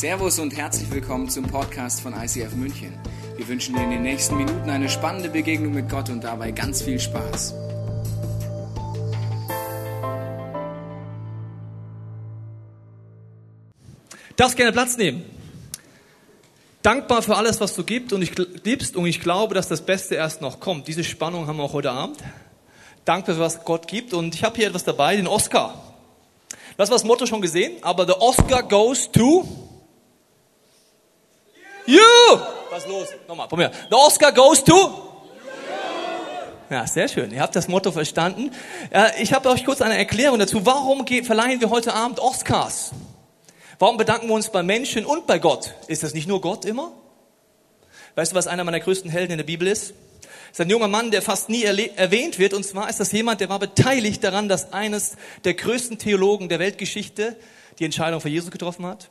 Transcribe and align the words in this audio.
Servus 0.00 0.38
und 0.38 0.56
herzlich 0.56 0.90
willkommen 0.90 1.28
zum 1.28 1.44
Podcast 1.44 2.00
von 2.00 2.14
ICF 2.14 2.54
München. 2.54 2.98
Wir 3.36 3.46
wünschen 3.46 3.74
dir 3.74 3.82
in 3.82 3.90
den 3.90 4.00
nächsten 4.00 4.34
Minuten 4.34 4.70
eine 4.70 4.88
spannende 4.88 5.28
Begegnung 5.28 5.74
mit 5.74 5.90
Gott 5.90 6.08
und 6.08 6.24
dabei 6.24 6.52
ganz 6.52 6.80
viel 6.80 6.98
Spaß. 6.98 7.52
Darfst 14.36 14.56
gerne 14.56 14.72
Platz 14.72 14.96
nehmen. 14.96 15.22
Dankbar 16.80 17.20
für 17.20 17.36
alles, 17.36 17.60
was 17.60 17.74
du 17.74 17.84
gibst 17.84 18.14
und 18.14 18.22
ich, 18.22 18.32
gibst 18.62 18.96
und 18.96 19.04
ich 19.04 19.20
glaube, 19.20 19.54
dass 19.54 19.68
das 19.68 19.84
Beste 19.84 20.14
erst 20.14 20.40
noch 20.40 20.60
kommt. 20.60 20.88
Diese 20.88 21.04
Spannung 21.04 21.46
haben 21.46 21.58
wir 21.58 21.64
auch 21.64 21.74
heute 21.74 21.90
Abend. 21.90 22.16
Dankbar 23.04 23.34
für 23.34 23.42
was 23.42 23.66
Gott 23.66 23.86
gibt 23.86 24.14
und 24.14 24.34
ich 24.34 24.44
habe 24.44 24.56
hier 24.56 24.68
etwas 24.68 24.84
dabei, 24.84 25.16
den 25.16 25.26
Oscar. 25.26 25.74
Du 26.74 26.78
hast 26.78 26.90
das 26.90 27.04
Motto 27.04 27.26
schon 27.26 27.42
gesehen, 27.42 27.76
aber 27.82 28.06
the 28.06 28.14
Oscar 28.14 28.62
goes 28.62 29.12
to 29.12 29.59
you. 31.90 32.38
Was 32.70 32.86
los? 32.86 33.08
Nochmal, 33.26 33.48
mir. 33.56 33.70
The 33.90 33.96
Oscar 33.96 34.32
goes 34.32 34.62
to 34.64 35.10
ja, 36.70 36.86
sehr 36.86 37.08
schön. 37.08 37.32
Ihr 37.32 37.40
habt 37.40 37.56
das 37.56 37.66
Motto 37.66 37.90
verstanden. 37.90 38.52
Ich 39.20 39.32
habe 39.32 39.48
euch 39.48 39.64
kurz 39.64 39.82
eine 39.82 39.98
Erklärung 39.98 40.38
dazu. 40.38 40.64
Warum 40.64 41.04
verleihen 41.04 41.60
wir 41.60 41.68
heute 41.68 41.92
Abend 41.94 42.20
Oscars? 42.20 42.92
Warum 43.80 43.96
bedanken 43.96 44.28
wir 44.28 44.34
uns 44.34 44.52
bei 44.52 44.62
Menschen 44.62 45.04
und 45.04 45.26
bei 45.26 45.40
Gott? 45.40 45.74
Ist 45.88 46.04
das 46.04 46.14
nicht 46.14 46.28
nur 46.28 46.40
Gott 46.40 46.64
immer? 46.64 46.92
Weißt 48.14 48.30
du, 48.30 48.36
was 48.36 48.46
einer 48.46 48.62
meiner 48.62 48.78
größten 48.78 49.10
Helden 49.10 49.32
in 49.32 49.38
der 49.38 49.44
Bibel 49.44 49.66
ist? 49.66 49.94
Das 50.20 50.52
ist 50.52 50.60
ein 50.60 50.70
junger 50.70 50.86
Mann, 50.86 51.10
der 51.10 51.22
fast 51.22 51.48
nie 51.48 51.64
erwähnt 51.64 52.38
wird. 52.38 52.54
Und 52.54 52.64
zwar 52.64 52.88
ist 52.88 53.00
das 53.00 53.10
jemand, 53.10 53.40
der 53.40 53.48
war 53.48 53.58
beteiligt 53.58 54.22
daran, 54.22 54.48
dass 54.48 54.72
eines 54.72 55.16
der 55.42 55.54
größten 55.54 55.98
Theologen 55.98 56.48
der 56.48 56.60
Weltgeschichte 56.60 57.36
die 57.80 57.84
Entscheidung 57.84 58.20
für 58.20 58.28
Jesus 58.28 58.52
getroffen 58.52 58.86
hat. 58.86 59.10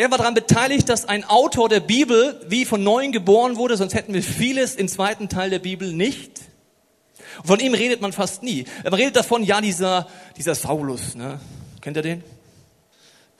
Er 0.00 0.10
war 0.10 0.16
daran 0.16 0.32
beteiligt, 0.32 0.88
dass 0.88 1.04
ein 1.04 1.24
Autor 1.24 1.68
der 1.68 1.80
Bibel 1.80 2.40
wie 2.48 2.64
von 2.64 2.82
neuem 2.82 3.12
geboren 3.12 3.56
wurde, 3.56 3.76
sonst 3.76 3.92
hätten 3.92 4.14
wir 4.14 4.22
vieles 4.22 4.74
im 4.74 4.88
zweiten 4.88 5.28
Teil 5.28 5.50
der 5.50 5.58
Bibel 5.58 5.92
nicht. 5.92 6.40
Von 7.44 7.60
ihm 7.60 7.74
redet 7.74 8.00
man 8.00 8.14
fast 8.14 8.42
nie. 8.42 8.64
Man 8.82 8.94
redet 8.94 9.16
davon, 9.16 9.42
ja, 9.42 9.60
dieser, 9.60 10.08
dieser 10.38 10.54
Saulus, 10.54 11.16
ne? 11.16 11.38
kennt 11.82 11.98
ihr 11.98 12.02
den? 12.02 12.24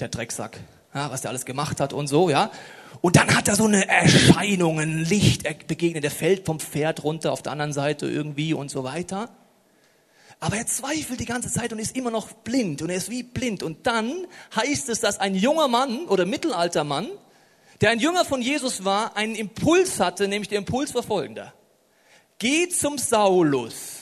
Der 0.00 0.08
Drecksack, 0.08 0.60
ja, 0.92 1.10
was 1.10 1.22
der 1.22 1.30
alles 1.30 1.46
gemacht 1.46 1.80
hat 1.80 1.94
und 1.94 2.08
so, 2.08 2.28
ja. 2.28 2.50
Und 3.00 3.16
dann 3.16 3.34
hat 3.34 3.48
er 3.48 3.56
so 3.56 3.64
eine 3.64 3.88
Erscheinung, 3.88 4.80
ein 4.80 4.98
Licht 4.98 5.44
begegnet, 5.66 6.04
der 6.04 6.10
fällt 6.10 6.44
vom 6.44 6.60
Pferd 6.60 7.04
runter 7.04 7.32
auf 7.32 7.40
der 7.40 7.52
anderen 7.52 7.72
Seite 7.72 8.06
irgendwie 8.06 8.52
und 8.52 8.70
so 8.70 8.84
weiter. 8.84 9.30
Aber 10.40 10.56
er 10.56 10.66
zweifelt 10.66 11.20
die 11.20 11.26
ganze 11.26 11.52
Zeit 11.52 11.70
und 11.72 11.78
ist 11.78 11.94
immer 11.94 12.10
noch 12.10 12.32
blind 12.32 12.80
und 12.80 12.88
er 12.88 12.96
ist 12.96 13.10
wie 13.10 13.22
blind. 13.22 13.62
Und 13.62 13.86
dann 13.86 14.26
heißt 14.56 14.88
es, 14.88 15.00
dass 15.00 15.20
ein 15.20 15.34
junger 15.34 15.68
Mann 15.68 16.06
oder 16.06 16.24
mittelalter 16.24 16.82
Mann, 16.82 17.08
der 17.82 17.90
ein 17.90 18.00
Jünger 18.00 18.24
von 18.24 18.40
Jesus 18.40 18.84
war, 18.84 19.16
einen 19.16 19.34
Impuls 19.34 20.00
hatte, 20.00 20.28
nämlich 20.28 20.48
der 20.48 20.58
Impuls 20.58 20.94
war 20.94 21.02
folgender. 21.02 21.52
Geh 22.38 22.68
zum 22.70 22.96
Saulus. 22.96 23.98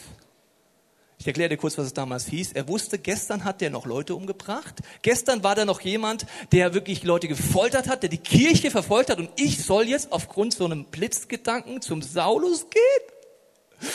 Ich 1.19 1.27
erkläre 1.27 1.49
dir 1.49 1.57
kurz, 1.57 1.77
was 1.77 1.87
es 1.87 1.95
damals 1.95 2.27
hieß. 2.29 2.53
Er 2.53 2.69
wusste, 2.69 3.01
gestern 3.01 3.43
hat 3.43 3.61
der 3.61 3.71
noch 3.71 3.87
Leute 3.87 4.15
umgebracht. 4.15 4.77
Gestern 5.03 5.43
war 5.43 5.57
da 5.57 5.65
noch 5.65 5.81
jemand, 5.81 6.27
der 6.53 6.75
wirklich 6.75 7.03
Leute 7.03 7.27
gefoltert 7.27 7.89
hat, 7.89 8.05
der 8.05 8.11
die 8.11 8.19
Kirche 8.19 8.71
verfolgt 8.71 9.11
hat. 9.11 9.19
Und 9.19 9.31
ich 9.35 9.65
soll 9.65 9.89
jetzt 9.89 10.13
aufgrund 10.13 10.55
so 10.55 10.65
einem 10.65 10.85
Blitzgedanken 10.85 11.83
zum 11.83 12.03
Saulus 12.03 12.67
gehen? 12.71 13.91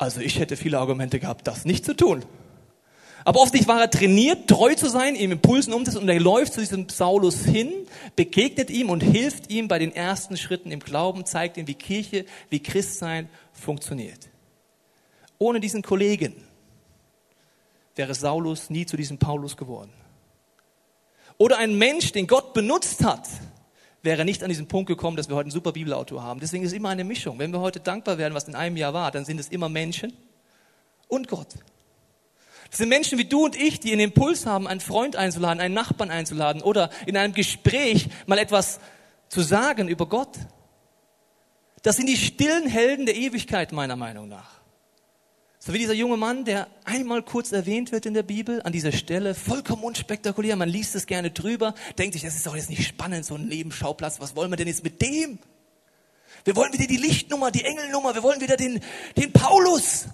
Also 0.00 0.22
ich 0.22 0.38
hätte 0.38 0.56
viele 0.56 0.78
Argumente 0.78 1.20
gehabt, 1.20 1.46
das 1.46 1.66
nicht 1.66 1.84
zu 1.84 1.94
tun. 1.94 2.24
Aber 3.26 3.40
offensichtlich 3.40 3.68
war 3.68 3.82
er 3.82 3.90
trainiert, 3.90 4.48
treu 4.48 4.74
zu 4.74 4.88
sein, 4.88 5.14
ihm 5.14 5.30
Impulsen 5.30 5.74
umzusetzen 5.74 6.04
und 6.04 6.08
er 6.08 6.18
läuft 6.18 6.54
zu 6.54 6.60
diesem 6.60 6.88
Saulus 6.88 7.44
hin, 7.44 7.70
begegnet 8.16 8.70
ihm 8.70 8.88
und 8.88 9.02
hilft 9.02 9.50
ihm 9.50 9.68
bei 9.68 9.78
den 9.78 9.94
ersten 9.94 10.38
Schritten 10.38 10.70
im 10.70 10.80
Glauben, 10.80 11.26
zeigt 11.26 11.58
ihm, 11.58 11.66
wie 11.66 11.74
Kirche, 11.74 12.24
wie 12.48 12.62
Christsein 12.62 13.28
funktioniert. 13.52 14.30
Ohne 15.36 15.60
diesen 15.60 15.82
Kollegen 15.82 16.34
wäre 17.94 18.14
Saulus 18.14 18.70
nie 18.70 18.86
zu 18.86 18.96
diesem 18.96 19.18
Paulus 19.18 19.58
geworden. 19.58 19.92
Oder 21.36 21.58
ein 21.58 21.76
Mensch, 21.76 22.12
den 22.12 22.26
Gott 22.26 22.54
benutzt 22.54 23.04
hat, 23.04 23.28
wäre 24.02 24.24
nicht 24.24 24.42
an 24.42 24.48
diesen 24.48 24.66
Punkt 24.66 24.88
gekommen, 24.88 25.16
dass 25.16 25.28
wir 25.28 25.36
heute 25.36 25.46
einen 25.46 25.50
super 25.50 25.72
Bibelautor 25.72 26.22
haben. 26.22 26.40
Deswegen 26.40 26.64
ist 26.64 26.70
es 26.70 26.76
immer 26.76 26.88
eine 26.88 27.04
Mischung. 27.04 27.38
Wenn 27.38 27.52
wir 27.52 27.60
heute 27.60 27.80
dankbar 27.80 28.18
werden, 28.18 28.34
was 28.34 28.48
in 28.48 28.54
einem 28.54 28.76
Jahr 28.76 28.94
war, 28.94 29.10
dann 29.10 29.24
sind 29.24 29.38
es 29.38 29.48
immer 29.48 29.68
Menschen 29.68 30.12
und 31.08 31.28
Gott. 31.28 31.48
Das 32.70 32.78
sind 32.78 32.88
Menschen 32.88 33.18
wie 33.18 33.24
du 33.24 33.44
und 33.44 33.56
ich, 33.56 33.80
die 33.80 33.92
einen 33.92 34.02
Impuls 34.02 34.46
haben, 34.46 34.68
einen 34.68 34.80
Freund 34.80 35.16
einzuladen, 35.16 35.60
einen 35.60 35.74
Nachbarn 35.74 36.10
einzuladen 36.10 36.62
oder 36.62 36.90
in 37.06 37.16
einem 37.16 37.34
Gespräch 37.34 38.08
mal 38.26 38.38
etwas 38.38 38.78
zu 39.28 39.42
sagen 39.42 39.88
über 39.88 40.06
Gott. 40.06 40.36
Das 41.82 41.96
sind 41.96 42.08
die 42.08 42.16
stillen 42.16 42.68
Helden 42.68 43.06
der 43.06 43.16
Ewigkeit, 43.16 43.72
meiner 43.72 43.96
Meinung 43.96 44.28
nach. 44.28 44.59
So 45.62 45.74
wie 45.74 45.78
dieser 45.78 45.92
junge 45.92 46.16
Mann, 46.16 46.46
der 46.46 46.68
einmal 46.84 47.22
kurz 47.22 47.52
erwähnt 47.52 47.92
wird 47.92 48.06
in 48.06 48.14
der 48.14 48.22
Bibel, 48.22 48.62
an 48.62 48.72
dieser 48.72 48.92
Stelle, 48.92 49.34
vollkommen 49.34 49.84
unspektakulär, 49.84 50.56
man 50.56 50.70
liest 50.70 50.94
es 50.94 51.04
gerne 51.04 51.30
drüber, 51.30 51.74
denkt 51.98 52.14
sich, 52.14 52.22
das 52.22 52.34
ist 52.34 52.46
doch 52.46 52.56
jetzt 52.56 52.70
nicht 52.70 52.88
spannend, 52.88 53.26
so 53.26 53.34
ein 53.34 53.46
Nebenschauplatz, 53.46 54.20
was 54.20 54.34
wollen 54.34 54.50
wir 54.50 54.56
denn 54.56 54.68
jetzt 54.68 54.82
mit 54.82 55.02
dem? 55.02 55.38
Wir 56.46 56.56
wollen 56.56 56.72
wieder 56.72 56.86
die 56.86 56.96
Lichtnummer, 56.96 57.50
die 57.50 57.62
Engelnummer, 57.62 58.14
wir 58.14 58.22
wollen 58.22 58.40
wieder 58.40 58.56
den, 58.56 58.80
den 59.18 59.32
Paulus. 59.34 60.06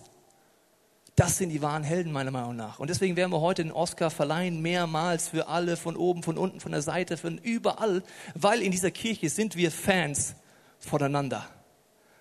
Das 1.14 1.38
sind 1.38 1.50
die 1.50 1.62
wahren 1.62 1.84
Helden 1.84 2.10
meiner 2.10 2.32
Meinung 2.32 2.56
nach. 2.56 2.80
Und 2.80 2.90
deswegen 2.90 3.14
werden 3.14 3.30
wir 3.30 3.40
heute 3.40 3.62
den 3.62 3.70
Oscar 3.70 4.10
verleihen, 4.10 4.60
mehrmals 4.62 5.28
für 5.28 5.46
alle, 5.46 5.76
von 5.76 5.94
oben, 5.94 6.24
von 6.24 6.38
unten, 6.38 6.58
von 6.58 6.72
der 6.72 6.82
Seite, 6.82 7.16
von 7.16 7.38
überall, 7.38 8.02
weil 8.34 8.62
in 8.62 8.72
dieser 8.72 8.90
Kirche 8.90 9.30
sind 9.30 9.54
wir 9.54 9.70
Fans 9.70 10.34
voneinander. 10.80 11.48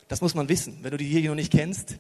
Das 0.10 0.22
muss 0.22 0.36
man 0.36 0.48
wissen. 0.48 0.78
Wenn 0.84 0.92
du 0.92 0.98
die 0.98 1.10
Kirche 1.10 1.30
noch 1.30 1.36
nicht 1.36 1.52
kennst, 1.52 1.98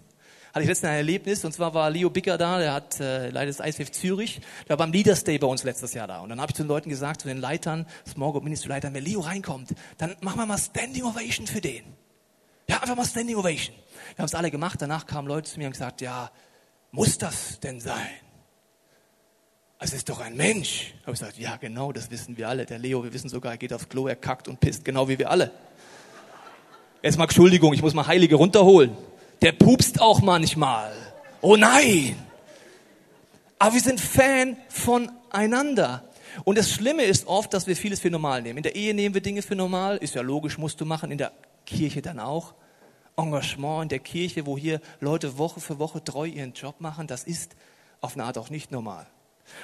hatte 0.55 0.63
ich 0.63 0.69
letztens 0.69 0.91
ein 0.91 0.95
Erlebnis, 0.95 1.43
und 1.43 1.51
zwar 1.51 1.73
war 1.73 1.89
Leo 1.89 2.09
Bicker 2.09 2.37
da, 2.37 2.57
der 2.59 2.71
hat 2.71 3.01
äh, 3.01 3.29
leider 3.29 3.51
das 3.51 3.59
ICF 3.59 3.91
Zürich, 3.91 4.39
der 4.63 4.69
war 4.69 4.77
beim 4.77 4.93
Leaders 4.93 5.25
Day 5.25 5.37
bei 5.37 5.47
uns 5.47 5.65
letztes 5.65 5.93
Jahr 5.93 6.07
da. 6.07 6.21
Und 6.21 6.29
dann 6.29 6.39
habe 6.39 6.51
ich 6.51 6.55
zu 6.55 6.63
den 6.63 6.69
Leuten 6.69 6.89
gesagt, 6.89 7.19
zu 7.19 7.27
den 7.27 7.39
Leitern, 7.39 7.85
Small 8.07 8.31
Group 8.31 8.45
Ministry 8.45 8.69
Leitern, 8.69 8.93
wenn 8.93 9.03
Leo 9.03 9.19
reinkommt, 9.19 9.75
dann 9.97 10.15
machen 10.21 10.39
wir 10.39 10.45
mal 10.45 10.57
Standing 10.57 11.03
Ovation 11.03 11.45
für 11.45 11.59
den. 11.59 11.83
Ja, 12.69 12.77
einfach 12.77 12.95
mal 12.95 13.03
Standing 13.03 13.35
Ovation. 13.35 13.75
Wir 14.15 14.19
haben 14.19 14.27
es 14.27 14.33
alle 14.33 14.49
gemacht, 14.49 14.81
danach 14.81 15.05
kamen 15.05 15.27
Leute 15.27 15.51
zu 15.51 15.59
mir 15.59 15.65
und 15.65 15.73
gesagt, 15.73 15.99
ja, 15.99 16.31
muss 16.91 17.17
das 17.17 17.59
denn 17.59 17.81
sein? 17.81 18.07
Es 19.79 19.91
ist 19.91 20.07
doch 20.07 20.21
ein 20.21 20.37
Mensch. 20.37 20.93
Habe 21.01 21.15
ich 21.15 21.19
gesagt, 21.19 21.37
ja 21.37 21.57
genau, 21.57 21.91
das 21.91 22.11
wissen 22.11 22.37
wir 22.37 22.47
alle. 22.47 22.65
Der 22.65 22.79
Leo, 22.79 23.03
wir 23.03 23.11
wissen 23.11 23.27
sogar, 23.27 23.51
er 23.51 23.57
geht 23.57 23.73
aufs 23.73 23.89
Klo, 23.89 24.07
er 24.07 24.15
kackt 24.15 24.47
und 24.47 24.61
pisst, 24.61 24.85
genau 24.85 25.09
wie 25.09 25.19
wir 25.19 25.29
alle. 25.29 25.51
Jetzt 27.01 27.17
mal 27.17 27.25
Entschuldigung, 27.25 27.73
ich 27.73 27.81
muss 27.81 27.93
mal 27.93 28.07
Heilige 28.07 28.35
runterholen 28.35 28.95
der 29.41 29.51
pupst 29.51 30.01
auch 30.01 30.21
manchmal. 30.21 30.93
Oh 31.41 31.55
nein! 31.55 32.15
Aber 33.59 33.73
wir 33.73 33.81
sind 33.81 33.99
Fan 34.01 34.57
voneinander. 34.69 36.03
Und 36.43 36.57
das 36.57 36.69
Schlimme 36.69 37.03
ist 37.03 37.27
oft, 37.27 37.53
dass 37.53 37.67
wir 37.67 37.75
vieles 37.75 38.01
für 38.01 38.09
normal 38.09 38.41
nehmen. 38.41 38.57
In 38.57 38.63
der 38.63 38.75
Ehe 38.75 38.93
nehmen 38.93 39.15
wir 39.15 39.21
Dinge 39.21 39.41
für 39.41 39.55
normal, 39.55 39.97
ist 39.97 40.15
ja 40.15 40.21
logisch, 40.21 40.57
musst 40.57 40.81
du 40.81 40.85
machen, 40.85 41.11
in 41.11 41.17
der 41.17 41.31
Kirche 41.65 42.01
dann 42.01 42.19
auch. 42.19 42.53
Engagement 43.17 43.83
in 43.83 43.89
der 43.89 43.99
Kirche, 43.99 44.45
wo 44.45 44.57
hier 44.57 44.81
Leute 44.99 45.37
Woche 45.37 45.61
für 45.61 45.79
Woche 45.79 46.03
treu 46.03 46.25
ihren 46.25 46.53
Job 46.53 46.81
machen, 46.81 47.07
das 47.07 47.23
ist 47.23 47.55
auf 48.01 48.15
eine 48.15 48.25
Art 48.25 48.37
auch 48.37 48.49
nicht 48.49 48.71
normal. 48.71 49.07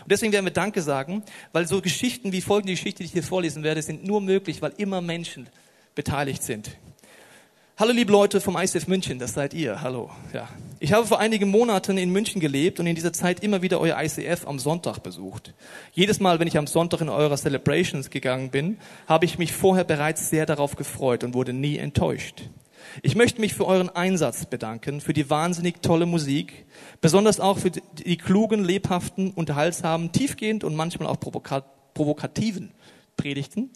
Und 0.03 0.11
deswegen 0.11 0.31
werden 0.31 0.45
wir 0.45 0.53
Danke 0.53 0.81
sagen, 0.81 1.23
weil 1.51 1.67
so 1.67 1.81
Geschichten 1.81 2.31
wie 2.31 2.41
folgende 2.41 2.73
Geschichte, 2.73 2.99
die 2.99 3.05
ich 3.05 3.11
hier 3.11 3.23
vorlesen 3.23 3.63
werde, 3.63 3.81
sind 3.81 4.05
nur 4.05 4.21
möglich, 4.21 4.61
weil 4.61 4.73
immer 4.77 5.01
Menschen 5.01 5.49
beteiligt 5.95 6.43
sind. 6.43 6.77
Hallo 7.77 7.93
liebe 7.93 8.11
Leute 8.11 8.41
vom 8.41 8.57
ICF 8.57 8.87
München, 8.87 9.17
das 9.17 9.33
seid 9.33 9.53
ihr. 9.53 9.81
Hallo. 9.81 10.11
Ja. 10.33 10.49
Ich 10.79 10.93
habe 10.93 11.07
vor 11.07 11.19
einigen 11.19 11.49
Monaten 11.49 11.97
in 11.97 12.11
München 12.11 12.41
gelebt 12.41 12.79
und 12.79 12.85
in 12.85 12.95
dieser 12.95 13.13
Zeit 13.13 13.41
immer 13.41 13.61
wieder 13.61 13.79
euer 13.79 13.97
ICF 13.99 14.45
am 14.45 14.59
Sonntag 14.59 14.99
besucht. 14.99 15.53
Jedes 15.93 16.19
Mal, 16.19 16.39
wenn 16.39 16.47
ich 16.47 16.57
am 16.57 16.67
Sonntag 16.67 17.01
in 17.01 17.09
eurer 17.09 17.37
Celebrations 17.37 18.09
gegangen 18.09 18.51
bin, 18.51 18.77
habe 19.07 19.25
ich 19.25 19.39
mich 19.39 19.53
vorher 19.53 19.85
bereits 19.85 20.29
sehr 20.29 20.45
darauf 20.45 20.75
gefreut 20.75 21.23
und 21.23 21.33
wurde 21.33 21.53
nie 21.53 21.77
enttäuscht. 21.77 22.43
Ich 23.01 23.15
möchte 23.15 23.39
mich 23.39 23.53
für 23.53 23.65
euren 23.65 23.89
Einsatz 23.89 24.45
bedanken, 24.45 24.99
für 24.99 25.13
die 25.13 25.29
wahnsinnig 25.29 25.81
tolle 25.81 26.05
Musik, 26.05 26.65
besonders 26.99 27.39
auch 27.39 27.57
für 27.57 27.71
die 27.71 28.17
klugen, 28.17 28.63
lebhaften, 28.63 29.31
unterhaltsamen, 29.31 30.11
tiefgehend 30.11 30.63
und 30.63 30.75
manchmal 30.75 31.07
auch 31.07 31.17
provokativen 31.93 32.71
Predigten. 33.15 33.71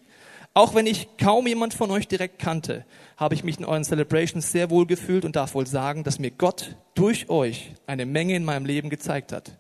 Auch 0.58 0.74
wenn 0.74 0.88
ich 0.88 1.10
kaum 1.18 1.48
jemand 1.48 1.74
von 1.74 1.92
euch 1.92 2.08
direkt 2.08 2.40
kannte, 2.40 2.86
habe 3.18 3.36
ich 3.36 3.44
mich 3.44 3.60
in 3.60 3.66
euren 3.66 3.84
Celebrations 3.84 4.54
sehr 4.54 4.70
wohl 4.70 4.86
gefühlt 4.86 5.26
und 5.26 5.36
darf 5.36 5.54
wohl 5.54 5.68
sagen, 5.68 6.06
dass 6.06 6.18
mir 6.18 6.32
Gott 6.32 6.78
durch 6.94 7.30
euch 7.30 7.74
eine 7.88 8.06
Menge 8.06 8.38
in 8.38 8.46
meinem 8.46 8.66
Leben 8.66 8.90
gezeigt 8.90 9.34
hat. 9.34 9.58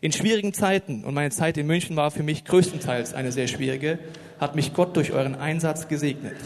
In 0.00 0.12
schwierigen 0.12 0.54
Zeiten, 0.54 1.02
und 1.04 1.12
meine 1.12 1.30
Zeit 1.30 1.58
in 1.58 1.66
München 1.66 1.96
war 1.96 2.12
für 2.12 2.22
mich 2.22 2.44
größtenteils 2.44 3.14
eine 3.14 3.32
sehr 3.32 3.48
schwierige, 3.48 3.98
hat 4.38 4.54
mich 4.54 4.74
Gott 4.74 4.96
durch 4.96 5.10
euren 5.10 5.34
Einsatz 5.34 5.88
gesegnet. 5.88 6.36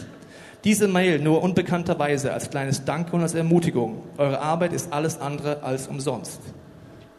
Diese 0.63 0.87
Mail 0.87 1.19
nur 1.19 1.43
unbekannterweise 1.43 2.33
als 2.33 2.49
kleines 2.49 2.85
Danke 2.85 3.15
und 3.15 3.21
als 3.21 3.35
Ermutigung. 3.35 4.01
Eure 4.17 4.41
Arbeit 4.41 4.73
ist 4.73 4.91
alles 4.91 5.19
andere 5.19 5.61
als 5.61 5.87
umsonst. 5.87 6.41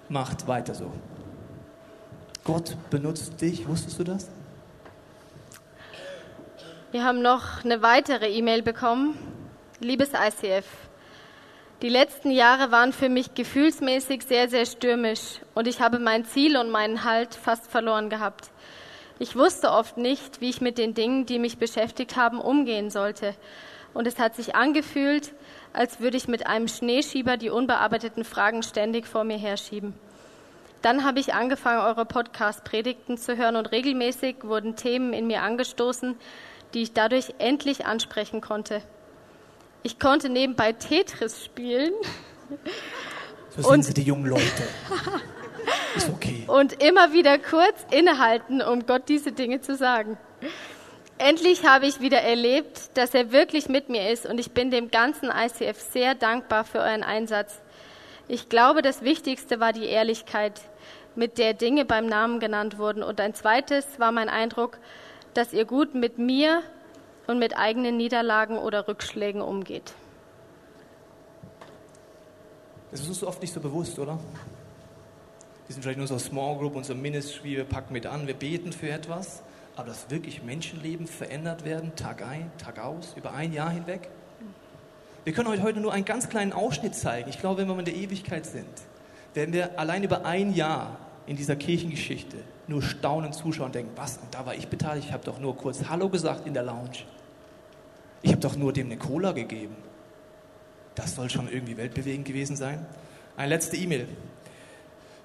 Macht 0.09 0.49
weiter 0.49 0.75
so. 0.75 0.91
Gott 2.43 2.77
benutzt 2.91 3.41
dich, 3.41 3.69
wusstest 3.69 4.01
du 4.01 4.03
das? 4.03 4.29
Wir 6.95 7.03
haben 7.03 7.23
noch 7.23 7.65
eine 7.65 7.83
weitere 7.83 8.29
E-Mail 8.29 8.63
bekommen. 8.63 9.19
Liebes 9.81 10.11
ICF, 10.11 10.65
die 11.83 11.89
letzten 11.89 12.31
Jahre 12.31 12.71
waren 12.71 12.93
für 12.93 13.09
mich 13.09 13.35
gefühlsmäßig 13.35 14.23
sehr, 14.23 14.49
sehr 14.49 14.65
stürmisch 14.65 15.41
und 15.55 15.67
ich 15.67 15.81
habe 15.81 15.99
mein 15.99 16.25
Ziel 16.25 16.57
und 16.57 16.71
meinen 16.71 17.03
Halt 17.03 17.35
fast 17.35 17.69
verloren 17.69 18.11
gehabt. 18.11 18.49
Ich 19.19 19.35
wusste 19.35 19.73
oft 19.73 19.97
nicht, 19.97 20.41
wie 20.41 20.51
ich 20.51 20.61
mit 20.61 20.79
den 20.79 20.95
Dingen, 20.95 21.27
die 21.27 21.41
mich 21.41 21.59
beschäftigt 21.59 22.15
haben, 22.15 22.41
umgehen 22.41 22.91
sollte. 22.91 23.35
Und 23.93 24.07
es 24.07 24.21
hat 24.21 24.37
sich 24.37 24.55
angefühlt, 24.55 25.33
als 25.73 25.99
würde 25.99 26.17
ich 26.17 26.29
mit 26.29 26.47
einem 26.47 26.69
Schneeschieber 26.69 27.37
die 27.39 27.51
unbearbeiteten 27.51 28.23
Fragen 28.23 28.63
ständig 28.63 29.09
vor 29.09 29.25
mir 29.25 29.37
herschieben. 29.37 29.95
Dann 30.81 31.03
habe 31.03 31.19
ich 31.19 31.35
angefangen, 31.35 31.81
eure 31.81 32.05
Podcast-Predigten 32.05 33.19
zu 33.19 33.37
hören 33.37 33.57
und 33.57 33.73
regelmäßig 33.73 34.45
wurden 34.45 34.77
Themen 34.77 35.13
in 35.13 35.27
mir 35.27 35.43
angestoßen, 35.43 36.15
die 36.75 36.83
ich 36.83 36.93
dadurch 36.93 37.35
endlich 37.39 37.87
ansprechen 37.87 38.41
konnte. 38.41 38.83
Ich 39.83 39.99
konnte 39.99 40.29
nebenbei 40.29 40.73
Tetris 40.73 41.45
spielen. 41.45 41.93
So 43.57 43.71
sind 43.71 43.85
sie, 43.85 43.95
die 43.95 44.03
jungen 44.03 44.27
Leute. 44.27 44.43
Ist 45.97 46.09
okay. 46.09 46.45
Und 46.47 46.83
immer 46.83 47.13
wieder 47.13 47.39
kurz 47.39 47.87
innehalten, 47.91 48.61
um 48.61 48.85
Gott 48.87 49.09
diese 49.09 49.33
Dinge 49.33 49.61
zu 49.61 49.77
sagen. 49.77 50.19
Endlich 51.19 51.65
habe 51.65 51.87
ich 51.87 52.01
wieder 52.01 52.21
erlebt, 52.21 52.91
dass 52.95 53.15
er 53.15 53.31
wirklich 53.31 53.69
mit 53.69 53.89
mir 53.89 54.11
ist 54.11 54.27
und 54.27 54.41
ich 54.41 54.51
bin 54.51 54.73
dem 54.73 54.91
ganzen 54.91 55.31
ICF 55.31 55.79
sehr 55.79 56.17
dankbar 56.17 56.65
für 56.65 56.81
euren 56.81 57.05
Einsatz. 57.05 57.61
Ich 58.27 58.49
glaube, 58.49 58.83
das 58.83 59.03
Wichtigste 59.03 59.61
war 59.61 59.73
die 59.73 59.87
Ehrlichkeit, 59.87 60.61
mit 61.15 61.39
der 61.39 61.55
Dinge 61.55 61.85
beim 61.85 62.07
Namen 62.07 62.41
genannt 62.41 62.79
wurden. 62.79 63.03
Und 63.03 63.21
ein 63.21 63.35
zweites 63.35 63.87
war 63.99 64.11
mein 64.11 64.29
Eindruck, 64.29 64.79
dass 65.35 65.53
ihr 65.53 65.65
gut 65.65 65.95
mit 65.95 66.19
mir 66.19 66.63
und 67.27 67.39
mit 67.39 67.57
eigenen 67.57 67.97
Niederlagen 67.97 68.59
oder 68.59 68.89
Rückschlägen 68.89 69.41
umgeht. 69.41 69.95
Das 72.91 73.01
ist 73.01 73.09
uns 73.09 73.25
oft 73.25 73.43
nicht 73.43 73.53
so 73.53 73.61
bewusst, 73.61 73.99
oder? 73.99 74.19
Wir 75.67 75.73
sind 75.73 75.83
vielleicht 75.83 75.99
nur 75.99 76.07
so 76.07 76.19
Small 76.19 76.59
Group, 76.59 76.77
unser 76.77 76.95
Ministry, 76.95 77.57
wir 77.57 77.65
packen 77.65 77.93
mit 77.93 78.07
an, 78.07 78.27
wir 78.27 78.35
beten 78.35 78.73
für 78.73 78.91
etwas, 78.91 79.43
aber 79.77 79.89
dass 79.89 80.11
wirklich 80.11 80.43
Menschenleben 80.43 81.07
verändert 81.07 81.65
werden, 81.65 81.97
Tag 81.97 82.23
ein, 82.23 82.53
Tag 82.59 82.79
aus, 82.79 83.15
über 83.17 83.33
ein 83.33 83.53
Jahr 83.53 83.71
hinweg. 83.71 84.11
Wir 85.25 85.33
können 85.33 85.49
euch 85.49 85.63
heute 85.63 85.81
nur 85.81 85.93
einen 85.93 86.05
ganz 86.05 86.29
kleinen 86.29 86.53
Ausschnitt 86.53 86.95
zeigen. 86.95 87.31
Ich 87.31 87.41
glaube, 87.41 87.63
wenn 87.63 87.69
wir 87.69 87.79
in 87.79 87.85
der 87.87 87.95
Ewigkeit 87.95 88.45
sind, 88.45 88.69
werden 89.33 89.55
wir 89.55 89.79
allein 89.79 90.05
über 90.05 90.27
ein 90.27 90.55
Jahr 90.55 90.99
in 91.27 91.37
dieser 91.37 91.57
Kirchengeschichte 91.57 92.37
nur 92.67 92.83
staunen 92.83 93.33
zuschauen 93.33 93.67
und 93.67 93.75
denken, 93.75 93.93
was, 93.97 94.19
und 94.19 94.35
da 94.35 94.47
war 94.47 94.55
ich 94.55 94.69
beteiligt, 94.69 95.09
ich 95.09 95.13
habe 95.13 95.25
doch 95.25 95.39
nur 95.39 95.57
kurz 95.57 95.85
Hallo 95.89 96.09
gesagt 96.09 96.47
in 96.47 96.55
der 96.55 96.63
Lounge. 96.63 97.05
Ich 98.23 98.31
habe 98.31 98.41
doch 98.41 98.57
nur 98.57 98.73
dem 98.73 98.87
eine 98.87 98.97
Cola 98.97 99.33
gegeben. 99.33 99.77
Das 100.95 101.15
soll 101.15 101.29
schon 101.29 101.51
irgendwie 101.51 101.77
weltbewegend 101.77 102.27
gewesen 102.27 102.57
sein. 102.57 102.87
Eine 103.37 103.49
letzte 103.51 103.77
E-Mail. 103.77 104.09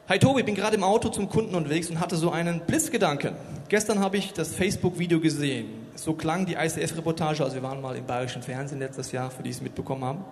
Hi 0.09 0.17
Tobi, 0.17 0.41
bin 0.41 0.55
gerade 0.55 0.75
im 0.75 0.83
Auto 0.83 1.09
zum 1.09 1.29
Kunden 1.29 1.53
unterwegs 1.53 1.89
und 1.89 1.99
hatte 1.99 2.15
so 2.15 2.31
einen 2.31 2.61
Blitzgedanken. 2.61 3.35
Gestern 3.69 3.99
habe 3.99 4.17
ich 4.17 4.33
das 4.33 4.55
Facebook-Video 4.55 5.19
gesehen. 5.19 5.67
So 5.95 6.13
klang 6.13 6.47
die 6.47 6.55
ICF-Reportage, 6.55 7.43
also 7.43 7.55
wir 7.55 7.63
waren 7.63 7.79
mal 7.79 7.95
im 7.95 8.05
bayerischen 8.05 8.41
Fernsehen 8.41 8.79
letztes 8.79 9.11
Jahr, 9.11 9.29
für 9.29 9.43
die 9.43 9.51
es 9.51 9.61
mitbekommen 9.61 10.03
haben. 10.03 10.25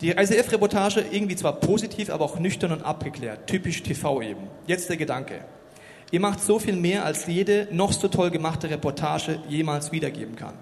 Die 0.00 0.10
ICF-Reportage 0.10 1.04
irgendwie 1.10 1.36
zwar 1.36 1.60
positiv, 1.60 2.08
aber 2.08 2.24
auch 2.24 2.38
nüchtern 2.38 2.72
und 2.72 2.82
abgeklärt. 2.82 3.46
Typisch 3.46 3.82
TV 3.82 4.22
eben. 4.22 4.48
Jetzt 4.66 4.88
der 4.88 4.96
Gedanke. 4.96 5.44
Ihr 6.10 6.20
macht 6.20 6.40
so 6.40 6.58
viel 6.58 6.74
mehr, 6.74 7.04
als 7.04 7.26
jede 7.26 7.68
noch 7.70 7.92
so 7.92 8.08
toll 8.08 8.30
gemachte 8.30 8.70
Reportage 8.70 9.40
jemals 9.48 9.92
wiedergeben 9.92 10.36
kann. 10.36 10.54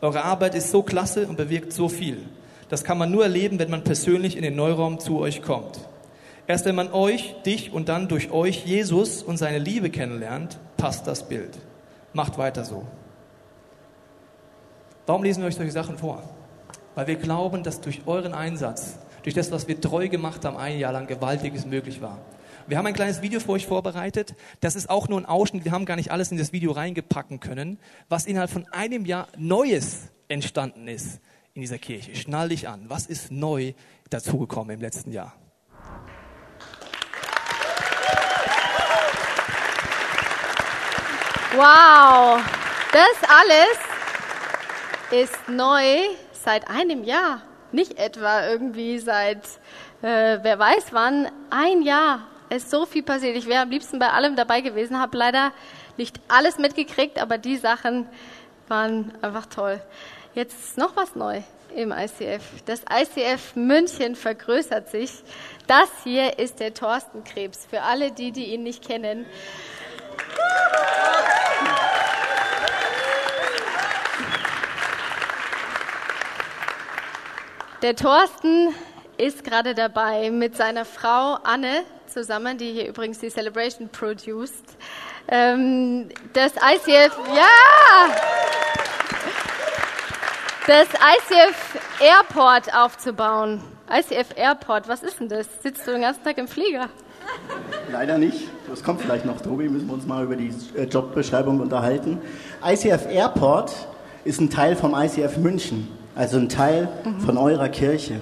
Eure 0.00 0.24
Arbeit 0.24 0.54
ist 0.54 0.70
so 0.70 0.82
klasse 0.82 1.26
und 1.26 1.36
bewirkt 1.36 1.72
so 1.72 1.90
viel. 1.90 2.18
Das 2.70 2.82
kann 2.82 2.96
man 2.96 3.10
nur 3.10 3.22
erleben, 3.22 3.58
wenn 3.58 3.70
man 3.70 3.84
persönlich 3.84 4.36
in 4.36 4.42
den 4.42 4.56
Neuraum 4.56 4.98
zu 4.98 5.18
euch 5.18 5.42
kommt. 5.42 5.80
Erst 6.46 6.64
wenn 6.64 6.74
man 6.74 6.90
euch, 6.92 7.34
dich 7.44 7.72
und 7.72 7.88
dann 7.88 8.08
durch 8.08 8.30
euch 8.30 8.64
Jesus 8.64 9.22
und 9.22 9.36
seine 9.36 9.58
Liebe 9.58 9.90
kennenlernt, 9.90 10.58
passt 10.78 11.06
das 11.06 11.28
Bild. 11.28 11.58
Macht 12.14 12.38
weiter 12.38 12.64
so. 12.64 12.86
Warum 15.06 15.22
lesen 15.22 15.42
wir 15.42 15.48
euch 15.48 15.56
solche 15.56 15.70
Sachen 15.70 15.98
vor? 15.98 16.22
Weil 16.94 17.06
wir 17.06 17.16
glauben, 17.16 17.62
dass 17.62 17.80
durch 17.80 18.02
euren 18.06 18.34
Einsatz, 18.34 18.98
durch 19.22 19.34
das, 19.34 19.52
was 19.52 19.68
wir 19.68 19.80
treu 19.80 20.08
gemacht 20.08 20.44
haben, 20.44 20.56
ein 20.56 20.78
Jahr 20.78 20.92
lang 20.92 21.06
Gewaltiges 21.06 21.66
möglich 21.66 22.00
war. 22.00 22.18
Wir 22.66 22.78
haben 22.78 22.86
ein 22.86 22.94
kleines 22.94 23.22
Video 23.22 23.40
für 23.40 23.52
euch 23.52 23.66
vorbereitet. 23.66 24.34
Das 24.60 24.76
ist 24.76 24.90
auch 24.90 25.08
nur 25.08 25.20
ein 25.20 25.26
Ausschnitt. 25.26 25.64
Wir 25.64 25.72
haben 25.72 25.86
gar 25.86 25.96
nicht 25.96 26.10
alles 26.10 26.30
in 26.30 26.38
das 26.38 26.52
Video 26.52 26.72
reingepacken 26.72 27.40
können, 27.40 27.78
was 28.08 28.26
innerhalb 28.26 28.50
von 28.50 28.66
einem 28.72 29.06
Jahr 29.06 29.28
Neues 29.36 30.08
entstanden 30.28 30.88
ist 30.88 31.20
in 31.54 31.62
dieser 31.62 31.78
Kirche. 31.78 32.14
Schnall 32.14 32.50
dich 32.50 32.68
an. 32.68 32.84
Was 32.88 33.06
ist 33.06 33.30
neu 33.30 33.72
dazugekommen 34.10 34.74
im 34.74 34.80
letzten 34.80 35.12
Jahr? 35.12 35.34
Wow, 41.56 42.40
das 42.92 43.28
alles 43.28 43.78
ist 45.10 45.48
neu 45.48 46.14
seit 46.42 46.68
einem 46.68 47.04
Jahr. 47.04 47.42
Nicht 47.72 47.98
etwa 47.98 48.46
irgendwie 48.46 48.98
seit, 48.98 49.44
äh, 50.02 50.38
wer 50.42 50.58
weiß 50.58 50.86
wann, 50.90 51.30
ein 51.50 51.82
Jahr 51.82 52.26
ist 52.48 52.70
so 52.70 52.84
viel 52.84 53.02
passiert. 53.02 53.36
Ich 53.36 53.46
wäre 53.46 53.62
am 53.62 53.70
liebsten 53.70 53.98
bei 53.98 54.08
allem 54.08 54.34
dabei 54.34 54.60
gewesen, 54.60 54.98
habe 54.98 55.16
leider 55.16 55.52
nicht 55.96 56.18
alles 56.28 56.58
mitgekriegt, 56.58 57.20
aber 57.20 57.38
die 57.38 57.56
Sachen 57.56 58.08
waren 58.66 59.12
einfach 59.22 59.46
toll. 59.46 59.80
Jetzt 60.34 60.58
ist 60.58 60.78
noch 60.78 60.96
was 60.96 61.14
neu 61.14 61.42
im 61.74 61.92
ICF. 61.92 62.42
Das 62.66 62.82
ICF 62.90 63.54
München 63.54 64.16
vergrößert 64.16 64.90
sich. 64.90 65.10
Das 65.68 65.88
hier 66.02 66.38
ist 66.38 66.58
der 66.58 66.74
Thorsten 66.74 67.22
Krebs, 67.22 67.66
für 67.66 67.82
alle 67.82 68.10
die, 68.10 68.32
die 68.32 68.46
ihn 68.46 68.64
nicht 68.64 68.84
kennen. 68.86 69.26
Der 77.82 77.96
Thorsten 77.96 78.74
ist 79.16 79.42
gerade 79.42 79.74
dabei, 79.74 80.30
mit 80.30 80.54
seiner 80.54 80.84
Frau 80.84 81.38
Anne 81.44 81.84
zusammen, 82.06 82.58
die 82.58 82.72
hier 82.72 82.86
übrigens 82.86 83.20
die 83.20 83.30
Celebration 83.30 83.88
produced. 83.88 84.76
Ähm, 85.28 86.10
das 86.34 86.52
ICF, 86.56 87.16
ja! 87.34 88.14
Das 90.66 90.88
ICF 90.88 91.78
Airport 92.00 92.74
aufzubauen. 92.74 93.62
ICF 93.90 94.36
Airport, 94.36 94.86
was 94.86 95.02
ist 95.02 95.18
denn 95.18 95.30
das? 95.30 95.46
Sitzt 95.62 95.86
du 95.86 95.92
den 95.92 96.02
ganzen 96.02 96.22
Tag 96.22 96.36
im 96.36 96.48
Flieger? 96.48 96.90
Leider 97.90 98.18
nicht. 98.18 98.48
Das 98.68 98.84
kommt 98.84 99.00
vielleicht 99.00 99.24
noch, 99.24 99.40
Tobi. 99.40 99.70
Müssen 99.70 99.86
wir 99.86 99.94
uns 99.94 100.06
mal 100.06 100.22
über 100.24 100.36
die 100.36 100.52
äh, 100.76 100.84
Jobbeschreibung 100.84 101.60
unterhalten. 101.60 102.20
ICF 102.62 103.06
Airport 103.06 103.72
ist 104.24 104.38
ein 104.38 104.50
Teil 104.50 104.76
vom 104.76 104.94
ICF 104.94 105.38
München, 105.38 105.88
also 106.14 106.38
ein 106.38 106.48
Teil 106.48 106.88
von 107.24 107.36
eurer 107.36 107.68
Kirche. 107.68 108.20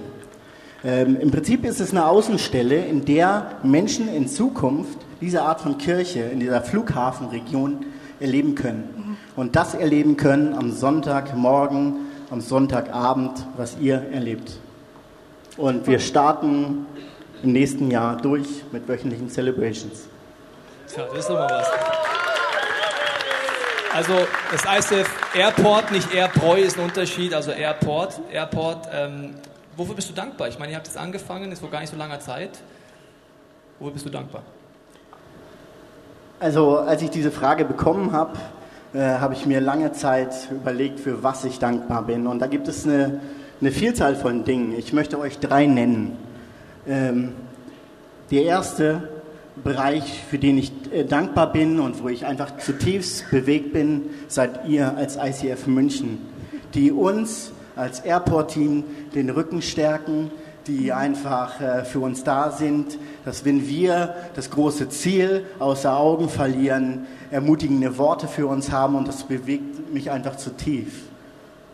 Ähm, 0.85 1.17
Im 1.21 1.31
Prinzip 1.31 1.65
ist 1.65 1.81
es 1.81 1.91
eine 1.91 2.07
Außenstelle, 2.07 2.85
in 2.85 3.05
der 3.05 3.53
Menschen 3.63 4.09
in 4.09 4.29
Zukunft 4.29 4.99
diese 5.21 5.43
Art 5.43 5.61
von 5.61 5.79
Kirche 5.79 6.21
in 6.21 6.41
dieser 6.41 6.63
Flughafenregion 6.63 7.87
erleben 8.21 8.55
können. 8.55 9.17
Und 9.37 9.57
das 9.57 9.75
erleben 9.75 10.17
können 10.17 10.55
am 10.55 10.73
Sonntagmorgen, 10.73 12.07
am 12.31 12.41
Sonntagabend, 12.41 13.47
was 13.57 13.79
ihr 13.81 14.03
erlebt. 14.13 14.59
Und 15.57 15.87
wir 15.87 15.99
starten 15.99 16.87
im 17.43 17.53
nächsten 17.53 17.91
Jahr 17.91 18.17
durch 18.17 18.65
mit 18.73 18.89
wöchentlichen 18.89 19.29
Celebrations. 19.29 20.09
Tja, 20.93 21.05
das 21.11 21.19
ist 21.19 21.29
doch 21.29 21.35
mal 21.35 21.49
was. 21.51 22.08
Also 23.95 24.15
das 24.53 24.65
ICF 24.65 25.09
Airport, 25.35 25.91
nicht 25.91 26.15
Airpreu 26.15 26.61
ist 26.61 26.79
ein 26.79 26.85
Unterschied, 26.85 27.33
also 27.35 27.51
Airport. 27.51 28.21
Airport 28.31 28.89
ähm, 28.93 29.35
Wofür 29.79 29.95
bist 29.95 30.11
du 30.11 30.13
dankbar? 30.13 30.49
Ich 30.49 30.59
meine, 30.59 30.73
ihr 30.73 30.77
habt 30.77 30.89
es 30.89 30.97
angefangen, 30.97 31.53
ist 31.53 31.61
vor 31.61 31.71
gar 31.71 31.79
nicht 31.79 31.91
so 31.91 31.97
langer 31.97 32.19
Zeit. 32.19 32.51
Wofür 33.79 33.93
bist 33.93 34.05
du 34.05 34.11
dankbar? 34.11 34.43
Also, 36.41 36.79
als 36.79 37.01
ich 37.01 37.11
diese 37.11 37.31
Frage 37.31 37.65
bekommen 37.65 38.11
habe, 38.11 38.37
äh, 38.93 38.99
habe 38.99 39.35
ich 39.35 39.47
mir 39.47 39.61
lange 39.61 39.93
Zeit 39.93 40.35
überlegt, 40.51 40.99
für 40.99 41.23
was 41.23 41.45
ich 41.45 41.61
dankbar 41.61 42.03
bin. 42.03 42.27
Und 42.27 42.41
da 42.41 42.49
gibt 42.49 42.67
es 42.67 42.85
eine, 42.85 43.21
eine 43.61 43.71
Vielzahl 43.71 44.17
von 44.17 44.43
Dingen. 44.43 44.77
Ich 44.77 44.93
möchte 44.93 45.17
euch 45.17 45.39
drei 45.39 45.67
nennen. 45.67 46.17
Ähm, 46.85 47.35
der 48.33 48.43
erste 48.43 49.09
Bereich, 49.63 50.23
für 50.29 50.39
den 50.39 50.59
ich 50.59 50.73
äh, 50.93 51.05
dankbar 51.05 51.53
bin 51.53 51.81
und 51.81 52.03
wo 52.03 52.09
ich 52.09 52.27
einfach 52.27 52.57
zutiefst 52.59 53.31
bewegt 53.31 53.73
bin, 53.73 54.11
seid 54.29 54.67
ihr 54.67 54.97
als 54.97 55.17
ICF 55.17 55.67
München, 55.67 56.19
die 56.75 56.93
uns 56.93 57.53
als 57.77 58.01
Airport-Team 58.01 58.85
den 59.15 59.31
Rücken 59.31 59.63
stärken, 59.63 60.31
die 60.67 60.93
einfach 60.93 61.61
äh, 61.61 61.85
für 61.85 62.01
uns 62.01 62.25
da 62.25 62.51
sind, 62.51 62.99
dass 63.25 63.45
wenn 63.45 63.67
wir 63.69 64.15
das 64.35 64.51
große 64.51 64.89
Ziel 64.91 65.45
außer 65.59 65.97
Augen 65.97 66.29
verlieren, 66.29 67.07
ermutigende 67.31 67.97
Worte 67.99 68.29
für 68.29 68.47
uns 68.47 68.71
haben 68.71 68.95
und 68.95 69.09
das 69.09 69.25
bewegt 69.25 69.93
mich 69.93 70.11
einfach 70.11 70.37
zu 70.37 70.51
tief. 70.51 71.05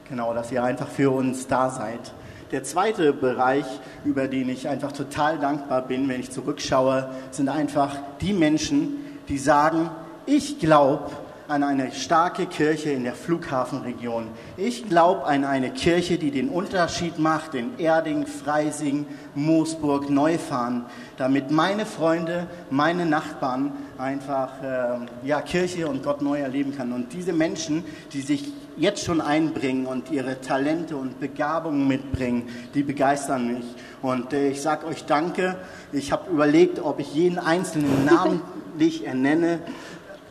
Genau, 0.09 0.35
dass 0.35 0.53
ihr 0.53 0.63
einfach 0.63 0.89
für 0.89 1.11
uns 1.11 1.47
da 1.47 1.71
seid. 1.71 2.13
Der 2.55 2.63
zweite 2.63 3.13
Bereich, 3.13 3.65
über 4.05 4.29
den 4.29 4.49
ich 4.49 4.69
einfach 4.69 4.93
total 4.93 5.41
dankbar 5.41 5.83
bin, 5.89 6.09
wenn 6.09 6.21
ich 6.21 6.31
zurückschaue, 6.31 7.11
sind 7.33 7.49
einfach 7.49 7.97
die 8.21 8.33
Menschen, 8.33 8.91
die 9.27 9.39
sagen, 9.39 9.91
ich 10.25 10.61
glaube, 10.61 11.11
an 11.47 11.63
eine 11.63 11.93
starke 11.93 12.47
Kirche 12.47 12.91
in 12.91 13.05
der 13.05 13.15
Flughafenregion. 13.15 14.29
Ich 14.57 14.89
glaube 14.89 15.25
an 15.25 15.45
eine 15.45 15.71
Kirche, 15.71 16.17
die 16.17 16.31
den 16.31 16.49
Unterschied 16.49 17.19
macht 17.19 17.55
in 17.55 17.79
Erding, 17.79 18.27
Freising, 18.27 19.07
Moosburg, 19.35 20.09
Neufahren, 20.09 20.87
damit 21.19 21.51
meine 21.51 21.85
Freunde, 21.85 22.47
meine 22.71 23.05
Nachbarn 23.05 23.73
einfach 23.99 24.63
äh, 24.63 25.27
ja, 25.27 25.43
Kirche 25.43 25.87
und 25.87 26.03
Gott 26.03 26.23
neu 26.23 26.41
erleben 26.41 26.75
kann. 26.77 26.93
Und 26.93 27.13
diese 27.13 27.33
Menschen, 27.33 27.85
die 28.13 28.23
sich 28.23 28.53
jetzt 28.77 29.05
schon 29.05 29.21
einbringen 29.21 29.87
und 29.87 30.11
ihre 30.11 30.41
Talente 30.41 30.97
und 30.97 31.21
Begabungen 31.21 31.87
mitbringen, 31.87 32.49
die 32.75 32.83
begeistern 32.83 33.47
mich. 33.47 33.65
Und 34.01 34.33
äh, 34.33 34.49
ich 34.49 34.63
sage 34.63 34.87
euch 34.87 35.05
danke. 35.05 35.57
Ich 35.93 36.11
habe 36.11 36.31
überlegt, 36.31 36.81
ob 36.81 37.01
ich 37.01 37.15
jeden 37.15 37.39
einzelnen 37.39 38.05
namentlich 38.07 39.07
ernenne, 39.07 39.61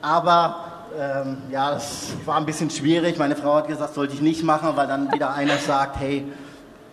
aber 0.01 0.72
ähm, 0.97 1.37
ja, 1.51 1.71
das 1.71 2.13
war 2.25 2.37
ein 2.37 2.45
bisschen 2.45 2.69
schwierig. 2.69 3.17
Meine 3.17 3.35
Frau 3.35 3.55
hat 3.55 3.67
gesagt, 3.67 3.93
sollte 3.93 4.13
ich 4.13 4.21
nicht 4.21 4.43
machen, 4.43 4.69
weil 4.75 4.87
dann 4.87 5.11
wieder 5.11 5.33
einer 5.33 5.57
sagt, 5.57 5.99
hey, 5.99 6.25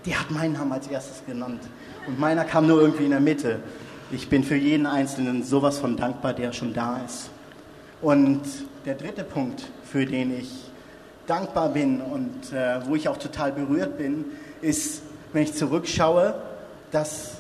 der 0.07 0.21
hat 0.21 0.31
meinen 0.31 0.55
Namen 0.55 0.73
als 0.73 0.87
erstes 0.89 1.25
genannt. 1.27 1.63
Und 2.07 2.19
meiner 2.19 2.45
kam 2.45 2.67
nur 2.67 2.81
irgendwie 2.81 3.05
in 3.05 3.11
der 3.11 3.21
Mitte. 3.21 3.61
Ich 4.11 4.29
bin 4.29 4.43
für 4.43 4.57
jeden 4.57 4.87
Einzelnen 4.87 5.43
sowas 5.43 5.79
von 5.79 5.97
dankbar, 5.97 6.33
der 6.33 6.53
schon 6.53 6.73
da 6.73 7.01
ist. 7.05 7.31
Und 8.01 8.43
der 8.87 8.95
dritte 8.95 9.25
Punkt, 9.25 9.65
für 9.85 10.07
den 10.07 10.37
ich 10.39 10.71
dankbar 11.27 11.69
bin 11.69 12.01
und 12.01 12.53
äh, 12.53 12.85
wo 12.87 12.97
ich 12.97 13.09
auch 13.09 13.19
total 13.19 13.53
berührt 13.53 13.99
bin, 13.99 14.25
ist, 14.63 15.03
wenn 15.33 15.43
ich 15.43 15.55
zurückschaue, 15.55 16.35
dass 16.91 17.35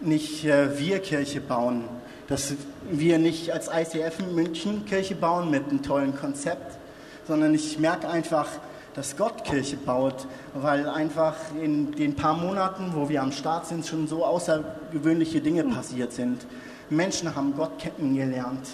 nicht 0.00 0.44
äh, 0.44 0.78
wir 0.78 0.98
Kirche 0.98 1.40
bauen, 1.40 1.84
dass 2.28 2.54
wir 2.90 3.18
nicht 3.18 3.50
als 3.50 3.68
ICF 3.68 4.20
in 4.20 4.34
München 4.34 4.84
Kirche 4.84 5.14
bauen 5.14 5.50
mit 5.50 5.68
einem 5.68 5.82
tollen 5.82 6.16
Konzept, 6.16 6.78
sondern 7.26 7.54
ich 7.54 7.78
merke 7.78 8.08
einfach, 8.08 8.48
dass 8.94 9.16
Gott 9.16 9.44
Kirche 9.44 9.76
baut, 9.76 10.26
weil 10.54 10.88
einfach 10.88 11.34
in 11.62 11.92
den 11.92 12.16
paar 12.16 12.34
Monaten, 12.34 12.92
wo 12.94 13.08
wir 13.08 13.22
am 13.22 13.30
Start 13.30 13.66
sind, 13.66 13.86
schon 13.86 14.08
so 14.08 14.24
außergewöhnliche 14.24 15.40
Dinge 15.40 15.64
passiert 15.64 16.12
sind. 16.12 16.46
Menschen 16.88 17.34
haben 17.36 17.54
Gott 17.56 17.78
kennengelernt, 17.78 18.66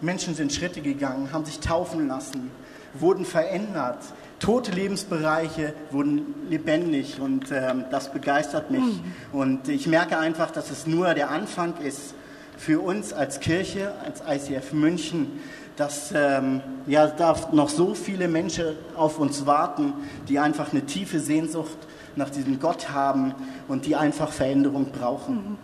Menschen 0.00 0.34
sind 0.34 0.52
Schritte 0.52 0.80
gegangen, 0.80 1.32
haben 1.32 1.44
sich 1.44 1.60
taufen 1.60 2.08
lassen, 2.08 2.50
wurden 2.94 3.24
verändert, 3.24 3.98
tote 4.40 4.72
Lebensbereiche 4.72 5.74
wurden 5.90 6.34
lebendig 6.48 7.20
und 7.20 7.46
ähm, 7.52 7.84
das 7.90 8.12
begeistert 8.12 8.70
mich. 8.70 8.80
Mhm. 8.80 9.02
Und 9.32 9.68
ich 9.68 9.86
merke 9.86 10.18
einfach, 10.18 10.50
dass 10.50 10.70
es 10.70 10.86
nur 10.86 11.14
der 11.14 11.30
Anfang 11.30 11.74
ist 11.82 12.14
für 12.58 12.80
uns 12.80 13.12
als 13.12 13.40
Kirche, 13.40 13.92
als 14.04 14.22
ICF 14.28 14.72
München, 14.72 15.40
dass 15.76 16.12
ähm, 16.12 16.60
ja, 16.86 17.06
da 17.06 17.36
noch 17.52 17.68
so 17.68 17.94
viele 17.94 18.26
Menschen 18.26 18.76
auf 18.96 19.18
uns 19.18 19.46
warten, 19.46 19.92
die 20.28 20.40
einfach 20.40 20.72
eine 20.72 20.84
tiefe 20.84 21.20
Sehnsucht 21.20 21.78
nach 22.16 22.30
diesem 22.30 22.58
Gott 22.58 22.90
haben 22.90 23.34
und 23.68 23.86
die 23.86 23.94
einfach 23.94 24.32
Veränderung 24.32 24.90
brauchen. 24.90 25.56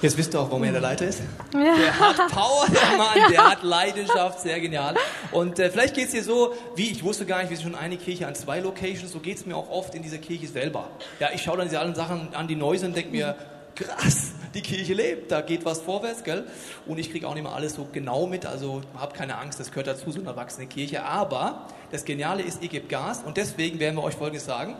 Jetzt 0.00 0.16
wisst 0.16 0.32
ihr 0.32 0.40
auch, 0.40 0.48
warum 0.48 0.62
er 0.62 0.72
der 0.72 0.80
Leiter 0.80 1.06
ist. 1.06 1.20
Ja. 1.52 1.60
Der 1.60 1.98
hat 1.98 2.16
Power, 2.30 2.66
der 2.68 2.96
Mann, 2.96 3.18
ja. 3.18 3.28
der 3.28 3.50
hat 3.50 3.62
Leidenschaft, 3.64 4.40
sehr 4.40 4.60
genial. 4.60 4.94
Und 5.32 5.58
äh, 5.58 5.70
vielleicht 5.70 5.94
geht 5.94 6.06
es 6.06 6.12
dir 6.12 6.22
so, 6.22 6.54
wie 6.76 6.90
ich 6.90 7.02
wusste 7.02 7.26
gar 7.26 7.40
nicht, 7.40 7.50
wir 7.50 7.56
sind 7.56 7.66
schon 7.66 7.74
eine 7.74 7.96
Kirche 7.96 8.26
an 8.26 8.34
zwei 8.36 8.60
Locations, 8.60 9.10
so 9.10 9.18
geht 9.18 9.38
es 9.38 9.46
mir 9.46 9.56
auch 9.56 9.68
oft 9.68 9.94
in 9.96 10.02
dieser 10.02 10.18
Kirche 10.18 10.46
selber. 10.46 10.88
Ja, 11.18 11.30
ich 11.34 11.42
schaue 11.42 11.58
dann 11.58 11.66
diese 11.66 11.80
allen 11.80 11.96
Sachen 11.96 12.32
an, 12.32 12.46
die 12.46 12.54
neu 12.54 12.78
sind, 12.78 12.96
denke 12.96 13.10
mir, 13.10 13.34
krass, 13.74 14.32
die 14.58 14.62
Kirche 14.62 14.94
lebt, 14.94 15.30
da 15.30 15.40
geht 15.40 15.64
was 15.64 15.80
vorwärts, 15.80 16.24
gell? 16.24 16.44
Und 16.86 16.98
ich 16.98 17.10
kriege 17.10 17.26
auch 17.26 17.34
nicht 17.34 17.44
mal 17.44 17.54
alles 17.54 17.74
so 17.74 17.86
genau 17.92 18.26
mit, 18.26 18.46
also 18.46 18.82
hab 18.98 19.14
keine 19.14 19.38
Angst, 19.38 19.60
das 19.60 19.70
gehört 19.70 19.86
dazu, 19.86 20.10
so 20.10 20.20
eine 20.20 20.28
erwachsene 20.28 20.66
Kirche. 20.66 21.04
Aber 21.04 21.66
das 21.90 22.04
Geniale 22.04 22.42
ist, 22.42 22.62
ihr 22.62 22.68
gebt 22.68 22.88
Gas 22.88 23.22
und 23.24 23.36
deswegen 23.36 23.78
werden 23.78 23.96
wir 23.96 24.02
euch 24.02 24.14
Folgendes 24.14 24.44
sagen. 24.44 24.76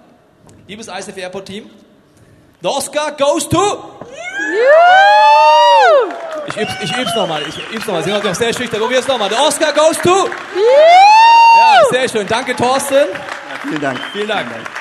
Liebes 0.66 0.88
ISF 0.88 1.16
Airport 1.16 1.46
Team, 1.46 1.70
the 2.60 2.68
Oscar 2.68 3.12
goes 3.12 3.48
to... 3.48 3.84
Ich 6.46 6.56
üb's, 6.56 6.72
ich 6.82 6.96
üb's 6.96 7.14
nochmal, 7.14 7.42
ich 7.42 7.56
üb's 7.74 7.86
nochmal, 7.86 8.02
Sie 8.02 8.10
sind 8.10 8.24
noch 8.24 8.34
sehr 8.34 8.54
schüchtern, 8.54 8.80
probier's 8.80 9.06
nochmal. 9.06 9.28
The 9.28 9.36
Oscar 9.36 9.72
goes 9.72 9.98
to... 9.98 10.28
Ja, 10.28 11.82
sehr 11.90 12.08
schön, 12.08 12.26
danke 12.26 12.56
Thorsten. 12.56 12.94
Ja, 12.94 13.68
vielen 13.68 13.80
Dank. 13.80 14.00
Vielen 14.12 14.28
Dank. 14.28 14.48
Vielen 14.48 14.64
Dank. 14.64 14.77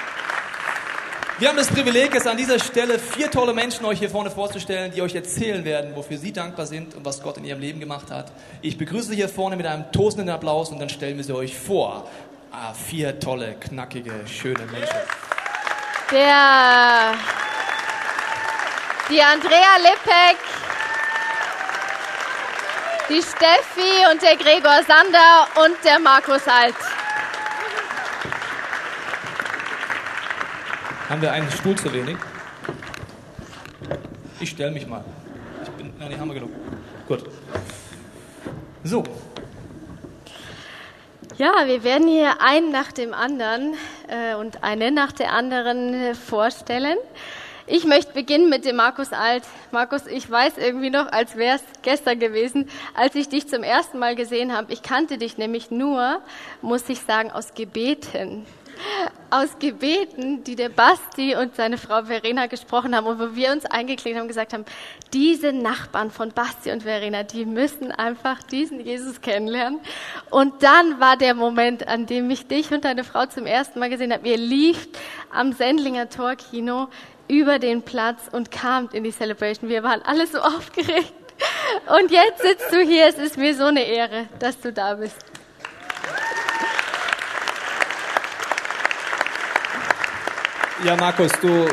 Wir 1.40 1.50
haben 1.50 1.58
das 1.58 1.68
Privileg, 1.68 2.16
jetzt 2.16 2.26
an 2.26 2.36
dieser 2.36 2.58
Stelle 2.58 2.98
vier 2.98 3.30
tolle 3.30 3.54
Menschen 3.54 3.86
euch 3.86 4.00
hier 4.00 4.10
vorne 4.10 4.32
vorzustellen, 4.32 4.92
die 4.92 5.04
euch 5.04 5.14
erzählen 5.14 5.64
werden, 5.64 5.96
wofür 5.96 6.18
sie 6.18 6.34
dankbar 6.34 6.66
sind 6.66 6.96
und 6.96 7.06
was 7.06 7.22
Gott 7.22 7.38
in 7.38 7.46
ihrem 7.46 7.60
Leben 7.60 7.80
gemacht 7.80 8.10
hat. 8.10 8.32
Ich 8.64 8.76
begrüße 8.76 9.10
sie 9.10 9.18
hier 9.18 9.30
vorne 9.30 9.56
mit 9.56 9.68
einem 9.68 9.92
tosenden 9.92 10.30
Applaus 10.30 10.72
und 10.72 10.80
dann 10.80 10.90
stellen 10.90 11.16
wir 11.16 11.24
sie 11.24 11.36
euch 11.36 11.56
vor. 11.56 12.08
Ah, 12.52 12.74
vier 12.74 13.20
tolle, 13.20 13.54
knackige, 13.54 14.14
schöne 14.26 14.66
Menschen. 14.66 14.98
Der, 16.12 17.14
die 19.08 19.22
Andrea 19.22 19.78
Lippek, 19.78 20.38
die 23.10 23.22
Steffi 23.22 24.12
und 24.12 24.24
der 24.24 24.38
Gregor 24.38 24.82
Sander 24.88 25.48
und 25.64 25.76
der 25.84 26.00
Markus 26.00 26.48
Alt. 26.48 26.97
Haben 31.10 31.22
wir 31.22 31.32
einen 31.32 31.50
Stuhl 31.50 31.76
zu 31.76 31.94
wenig? 31.94 32.18
Ich 34.42 34.50
stelle 34.50 34.72
mich 34.72 34.86
mal. 34.86 35.06
Ich 35.64 35.70
bin, 35.70 35.94
nein, 35.98 36.10
die 36.10 36.20
haben 36.20 36.28
wir 36.28 36.34
genug. 36.34 36.52
Gut. 37.08 37.24
So. 38.84 39.04
Ja, 41.38 41.54
wir 41.66 41.86
werden 41.86 42.10
hier 42.10 42.42
einen 42.42 42.72
nach 42.72 42.92
dem 42.92 43.14
anderen 43.14 43.76
äh, 44.10 44.36
und 44.36 44.66
eine 44.66 44.92
nach 44.92 45.14
der 45.14 45.32
anderen 45.32 46.14
vorstellen. 46.14 46.98
Ich 47.68 47.86
möchte 47.86 48.12
beginnen 48.12 48.50
mit 48.50 48.66
dem 48.66 48.76
Markus 48.76 49.14
Alt. 49.14 49.44
Markus, 49.72 50.08
ich 50.08 50.30
weiß 50.30 50.58
irgendwie 50.58 50.90
noch, 50.90 51.10
als 51.10 51.38
wäre 51.38 51.56
es 51.56 51.64
gestern 51.84 52.20
gewesen, 52.20 52.70
als 52.96 53.16
ich 53.16 53.30
dich 53.30 53.48
zum 53.48 53.64
ersten 53.64 53.98
Mal 53.98 54.16
gesehen 54.16 54.56
habe. 54.56 54.74
Ich 54.74 54.82
kannte 54.82 55.18
dich 55.18 55.38
nämlich 55.38 55.72
nur, 55.72 56.22
muss 56.62 56.90
ich 56.90 57.00
sagen, 57.00 57.32
aus 57.32 57.54
Gebeten 57.54 58.46
aus 59.30 59.60
Gebeten, 59.60 60.44
die 60.44 60.56
der 60.56 60.70
Basti 60.70 61.36
und 61.36 61.56
seine 61.56 61.78
Frau 61.78 62.04
Verena 62.04 62.48
gesprochen 62.48 62.96
haben 62.96 63.06
und 63.06 63.20
wo 63.20 63.36
wir 63.36 63.52
uns 63.52 63.66
eingeklinkt 63.66 64.18
haben 64.18 64.24
und 64.24 64.30
gesagt 64.30 64.54
haben, 64.54 64.66
diese 65.14 65.52
Nachbarn 65.54 66.12
von 66.12 66.32
Basti 66.32 66.72
und 66.72 66.84
Verena, 66.84 67.24
die 67.24 67.46
müssen 67.46 67.92
einfach 67.92 68.42
diesen 68.44 68.80
Jesus 68.80 69.22
kennenlernen. 69.22 69.80
Und 70.30 70.64
dann 70.64 71.00
war 71.00 71.18
der 71.18 71.34
Moment, 71.34 71.88
an 71.88 72.06
dem 72.06 72.30
ich 72.30 72.48
dich 72.48 72.72
und 72.72 72.86
deine 72.86 73.04
Frau 73.04 73.26
zum 73.26 73.46
ersten 73.46 73.80
Mal 73.80 73.90
gesehen 73.90 74.14
habe. 74.14 74.28
Ihr 74.28 74.38
lieft 74.38 74.98
am 75.32 75.54
Sendlinger 75.54 76.10
Torkino 76.10 76.88
über 77.28 77.60
den 77.60 77.82
Platz 77.82 78.30
und 78.32 78.52
kamt 78.52 78.94
in 78.94 79.04
die 79.04 79.12
Celebration. 79.12 79.70
Wir 79.70 79.84
waren 79.84 80.02
alle 80.04 80.28
so 80.28 80.40
aufgeregt. 80.40 81.14
Und 82.00 82.12
jetzt 82.12 82.42
sitzt 82.42 82.72
du 82.72 82.80
hier. 82.82 83.08
Es 83.08 83.18
ist 83.18 83.38
mir 83.38 83.54
so 83.54 83.66
eine 83.66 83.84
Ehre, 83.84 84.28
dass 84.40 84.60
du 84.60 84.74
da 84.74 84.96
bist. 84.96 85.18
Ja, 90.86 90.96
Markus, 90.96 91.32
du, 91.42 91.66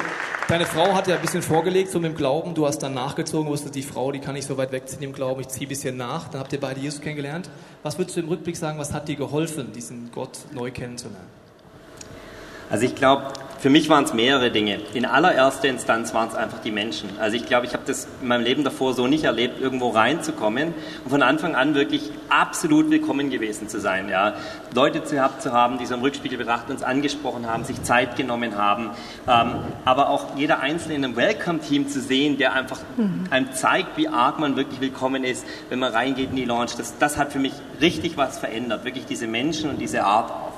deine 0.48 0.64
Frau 0.64 0.94
hat 0.94 1.06
ja 1.08 1.16
ein 1.16 1.20
bisschen 1.20 1.42
vorgelegt, 1.42 1.90
so 1.90 2.00
mit 2.00 2.12
dem 2.12 2.16
Glauben. 2.16 2.54
Du 2.54 2.66
hast 2.66 2.78
dann 2.78 2.94
nachgezogen, 2.94 3.46
wusstest, 3.50 3.74
die 3.74 3.82
Frau, 3.82 4.10
die 4.12 4.18
kann 4.18 4.32
nicht 4.32 4.48
so 4.48 4.56
weit 4.56 4.72
wegziehen 4.72 5.02
im 5.02 5.12
Glauben, 5.12 5.42
ich 5.42 5.48
ziehe 5.48 5.66
ein 5.66 5.68
bisschen 5.68 5.98
nach. 5.98 6.28
Dann 6.28 6.40
habt 6.40 6.54
ihr 6.54 6.60
beide 6.60 6.80
Jesus 6.80 7.02
kennengelernt. 7.02 7.50
Was 7.82 7.98
würdest 7.98 8.16
du 8.16 8.20
im 8.20 8.28
Rückblick 8.28 8.56
sagen, 8.56 8.78
was 8.78 8.94
hat 8.94 9.06
dir 9.06 9.16
geholfen, 9.16 9.72
diesen 9.72 10.10
Gott 10.10 10.38
neu 10.52 10.70
kennenzulernen? 10.70 11.26
Also 12.70 12.86
ich 12.86 12.94
glaube, 12.94 13.26
für 13.64 13.70
mich 13.70 13.88
waren 13.88 14.04
es 14.04 14.12
mehrere 14.12 14.50
Dinge. 14.50 14.78
In 14.92 15.06
allererster 15.06 15.68
Instanz 15.70 16.12
waren 16.12 16.28
es 16.28 16.34
einfach 16.34 16.58
die 16.60 16.70
Menschen. 16.70 17.08
Also 17.18 17.34
ich 17.38 17.46
glaube, 17.46 17.64
ich 17.64 17.72
habe 17.72 17.84
das 17.86 18.06
in 18.20 18.28
meinem 18.28 18.44
Leben 18.44 18.62
davor 18.62 18.92
so 18.92 19.06
nicht 19.06 19.24
erlebt, 19.24 19.58
irgendwo 19.58 19.88
reinzukommen 19.88 20.74
und 21.02 21.10
von 21.10 21.22
Anfang 21.22 21.54
an 21.54 21.74
wirklich 21.74 22.10
absolut 22.28 22.90
willkommen 22.90 23.30
gewesen 23.30 23.70
zu 23.70 23.80
sein. 23.80 24.10
Ja. 24.10 24.34
Leute 24.74 25.00
gehabt 25.00 25.40
zu 25.40 25.52
haben, 25.52 25.78
die 25.78 25.86
so 25.86 25.94
im 25.94 26.02
Rückspiegel 26.02 26.36
betrachtet 26.36 26.72
uns 26.72 26.82
angesprochen 26.82 27.46
haben, 27.46 27.64
sich 27.64 27.82
Zeit 27.84 28.16
genommen 28.16 28.58
haben, 28.58 28.90
ähm, 29.26 29.54
aber 29.86 30.10
auch 30.10 30.36
jeder 30.36 30.60
Einzelne 30.60 30.96
in 30.96 31.02
einem 31.06 31.16
Welcome-Team 31.16 31.88
zu 31.88 32.02
sehen, 32.02 32.36
der 32.36 32.52
einfach 32.52 32.80
mhm. 32.98 33.28
einem 33.30 33.54
zeigt, 33.54 33.96
wie 33.96 34.08
arg 34.08 34.38
man 34.38 34.56
wirklich 34.56 34.82
willkommen 34.82 35.24
ist, 35.24 35.46
wenn 35.70 35.78
man 35.78 35.90
reingeht 35.90 36.28
in 36.28 36.36
die 36.36 36.44
Launch. 36.44 36.76
Das, 36.76 36.98
das 36.98 37.16
hat 37.16 37.32
für 37.32 37.38
mich 37.38 37.54
richtig 37.80 38.18
was 38.18 38.38
verändert, 38.38 38.84
wirklich 38.84 39.06
diese 39.06 39.26
Menschen 39.26 39.70
und 39.70 39.80
diese 39.80 40.04
Art 40.04 40.30
auch. 40.30 40.53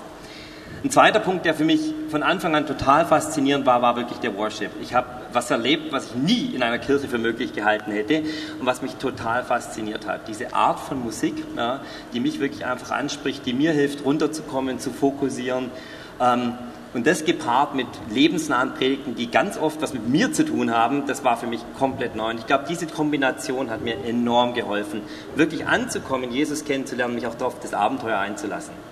Ein 0.87 0.91
zweiter 0.93 1.19
Punkt, 1.19 1.45
der 1.45 1.53
für 1.53 1.65
mich 1.65 1.81
von 2.11 2.23
Anfang 2.23 2.55
an 2.55 2.65
total 2.65 3.07
faszinierend 3.07 3.67
war, 3.67 3.83
war 3.83 3.97
wirklich 3.97 4.19
der 4.19 4.37
Worship. 4.37 4.71
Ich 4.81 4.95
habe 4.95 5.09
was 5.33 5.51
erlebt, 5.51 5.91
was 5.91 6.07
ich 6.07 6.15
nie 6.15 6.55
in 6.55 6.63
einer 6.63 6.79
Kirche 6.79 7.09
für 7.09 7.19
möglich 7.19 7.53
gehalten 7.55 7.91
hätte 7.91 8.23
und 8.61 8.67
was 8.67 8.83
mich 8.83 8.95
total 8.95 9.43
fasziniert 9.43 10.07
hat. 10.07 10.29
Diese 10.29 10.55
Art 10.55 10.79
von 10.79 11.03
Musik, 11.03 11.43
ja, 11.57 11.81
die 12.13 12.21
mich 12.21 12.39
wirklich 12.39 12.65
einfach 12.67 12.93
anspricht, 12.93 13.45
die 13.47 13.53
mir 13.53 13.73
hilft, 13.73 14.05
runterzukommen, 14.05 14.79
zu 14.79 14.93
fokussieren. 14.93 15.73
Ähm, 16.21 16.53
und 16.95 17.05
das 17.05 17.25
gepaart 17.25 17.75
mit 17.75 17.89
lebensnahen 18.13 18.75
Predigten, 18.75 19.17
die 19.17 19.29
ganz 19.29 19.59
oft 19.59 19.83
was 19.83 19.93
mit 19.93 20.09
mir 20.09 20.33
zu 20.33 20.45
tun 20.45 20.71
haben, 20.71 21.09
das 21.09 21.25
war 21.25 21.37
für 21.37 21.49
mich 21.49 21.63
komplett 21.77 22.15
neu. 22.15 22.31
Und 22.31 22.39
ich 22.39 22.47
glaube, 22.47 22.65
diese 22.69 22.87
Kombination 22.87 23.71
hat 23.71 23.83
mir 23.83 23.97
enorm 24.05 24.55
geholfen, 24.55 25.03
wirklich 25.35 25.67
anzukommen, 25.67 26.31
Jesus 26.31 26.65
kennenzulernen, 26.65 27.17
mich 27.17 27.27
auch 27.27 27.41
auf 27.41 27.59
das 27.59 27.75
Abenteuer 27.75 28.21
einzulassen. 28.21 28.86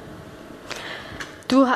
Du 1.49 1.67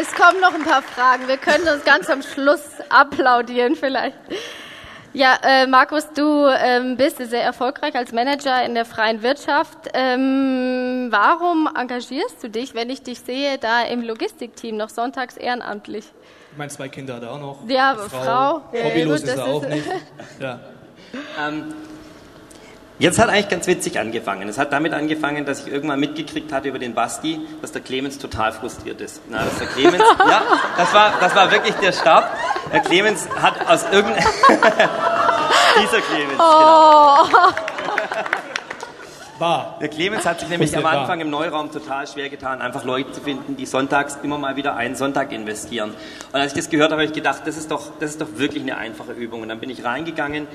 es 0.00 0.14
kommen 0.14 0.40
noch 0.40 0.54
ein 0.54 0.64
paar 0.64 0.82
Fragen. 0.82 1.26
Wir 1.26 1.38
können 1.38 1.66
uns 1.68 1.84
ganz 1.84 2.08
am 2.08 2.22
Schluss 2.22 2.62
applaudieren 2.88 3.74
vielleicht. 3.74 4.16
Ja, 5.12 5.38
äh, 5.42 5.66
Markus, 5.66 6.08
du 6.14 6.46
ähm, 6.46 6.96
bist 6.96 7.16
sehr 7.16 7.42
erfolgreich 7.42 7.96
als 7.96 8.12
Manager 8.12 8.64
in 8.64 8.74
der 8.74 8.84
freien 8.84 9.22
Wirtschaft. 9.22 9.88
Ähm, 9.94 11.08
warum 11.10 11.68
engagierst 11.74 12.42
du 12.42 12.48
dich, 12.48 12.74
wenn 12.74 12.90
ich 12.90 13.02
dich 13.02 13.20
sehe, 13.20 13.58
da 13.58 13.82
im 13.82 14.02
Logistikteam 14.02 14.76
noch 14.76 14.90
sonntags 14.90 15.36
ehrenamtlich? 15.36 16.04
Meine 16.56 16.70
zwei 16.70 16.88
Kinder 16.88 17.16
hat 17.16 17.22
er 17.22 17.32
auch 17.32 17.40
noch. 17.40 17.58
Ja, 17.68 17.96
Frau. 17.96 18.08
Frau. 18.08 18.62
Hobbylos 18.84 19.22
ja, 19.22 19.32
ist 19.32 19.38
er 19.38 19.44
auch 19.46 19.66
nicht. 19.66 19.86
Ja. 20.40 20.60
Ähm, 21.40 21.74
Jetzt 23.00 23.20
hat 23.20 23.28
eigentlich 23.28 23.48
ganz 23.48 23.68
witzig 23.68 24.00
angefangen. 24.00 24.48
Es 24.48 24.58
hat 24.58 24.72
damit 24.72 24.92
angefangen, 24.92 25.44
dass 25.44 25.64
ich 25.64 25.72
irgendwann 25.72 26.00
mitgekriegt 26.00 26.52
hatte 26.52 26.68
über 26.68 26.80
den 26.80 26.94
Basti, 26.94 27.40
dass 27.62 27.70
der 27.70 27.80
Clemens 27.80 28.18
total 28.18 28.52
frustriert 28.52 29.00
ist. 29.00 29.22
Na, 29.28 29.44
dass 29.44 29.56
der 29.58 29.68
Clemens, 29.68 30.02
ja, 30.18 30.42
das 30.76 30.92
war, 30.92 31.12
das 31.20 31.34
war 31.36 31.50
wirklich 31.52 31.74
der 31.76 31.92
Start. 31.92 32.28
Der 32.72 32.80
Clemens 32.80 33.28
hat 33.40 33.68
aus 33.68 33.84
irgendeinem, 33.92 34.26
dieser 35.80 36.00
Clemens, 36.00 36.40
oh. 36.40 37.24
genau. 37.24 37.44
War. 39.38 39.76
Der 39.80 39.86
Clemens 39.88 40.26
hat 40.26 40.40
sich 40.40 40.48
nämlich 40.48 40.76
am 40.76 40.84
Anfang 40.84 41.20
im 41.20 41.30
Neuraum 41.30 41.70
total 41.70 42.08
schwer 42.08 42.28
getan, 42.28 42.60
einfach 42.60 42.82
Leute 42.82 43.12
zu 43.12 43.20
finden, 43.20 43.56
die 43.56 43.66
sonntags 43.66 44.18
immer 44.24 44.36
mal 44.36 44.56
wieder 44.56 44.74
einen 44.74 44.96
Sonntag 44.96 45.30
investieren. 45.30 45.94
Und 46.32 46.40
als 46.40 46.52
ich 46.52 46.58
das 46.58 46.70
gehört 46.70 46.90
habe, 46.90 47.02
habe 47.02 47.08
ich 47.08 47.12
gedacht, 47.12 47.42
das 47.44 47.56
ist 47.56 47.70
doch, 47.70 47.92
das 48.00 48.10
ist 48.10 48.20
doch 48.20 48.26
wirklich 48.34 48.64
eine 48.64 48.76
einfache 48.76 49.12
Übung. 49.12 49.42
Und 49.42 49.48
dann 49.48 49.60
bin 49.60 49.70
ich 49.70 49.84
reingegangen 49.84 50.48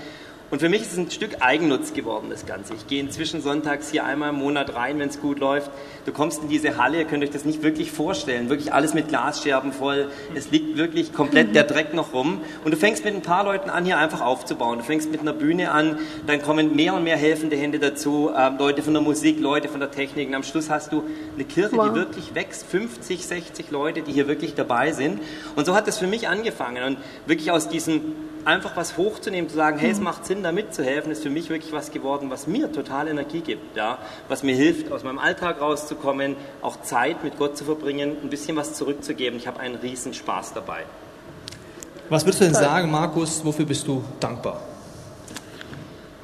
und 0.52 0.60
für 0.60 0.70
mich 0.70 0.82
ist 0.82 0.92
es 0.94 0.98
ein 1.00 1.10
Stück 1.10 1.38
Eigennutz 1.40 1.94
geworden, 1.94 2.28
das 2.30 2.46
Ganze. 2.46 2.76
Ich 2.76 2.86
gehe 2.86 3.00
inzwischen 3.00 3.42
sonntags 3.42 3.90
hier 3.90 4.06
einmal 4.06 4.30
im 4.30 4.36
Monat 4.36 4.76
rein, 4.76 5.00
wenn 5.00 5.10
es 5.10 5.20
gut 5.20 5.40
läuft. 5.40 5.72
Du 6.06 6.12
kommst 6.12 6.44
in 6.44 6.50
diese 6.50 6.78
Halle, 6.78 7.00
ihr 7.00 7.06
könnt 7.06 7.24
euch 7.24 7.32
das 7.32 7.44
nicht 7.44 7.64
wirklich 7.64 7.92
vorstellen. 7.92 8.50
Wirklich 8.50 8.72
alles 8.72 8.94
mit 8.94 9.08
Glasscherben 9.08 9.74
voll. 9.74 10.12
Es 10.36 10.52
liegt 10.52 10.78
wirklich 10.78 11.12
komplett 11.12 11.56
der 11.56 11.64
Dreck 11.64 11.96
noch 11.96 12.14
rum. 12.14 12.42
Und 12.64 12.72
du 12.72 12.78
fängst 12.78 13.04
mit 13.04 13.16
ein 13.16 13.24
paar 13.24 13.44
Leuten 13.46 13.72
an, 13.72 13.84
hier 13.84 13.98
einfach 13.98 14.22
aufzubauen. 14.22 14.78
Du 14.78 14.84
fängst 14.84 15.12
mit 15.12 15.22
einer 15.22 15.34
Bühne 15.34 15.72
an, 15.72 15.98
dann 16.28 16.42
kommen 16.42 16.76
mehr 16.76 16.94
und 16.94 17.04
mehr 17.04 17.18
helfende 17.18 17.56
Hände 17.56 17.80
dazu. 17.80 18.30
Äh, 18.30 18.52
Leute 18.60 18.84
von 18.84 18.94
der 18.94 19.02
Musik, 19.02 19.40
Leute 19.40 19.70
von 19.70 19.80
der 19.80 19.90
Technik. 19.90 20.28
Und 20.28 20.36
am 20.36 20.44
Schluss 20.44 20.70
hast 20.70 20.92
du 20.92 21.04
eine 21.34 21.46
Kirche, 21.46 21.78
wow. 21.78 21.90
die 21.90 21.96
wirklich 21.96 22.36
wächst. 22.36 22.68
50, 22.68 23.26
60 23.26 23.72
Leute, 23.72 24.04
die 24.04 24.12
hier 24.12 24.28
wirklich 24.28 24.54
dabei 24.54 24.92
sind. 24.92 25.20
Und 25.56 25.66
so 25.66 25.74
hat 25.74 25.88
es 25.88 25.98
für 25.98 26.08
mich 26.08 26.28
angefangen. 26.28 26.84
Und 26.84 26.98
wirklich 27.26 27.50
aus 27.50 27.70
diesem 27.70 28.02
einfach 28.46 28.76
was 28.76 28.98
hochzunehmen, 28.98 29.50
zu 29.50 29.56
sagen, 29.56 29.78
hey, 29.78 29.92
es 29.92 29.98
mhm. 29.98 30.06
macht 30.06 30.26
Sinn, 30.26 30.44
da 30.44 30.52
mitzuhelfen, 30.52 31.12
ist 31.12 31.24
für 31.24 31.30
mich 31.30 31.50
wirklich 31.50 31.74
was 31.74 31.92
geworden, 31.92 32.30
was 32.30 32.48
mir 32.48 32.72
total 32.72 33.08
Energie 33.08 33.42
gibt, 33.42 33.76
ja? 33.76 33.98
was 34.28 34.44
mir 34.44 34.56
hilft, 34.56 34.92
aus 34.92 35.04
meinem 35.04 35.20
Alltag 35.20 35.62
rauszukommen, 35.62 36.36
auch 36.62 36.82
Zeit 36.82 37.24
mit 37.24 37.38
Gott 37.38 37.58
zu 37.58 37.66
verbringen, 37.66 38.18
ein 38.24 38.30
bisschen 38.30 38.56
was 38.56 38.74
zurückzugeben. 38.74 39.38
Ich 39.38 39.48
habe 39.48 39.60
einen 39.60 39.76
riesen 39.76 40.14
Spaß 40.14 40.54
dabei. 40.54 40.84
Was 42.10 42.26
würdest 42.26 42.42
du 42.42 42.46
denn 42.46 42.54
sagen, 42.54 42.92
Markus, 42.92 43.44
wofür 43.44 43.66
bist 43.66 43.88
du 43.88 44.04
dankbar? 44.20 44.62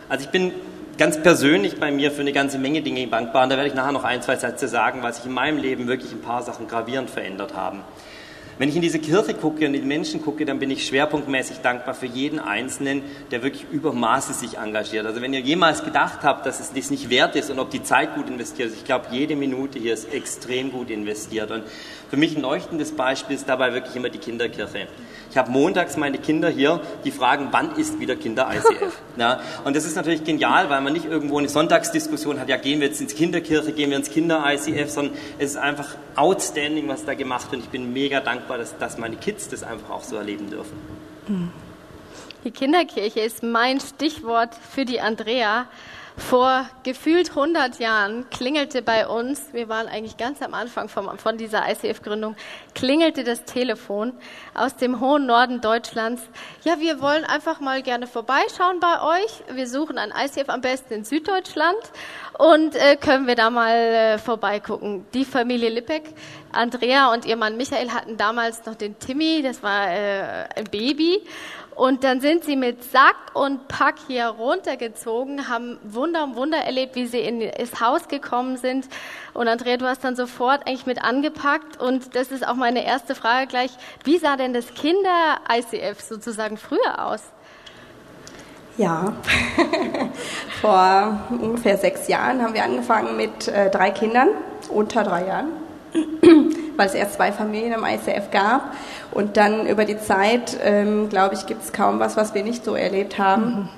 Also 0.09 0.25
ich 0.25 0.31
bin 0.31 0.51
ganz 0.97 1.21
persönlich 1.21 1.79
bei 1.79 1.91
mir 1.91 2.11
für 2.11 2.21
eine 2.21 2.33
ganze 2.33 2.59
Menge 2.59 2.81
Dinge 2.81 3.07
dankbar 3.07 3.43
und 3.43 3.49
da 3.49 3.55
werde 3.55 3.69
ich 3.69 3.75
nachher 3.75 3.93
noch 3.93 4.03
ein, 4.03 4.21
zwei 4.21 4.35
Sätze 4.35 4.67
sagen, 4.67 5.01
weil 5.01 5.13
sich 5.13 5.25
in 5.25 5.31
meinem 5.31 5.57
Leben 5.57 5.87
wirklich 5.87 6.11
ein 6.11 6.21
paar 6.21 6.43
Sachen 6.43 6.67
gravierend 6.67 7.09
verändert 7.09 7.55
haben. 7.55 7.81
Wenn 8.59 8.67
ich 8.67 8.75
in 8.75 8.81
diese 8.81 8.99
Kirche 8.99 9.33
gucke 9.35 9.65
und 9.65 9.73
in 9.73 9.81
die 9.81 9.87
Menschen 9.87 10.21
gucke, 10.21 10.45
dann 10.45 10.59
bin 10.59 10.69
ich 10.69 10.85
schwerpunktmäßig 10.85 11.59
dankbar 11.59 11.93
für 11.93 12.07
jeden 12.07 12.39
Einzelnen, 12.39 13.03
der 13.31 13.41
wirklich 13.41 13.65
über 13.71 13.93
Maße 13.93 14.33
sich 14.33 14.57
engagiert. 14.57 15.05
Also 15.05 15.21
wenn 15.21 15.33
ihr 15.33 15.39
jemals 15.39 15.85
gedacht 15.85 16.23
habt, 16.23 16.45
dass 16.45 16.59
es 16.59 16.91
nicht 16.91 17.09
wert 17.09 17.37
ist 17.37 17.49
und 17.49 17.57
ob 17.59 17.71
die 17.71 17.83
Zeit 17.83 18.15
gut 18.15 18.27
investiert 18.27 18.71
ist, 18.71 18.75
ich 18.75 18.83
glaube, 18.83 19.05
jede 19.11 19.37
Minute 19.37 19.79
hier 19.79 19.93
ist 19.93 20.13
extrem 20.13 20.73
gut 20.73 20.89
investiert. 20.89 21.51
Und 21.51 21.63
für 22.09 22.17
mich 22.17 22.35
ein 22.35 22.41
leuchtendes 22.41 22.91
Beispiel 22.91 23.37
ist 23.37 23.47
dabei 23.47 23.73
wirklich 23.73 23.95
immer 23.95 24.09
die 24.09 24.17
Kinderkirche. 24.17 24.89
Ich 25.29 25.37
habe 25.37 25.51
montags 25.51 25.97
meine 25.97 26.17
Kinder 26.17 26.49
hier, 26.49 26.81
die 27.03 27.11
fragen, 27.11 27.49
wann 27.51 27.75
ist 27.75 27.99
wieder 27.99 28.15
Kinder-ICF? 28.15 28.99
Ja, 29.17 29.39
und 29.63 29.75
das 29.75 29.85
ist 29.85 29.95
natürlich 29.95 30.23
genial, 30.23 30.69
weil 30.69 30.81
man 30.81 30.93
nicht 30.93 31.05
irgendwo 31.05 31.37
eine 31.37 31.49
Sonntagsdiskussion 31.49 32.39
hat, 32.39 32.49
ja, 32.49 32.57
gehen 32.57 32.79
wir 32.79 32.87
jetzt 32.87 32.99
ins 33.01 33.15
Kinderkirche, 33.15 33.71
gehen 33.71 33.91
wir 33.91 33.97
ins 33.97 34.09
Kinder-ICF, 34.09 34.89
sondern 34.89 35.15
es 35.37 35.51
ist 35.51 35.57
einfach 35.57 35.95
outstanding, 36.15 36.87
was 36.87 37.05
da 37.05 37.13
gemacht 37.13 37.51
wird. 37.51 37.61
Und 37.61 37.65
ich 37.65 37.71
bin 37.71 37.93
mega 37.93 38.19
dankbar, 38.21 38.57
dass, 38.57 38.77
dass 38.77 38.97
meine 38.97 39.17
Kids 39.17 39.49
das 39.49 39.63
einfach 39.63 39.91
auch 39.91 40.03
so 40.03 40.15
erleben 40.15 40.49
dürfen. 40.49 40.77
Die 42.45 42.51
Kinderkirche 42.51 43.19
ist 43.19 43.43
mein 43.43 43.81
Stichwort 43.81 44.55
für 44.55 44.85
die 44.85 45.01
Andrea. 45.01 45.67
Vor 46.15 46.69
gefühlt 46.83 47.29
100 47.29 47.79
Jahren 47.79 48.29
klingelte 48.29 48.81
bei 48.81 49.07
uns, 49.07 49.53
wir 49.53 49.67
waren 49.67 49.87
eigentlich 49.87 50.17
ganz 50.17 50.41
am 50.41 50.53
Anfang 50.53 50.89
von, 50.89 51.17
von 51.17 51.37
dieser 51.37 51.69
ICF-Gründung, 51.69 52.35
klingelte 52.75 53.23
das 53.23 53.45
Telefon 53.45 54.13
aus 54.53 54.75
dem 54.75 54.99
hohen 54.99 55.25
Norden 55.25 55.61
Deutschlands. 55.61 56.21
Ja, 56.63 56.79
wir 56.79 57.01
wollen 57.01 57.23
einfach 57.25 57.59
mal 57.59 57.81
gerne 57.81 58.05
vorbeischauen 58.07 58.79
bei 58.79 59.21
euch. 59.21 59.55
Wir 59.55 59.67
suchen 59.67 59.97
ein 59.97 60.11
ICF 60.11 60.49
am 60.49 60.61
besten 60.61 60.93
in 60.93 61.03
Süddeutschland 61.05 61.79
und 62.37 62.75
äh, 62.75 62.95
können 62.95 63.27
wir 63.27 63.35
da 63.35 63.49
mal 63.49 63.75
äh, 63.75 64.17
vorbeigucken. 64.17 65.05
Die 65.13 65.25
Familie 65.25 65.69
Lippeck, 65.69 66.03
Andrea 66.51 67.13
und 67.13 67.25
ihr 67.25 67.37
Mann 67.37 67.57
Michael 67.57 67.91
hatten 67.91 68.17
damals 68.17 68.65
noch 68.65 68.75
den 68.75 68.97
Timmy, 68.99 69.41
das 69.41 69.63
war 69.63 69.89
äh, 69.89 70.45
ein 70.55 70.65
Baby 70.69 71.21
und 71.79 72.03
dann 72.03 72.19
sind 72.19 72.43
sie 72.43 72.57
mit 72.57 72.83
Sack 72.83 73.15
und 73.33 73.69
Pack 73.69 73.95
hier 74.05 74.25
runtergezogen, 74.25 75.47
haben 75.47 75.77
Wunder 75.83 76.25
um 76.25 76.35
Wunder 76.35 76.57
erlebt, 76.57 76.95
wie 76.95 77.05
sie 77.05 77.21
in 77.21 77.39
das 77.39 77.79
Haus 77.79 78.09
gekommen 78.09 78.57
sind. 78.57 78.89
Und 79.33 79.47
Andrea, 79.47 79.77
du 79.77 79.85
hast 79.85 80.03
dann 80.03 80.17
sofort 80.17 80.67
eigentlich 80.67 80.85
mit 80.85 81.01
angepackt. 81.01 81.79
Und 81.79 82.17
das 82.17 82.31
ist 82.31 82.45
auch 82.45 82.55
meine 82.55 82.85
erste 82.85 83.15
Frage 83.15 83.47
gleich. 83.47 83.71
Wie 84.03 84.17
sah 84.17 84.35
denn 84.35 84.51
das 84.51 84.73
Kinder-ICF 84.73 86.01
sozusagen 86.01 86.57
früher 86.57 87.05
aus? 87.05 87.23
Ja, 88.75 89.13
vor 90.61 91.17
ungefähr 91.29 91.77
sechs 91.77 92.09
Jahren 92.09 92.43
haben 92.43 92.55
wir 92.55 92.65
angefangen 92.65 93.15
mit 93.15 93.47
äh, 93.47 93.69
drei 93.69 93.91
Kindern, 93.91 94.27
unter 94.67 95.05
drei 95.05 95.27
Jahren, 95.27 95.53
weil 96.77 96.87
es 96.87 96.93
erst 96.93 97.15
zwei 97.15 97.31
Familien 97.31 97.73
im 97.73 97.83
ICF 97.83 98.31
gab. 98.31 98.73
Und 99.11 99.37
dann 99.37 99.67
über 99.67 99.85
die 99.85 99.99
Zeit, 99.99 100.57
ähm, 100.63 101.09
glaube 101.09 101.35
ich, 101.35 101.45
gibt 101.45 101.63
es 101.63 101.73
kaum 101.73 101.99
was, 101.99 102.15
was 102.15 102.33
wir 102.33 102.43
nicht 102.43 102.63
so 102.63 102.75
erlebt 102.75 103.17
haben. 103.17 103.43
Mhm. 103.43 103.69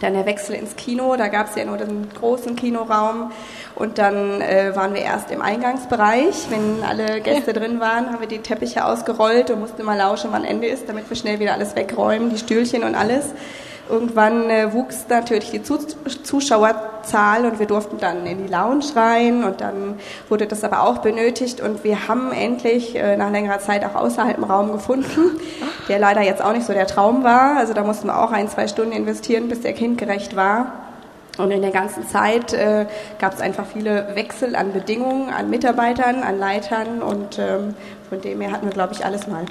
Dann 0.00 0.14
der 0.14 0.26
Wechsel 0.26 0.56
ins 0.56 0.74
Kino, 0.74 1.14
da 1.16 1.28
gab 1.28 1.48
es 1.48 1.54
ja 1.54 1.64
nur 1.64 1.76
den 1.76 2.08
großen 2.12 2.56
Kinoraum. 2.56 3.30
Und 3.76 3.98
dann 3.98 4.40
äh, 4.40 4.74
waren 4.74 4.94
wir 4.94 5.02
erst 5.02 5.30
im 5.30 5.40
Eingangsbereich. 5.40 6.50
Wenn 6.50 6.82
alle 6.82 7.20
Gäste 7.20 7.52
drin 7.52 7.78
waren, 7.80 8.12
haben 8.12 8.20
wir 8.20 8.28
die 8.28 8.40
Teppiche 8.40 8.84
ausgerollt 8.84 9.50
und 9.50 9.60
mussten 9.60 9.80
immer 9.80 9.96
lauschen, 9.96 10.30
wann 10.32 10.44
Ende 10.44 10.66
ist, 10.66 10.88
damit 10.88 11.08
wir 11.08 11.16
schnell 11.16 11.38
wieder 11.38 11.54
alles 11.54 11.76
wegräumen, 11.76 12.30
die 12.30 12.38
Stühlchen 12.38 12.82
und 12.82 12.94
alles. 12.96 13.30
Irgendwann 13.92 14.48
äh, 14.48 14.72
wuchs 14.72 15.04
natürlich 15.10 15.50
die 15.50 15.62
Zuschauerzahl 15.62 17.44
und 17.44 17.58
wir 17.58 17.66
durften 17.66 17.98
dann 18.00 18.24
in 18.24 18.46
die 18.46 18.50
Lounge 18.50 18.86
rein 18.96 19.44
und 19.44 19.60
dann 19.60 19.98
wurde 20.30 20.46
das 20.46 20.64
aber 20.64 20.84
auch 20.84 20.98
benötigt 20.98 21.60
und 21.60 21.84
wir 21.84 22.08
haben 22.08 22.32
endlich 22.32 22.96
äh, 22.96 23.18
nach 23.18 23.30
längerer 23.30 23.58
Zeit 23.58 23.84
auch 23.84 23.94
außerhalb 23.94 24.36
einen 24.36 24.44
Raum 24.44 24.72
gefunden, 24.72 25.38
der 25.88 25.98
leider 25.98 26.22
jetzt 26.22 26.42
auch 26.42 26.54
nicht 26.54 26.64
so 26.64 26.72
der 26.72 26.86
Traum 26.86 27.22
war. 27.22 27.58
Also 27.58 27.74
da 27.74 27.84
mussten 27.84 28.06
wir 28.06 28.18
auch 28.18 28.32
ein, 28.32 28.48
zwei 28.48 28.66
Stunden 28.66 28.92
investieren, 28.92 29.48
bis 29.48 29.60
der 29.60 29.74
kindgerecht 29.74 30.36
war. 30.36 30.72
Und 31.36 31.50
in 31.50 31.60
der 31.60 31.70
ganzen 31.70 32.08
Zeit 32.08 32.54
äh, 32.54 32.86
gab 33.18 33.34
es 33.34 33.42
einfach 33.42 33.66
viele 33.66 34.14
Wechsel 34.14 34.56
an 34.56 34.72
Bedingungen, 34.72 35.28
an 35.28 35.50
Mitarbeitern, 35.50 36.22
an 36.22 36.38
Leitern 36.38 37.02
und 37.02 37.38
ähm, 37.38 37.74
von 38.08 38.22
dem 38.22 38.40
her 38.40 38.52
hatten 38.52 38.64
wir, 38.64 38.72
glaube 38.72 38.94
ich, 38.94 39.04
alles 39.04 39.26
mal. 39.26 39.44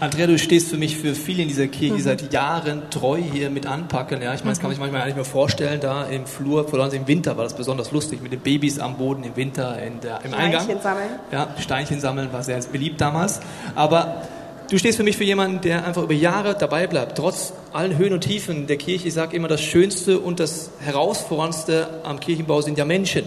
Andrea, 0.00 0.26
du 0.26 0.38
stehst 0.38 0.68
für 0.68 0.76
mich 0.76 0.96
für 0.96 1.14
viele 1.14 1.42
in 1.42 1.48
dieser 1.48 1.66
Kirche, 1.66 1.94
die 1.94 2.00
mhm. 2.00 2.04
seit 2.04 2.32
Jahren 2.32 2.82
treu 2.90 3.18
hier 3.18 3.50
mit 3.50 3.66
anpacken. 3.66 4.22
Ja, 4.22 4.34
ich 4.34 4.40
meine, 4.40 4.52
das 4.52 4.60
kann 4.60 4.68
man 4.68 4.72
sich 4.72 4.80
manchmal 4.80 5.00
gar 5.00 5.06
nicht 5.06 5.16
mehr 5.16 5.24
vorstellen. 5.24 5.80
Da 5.80 6.04
im 6.04 6.26
Flur, 6.26 6.68
vor 6.68 6.78
allem 6.78 6.92
im 6.92 7.08
Winter 7.08 7.36
war 7.36 7.44
das 7.44 7.56
besonders 7.56 7.90
lustig 7.92 8.22
mit 8.22 8.32
den 8.32 8.40
Babys 8.40 8.78
am 8.78 8.96
Boden 8.96 9.24
im 9.24 9.36
Winter 9.36 9.80
in 9.82 10.00
der, 10.00 10.24
im 10.24 10.34
Eingang. 10.34 10.62
Steinchen 10.62 10.82
sammeln. 10.82 11.10
Ja, 11.32 11.48
Steinchen 11.58 12.00
sammeln 12.00 12.32
war 12.32 12.42
sehr 12.42 12.60
beliebt 12.70 13.00
damals. 13.00 13.40
Aber 13.74 14.22
du 14.70 14.78
stehst 14.78 14.96
für 14.96 15.04
mich 15.04 15.16
für 15.16 15.24
jemanden, 15.24 15.60
der 15.60 15.84
einfach 15.84 16.02
über 16.02 16.14
Jahre 16.14 16.56
dabei 16.58 16.86
bleibt, 16.86 17.18
trotz 17.18 17.52
allen 17.72 17.98
Höhen 17.98 18.12
und 18.12 18.20
Tiefen 18.20 18.66
der 18.66 18.76
Kirche. 18.76 19.08
Ich 19.08 19.14
sage 19.14 19.36
immer, 19.36 19.48
das 19.48 19.60
Schönste 19.60 20.20
und 20.20 20.40
das 20.40 20.70
Herausforderndste 20.80 22.00
am 22.04 22.20
Kirchenbau 22.20 22.60
sind 22.60 22.78
ja 22.78 22.84
Menschen. 22.84 23.24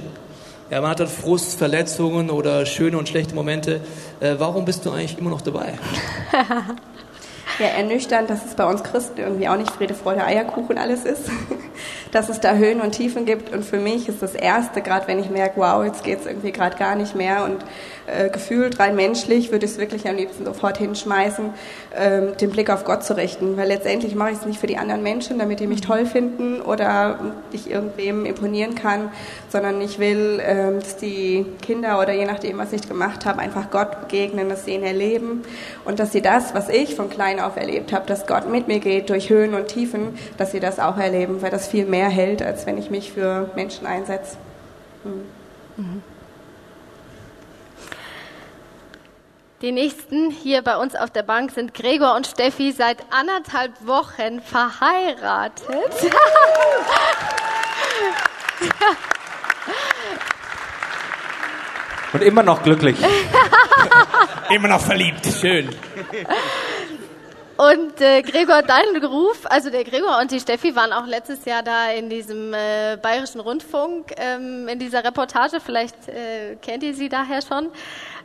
Ja, 0.70 0.82
man 0.82 0.90
hat 0.90 1.00
dann 1.00 1.08
Frust, 1.08 1.58
Verletzungen 1.58 2.30
oder 2.30 2.66
schöne 2.66 2.98
und 2.98 3.08
schlechte 3.08 3.34
Momente. 3.34 3.80
Äh, 4.20 4.36
warum 4.38 4.66
bist 4.66 4.86
du 4.86 4.92
eigentlich 4.92 5.18
immer 5.18 5.30
noch 5.30 5.42
dabei? 5.42 5.74
ja, 7.60 7.66
ernüchternd, 7.66 8.30
dass 8.30 8.46
es 8.46 8.54
bei 8.54 8.66
uns 8.66 8.84
Christen 8.84 9.20
irgendwie 9.20 9.48
auch 9.48 9.56
nicht 9.56 9.72
Friede, 9.72 9.94
Freude, 9.94 10.26
Eierkuchen 10.26 10.78
alles 10.78 11.06
ist. 11.06 11.30
dass 12.12 12.30
es 12.30 12.40
da 12.40 12.56
Höhen 12.56 12.82
und 12.82 12.92
Tiefen 12.92 13.26
gibt. 13.26 13.54
Und 13.54 13.64
für 13.64 13.80
mich 13.80 14.10
ist 14.10 14.22
das 14.22 14.36
Erste, 14.36 14.82
gerade 14.82 15.08
wenn 15.08 15.20
ich 15.20 15.30
merke, 15.30 15.60
wow, 15.60 15.86
jetzt 15.86 16.04
geht 16.04 16.20
es 16.20 16.26
irgendwie 16.26 16.52
gerade 16.52 16.78
gar 16.78 16.96
nicht 16.96 17.16
mehr 17.16 17.44
und 17.44 17.58
äh, 18.08 18.30
gefühlt 18.30 18.80
rein 18.80 18.96
menschlich 18.96 19.52
würde 19.52 19.65
ich 19.65 19.74
es 19.74 19.78
wirklich 19.78 20.08
am 20.08 20.15
liebsten 20.15 20.46
sofort 20.46 20.78
hinschmeißen, 20.78 21.50
ähm, 21.96 22.38
den 22.38 22.50
Blick 22.50 22.70
auf 22.70 22.86
Gott 22.86 23.04
zu 23.04 23.17
richten. 23.17 23.58
Weil 23.58 23.67
letztendlich 23.67 24.15
mache 24.15 24.32
ich 24.32 24.38
es 24.38 24.46
nicht 24.46 24.60
für 24.60 24.67
die 24.67 24.78
anderen 24.78 25.04
Menschen, 25.04 25.39
damit 25.39 25.60
die 25.60 25.67
mich 25.67 25.82
toll 25.82 26.06
finden 26.06 26.62
oder 26.62 27.20
ich 27.52 27.70
irgendwem 27.70 28.26
imponieren 28.26 28.76
kann, 28.76 29.12
sondern 29.50 29.82
ich 29.82 30.00
will, 30.00 30.41
ähm, 30.41 30.80
dass 30.80 30.96
die 30.96 31.46
Kinder 31.62 32.00
oder 32.00 32.13
je 32.13 32.26
nachdem, 32.26 32.58
was 32.58 32.74
ich 32.74 32.88
gemacht 32.88 33.26
habe, 33.26 33.39
einfach 33.39 33.70
Gott 33.72 34.02
begegnen, 34.02 34.50
dass 34.50 34.65
sie 34.65 34.72
ihn 34.72 34.84
erleben 34.84 35.43
und 35.84 36.00
dass 36.00 36.12
sie 36.13 36.22
das, 36.22 36.56
was 36.56 36.70
ich 36.70 36.96
von 36.96 37.10
klein 37.10 37.39
auf 37.39 37.58
erlebt 37.58 37.91
habe, 37.91 38.06
dass 38.08 38.26
Gott 38.26 38.50
mit 38.50 38.67
mir 38.67 38.80
geht 38.80 39.10
durch 39.10 39.30
Höhen 39.30 39.54
und 39.54 39.67
Tiefen, 39.67 40.17
dass 40.38 40.52
sie 40.52 40.60
das 40.60 40.80
auch 40.80 40.98
erleben, 40.98 41.41
weil 41.41 41.52
das 41.52 41.67
viel 41.67 41.86
mehr 41.86 42.10
hält, 42.10 42.41
als 42.41 42.65
wenn 42.65 42.78
ich 42.78 42.89
mich 42.89 43.12
für 43.12 43.50
Menschen 43.56 43.86
einsetze. 43.86 44.38
Hm. 45.04 45.22
Mhm. 45.78 46.17
Die 49.62 49.72
nächsten 49.72 50.30
hier 50.30 50.62
bei 50.62 50.78
uns 50.78 50.96
auf 50.96 51.10
der 51.10 51.24
Bank 51.24 51.50
sind 51.50 51.74
Gregor 51.74 52.15
und 52.15 52.28
Steffi 52.28 52.72
seit 52.72 52.98
anderthalb 53.10 53.72
Wochen 53.88 54.39
verheiratet. 54.39 55.65
Und 62.13 62.22
immer 62.22 62.43
noch 62.43 62.62
glücklich. 62.63 62.98
immer 64.50 64.67
noch 64.70 64.80
verliebt. 64.80 65.26
Schön. 65.26 65.70
Und 67.58 68.00
äh, 68.02 68.22
Gregor, 68.22 68.62
dein 68.62 69.04
Ruf, 69.04 69.39
also 69.46 69.72
der 69.72 69.84
Gregor 69.84 70.20
und 70.22 70.30
die 70.30 70.39
Steffi 70.39 70.76
waren 70.76 70.93
auch 70.93 71.08
letztes 71.08 71.43
Jahr 71.46 71.63
da 71.63 71.89
in 71.89 72.08
diesem 72.08 72.54
äh, 72.54 72.98
Bayerischen 73.02 73.41
Rundfunk, 73.41 74.13
ähm, 74.17 74.67
in 74.67 74.78
dieser 74.78 75.04
Reportage, 75.04 75.60
vielleicht 75.60 76.08
äh, 76.08 76.56
kennt 76.62 76.84
ihr 76.84 76.93
sie 76.93 77.10
daher 77.10 77.41
schon. 77.41 77.70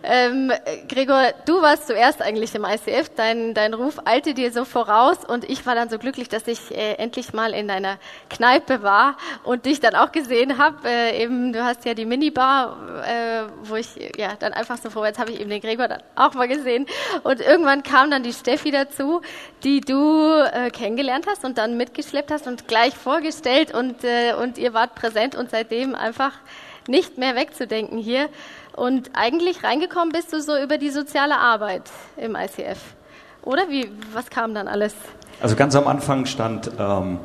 Ähm, 0.05 0.53
Gregor, 0.89 1.33
du 1.47 1.63
warst 1.63 1.87
zuerst 1.87 2.23
eigentlich 2.23 2.55
im 2.55 2.65
ICF, 2.65 3.11
dein, 3.15 3.55
dein 3.55 3.73
Ruf 3.73 4.01
eilte 4.05 4.35
dir 4.35 4.51
so 4.51 4.65
voraus 4.65 5.25
und 5.25 5.49
ich 5.49 5.65
war 5.65 5.75
dann 5.75 5.89
so 5.89 5.99
glücklich, 5.99 6.29
dass 6.29 6.49
ich 6.49 6.77
äh, 6.77 6.95
endlich 6.95 7.33
mal 7.33 7.55
in 7.55 7.69
deiner 7.69 7.99
Kneipe 8.29 8.83
war 8.83 9.17
und 9.45 9.65
dich 9.65 9.81
dann 9.81 9.95
auch 9.95 10.11
gesehen 10.11 10.59
habe. 10.59 10.89
Äh, 10.89 11.23
eben, 11.23 11.53
du 11.53 11.65
hast 11.65 11.85
ja 11.85 11.95
die 11.95 12.05
Minibar, 12.05 12.77
äh, 13.07 13.43
wo 13.63 13.77
ich 13.77 13.89
ja 14.17 14.35
dann 14.39 14.53
einfach 14.53 14.79
so 14.79 15.05
jetzt 15.05 15.19
habe 15.19 15.31
ich 15.31 15.41
eben 15.41 15.51
den 15.51 15.61
Gregor 15.61 15.89
dann 15.89 16.03
auch 16.17 16.35
mal 16.35 16.49
gesehen 16.49 16.87
und 17.23 17.41
irgendwann 17.41 17.83
kam 17.83 18.11
dann 18.11 18.23
die 18.23 18.33
Steffi 18.33 18.71
dazu, 18.71 19.21
die 19.63 19.81
du 19.81 20.33
äh, 20.53 20.71
kennengelernt 20.71 21.27
hast 21.29 21.45
und 21.45 21.59
dann 21.59 21.77
mitgeschleppt 21.77 22.31
hast 22.31 22.47
und 22.47 22.67
gleich 22.67 22.95
vorgestellt 22.95 23.73
und, 23.73 24.03
äh, 24.05 24.35
und 24.35 24.59
ihr 24.59 24.75
wart 24.75 24.95
präsent 24.95 25.37
und 25.37 25.51
seitdem 25.51 25.95
einfach 25.95 26.33
nicht 26.89 27.19
mehr 27.19 27.37
wegzudenken 27.37 27.99
hier. 27.99 28.29
Und 28.75 29.11
eigentlich 29.15 29.65
reingekommen 29.65 30.11
bist 30.11 30.33
du 30.33 30.41
so 30.41 30.57
über 30.57 30.79
die 30.79 30.91
soziale 30.91 31.37
Arbeit 31.37 31.83
im 32.17 32.37
ICF. 32.37 32.79
Oder 33.43 33.69
wie, 33.69 33.91
was 34.13 34.31
kam 34.31 34.55
dann 34.55 34.69
alles? 34.69 34.95
Also 35.41 35.57
ganz 35.57 35.75
am 35.75 35.87
Anfang 35.87 36.27
stand 36.27 36.71
ähm, 36.79 37.19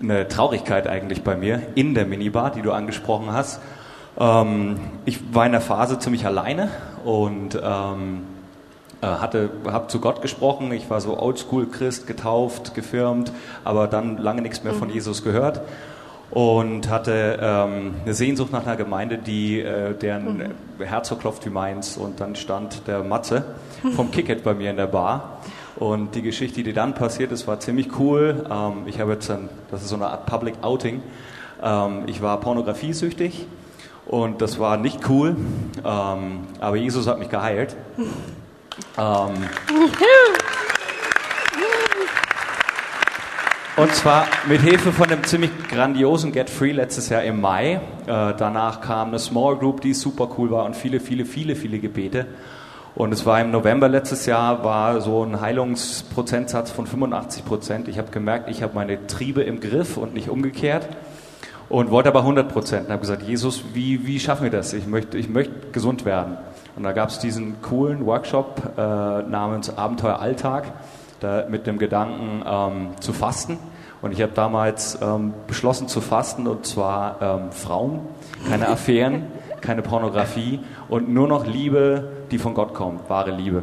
eine 0.00 0.28
Traurigkeit 0.28 0.86
eigentlich 0.86 1.22
bei 1.22 1.36
mir 1.36 1.62
in 1.74 1.94
der 1.94 2.06
Minibar, 2.06 2.50
die 2.50 2.62
du 2.62 2.72
angesprochen 2.72 3.32
hast. 3.32 3.60
Ähm, 4.18 4.80
ich 5.04 5.34
war 5.34 5.46
in 5.46 5.52
der 5.52 5.60
Phase 5.60 5.98
ziemlich 5.98 6.24
alleine 6.24 6.70
und 7.04 7.60
ähm, 7.62 8.22
äh, 9.02 9.06
hatte, 9.06 9.50
habe 9.66 9.88
zu 9.88 10.00
Gott 10.00 10.22
gesprochen. 10.22 10.72
Ich 10.72 10.88
war 10.88 11.00
so 11.00 11.18
Oldschool-Christ, 11.18 12.06
getauft, 12.06 12.74
gefirmt, 12.74 13.32
aber 13.64 13.86
dann 13.86 14.16
lange 14.16 14.40
nichts 14.40 14.62
mehr 14.62 14.72
von 14.72 14.88
mhm. 14.88 14.94
Jesus 14.94 15.24
gehört 15.24 15.60
und 16.30 16.88
hatte 16.88 17.38
ähm, 17.40 17.94
eine 18.04 18.14
Sehnsucht 18.14 18.52
nach 18.52 18.64
einer 18.64 18.76
Gemeinde, 18.76 19.18
die 19.18 19.60
äh, 19.60 19.94
deren 19.94 20.38
mhm. 20.38 20.84
Herz 20.84 21.08
so 21.08 21.16
klopft 21.16 21.44
wie 21.46 21.50
meins. 21.50 21.96
Und 21.96 22.20
dann 22.20 22.36
stand 22.36 22.86
der 22.86 23.02
Matze 23.02 23.44
vom 23.94 24.10
Kicket 24.12 24.44
bei 24.44 24.54
mir 24.54 24.70
in 24.70 24.76
der 24.76 24.86
Bar. 24.86 25.40
Und 25.76 26.14
die 26.14 26.22
Geschichte, 26.22 26.62
die 26.62 26.72
dann 26.72 26.94
passiert 26.94 27.32
ist, 27.32 27.46
war 27.48 27.58
ziemlich 27.58 27.98
cool. 27.98 28.46
Ähm, 28.50 28.82
ich 28.86 29.00
habe 29.00 29.12
jetzt 29.12 29.30
ein, 29.30 29.48
das 29.70 29.82
ist 29.82 29.88
so 29.88 29.96
eine 29.96 30.06
Art 30.06 30.26
Public 30.26 30.54
Outing. 30.62 31.02
Ähm, 31.62 32.02
ich 32.06 32.22
war 32.22 32.38
pornografiesüchtig 32.38 33.46
und 34.06 34.40
das 34.40 34.58
war 34.58 34.76
nicht 34.76 35.08
cool. 35.08 35.36
Ähm, 35.84 36.40
aber 36.60 36.76
Jesus 36.76 37.06
hat 37.06 37.18
mich 37.18 37.28
geheilt. 37.28 37.76
Ähm, 38.96 39.34
Und 43.76 43.94
zwar 43.94 44.26
mit 44.48 44.60
Hilfe 44.60 44.92
von 44.92 45.10
einem 45.10 45.22
ziemlich 45.24 45.50
grandiosen 45.68 46.32
Get 46.32 46.50
Free 46.50 46.72
letztes 46.72 47.08
Jahr 47.08 47.22
im 47.22 47.40
Mai. 47.40 47.74
Äh, 47.74 47.78
danach 48.06 48.80
kam 48.80 49.08
eine 49.08 49.18
Small 49.18 49.56
Group, 49.56 49.80
die 49.80 49.94
super 49.94 50.28
cool 50.36 50.50
war 50.50 50.64
und 50.64 50.74
viele, 50.74 50.98
viele, 50.98 51.24
viele, 51.24 51.54
viele 51.54 51.78
Gebete. 51.78 52.26
Und 52.96 53.12
es 53.12 53.24
war 53.24 53.40
im 53.40 53.52
November 53.52 53.88
letztes 53.88 54.26
Jahr, 54.26 54.64
war 54.64 55.00
so 55.00 55.24
ein 55.24 55.40
Heilungsprozentsatz 55.40 56.72
von 56.72 56.86
85 56.88 57.44
Prozent. 57.44 57.88
Ich 57.88 57.98
habe 57.98 58.10
gemerkt, 58.10 58.50
ich 58.50 58.62
habe 58.62 58.74
meine 58.74 59.06
Triebe 59.06 59.42
im 59.42 59.60
Griff 59.60 59.96
und 59.96 60.14
nicht 60.14 60.28
umgekehrt. 60.28 60.88
Und 61.68 61.92
wollte 61.92 62.08
aber 62.08 62.20
100 62.20 62.52
Prozent. 62.52 62.86
Und 62.86 62.92
habe 62.92 63.00
gesagt, 63.00 63.22
Jesus, 63.22 63.62
wie, 63.72 64.04
wie 64.04 64.18
schaffen 64.18 64.42
wir 64.42 64.50
das? 64.50 64.72
Ich 64.72 64.88
möchte, 64.88 65.16
ich 65.16 65.28
möchte 65.28 65.54
gesund 65.70 66.04
werden. 66.04 66.36
Und 66.74 66.82
da 66.82 66.90
gab 66.90 67.10
es 67.10 67.20
diesen 67.20 67.62
coolen 67.62 68.04
Workshop 68.04 68.72
äh, 68.76 68.80
namens 68.80 69.70
Abenteuer 69.70 70.18
Alltag 70.18 70.64
da, 71.20 71.46
mit 71.48 71.66
dem 71.66 71.78
Gedanken 71.78 72.42
ähm, 72.46 72.88
zu 73.00 73.12
fasten. 73.12 73.58
Und 74.02 74.12
ich 74.12 74.22
habe 74.22 74.32
damals 74.32 74.98
ähm, 75.02 75.34
beschlossen 75.46 75.88
zu 75.88 76.00
fasten 76.00 76.46
und 76.46 76.66
zwar 76.66 77.20
ähm, 77.20 77.52
Frauen, 77.52 78.00
keine 78.48 78.68
Affären, 78.68 79.26
keine 79.60 79.82
Pornografie 79.82 80.60
und 80.88 81.08
nur 81.08 81.28
noch 81.28 81.46
Liebe, 81.46 82.08
die 82.30 82.38
von 82.38 82.54
Gott 82.54 82.74
kommt, 82.74 83.10
wahre 83.10 83.30
Liebe. 83.30 83.62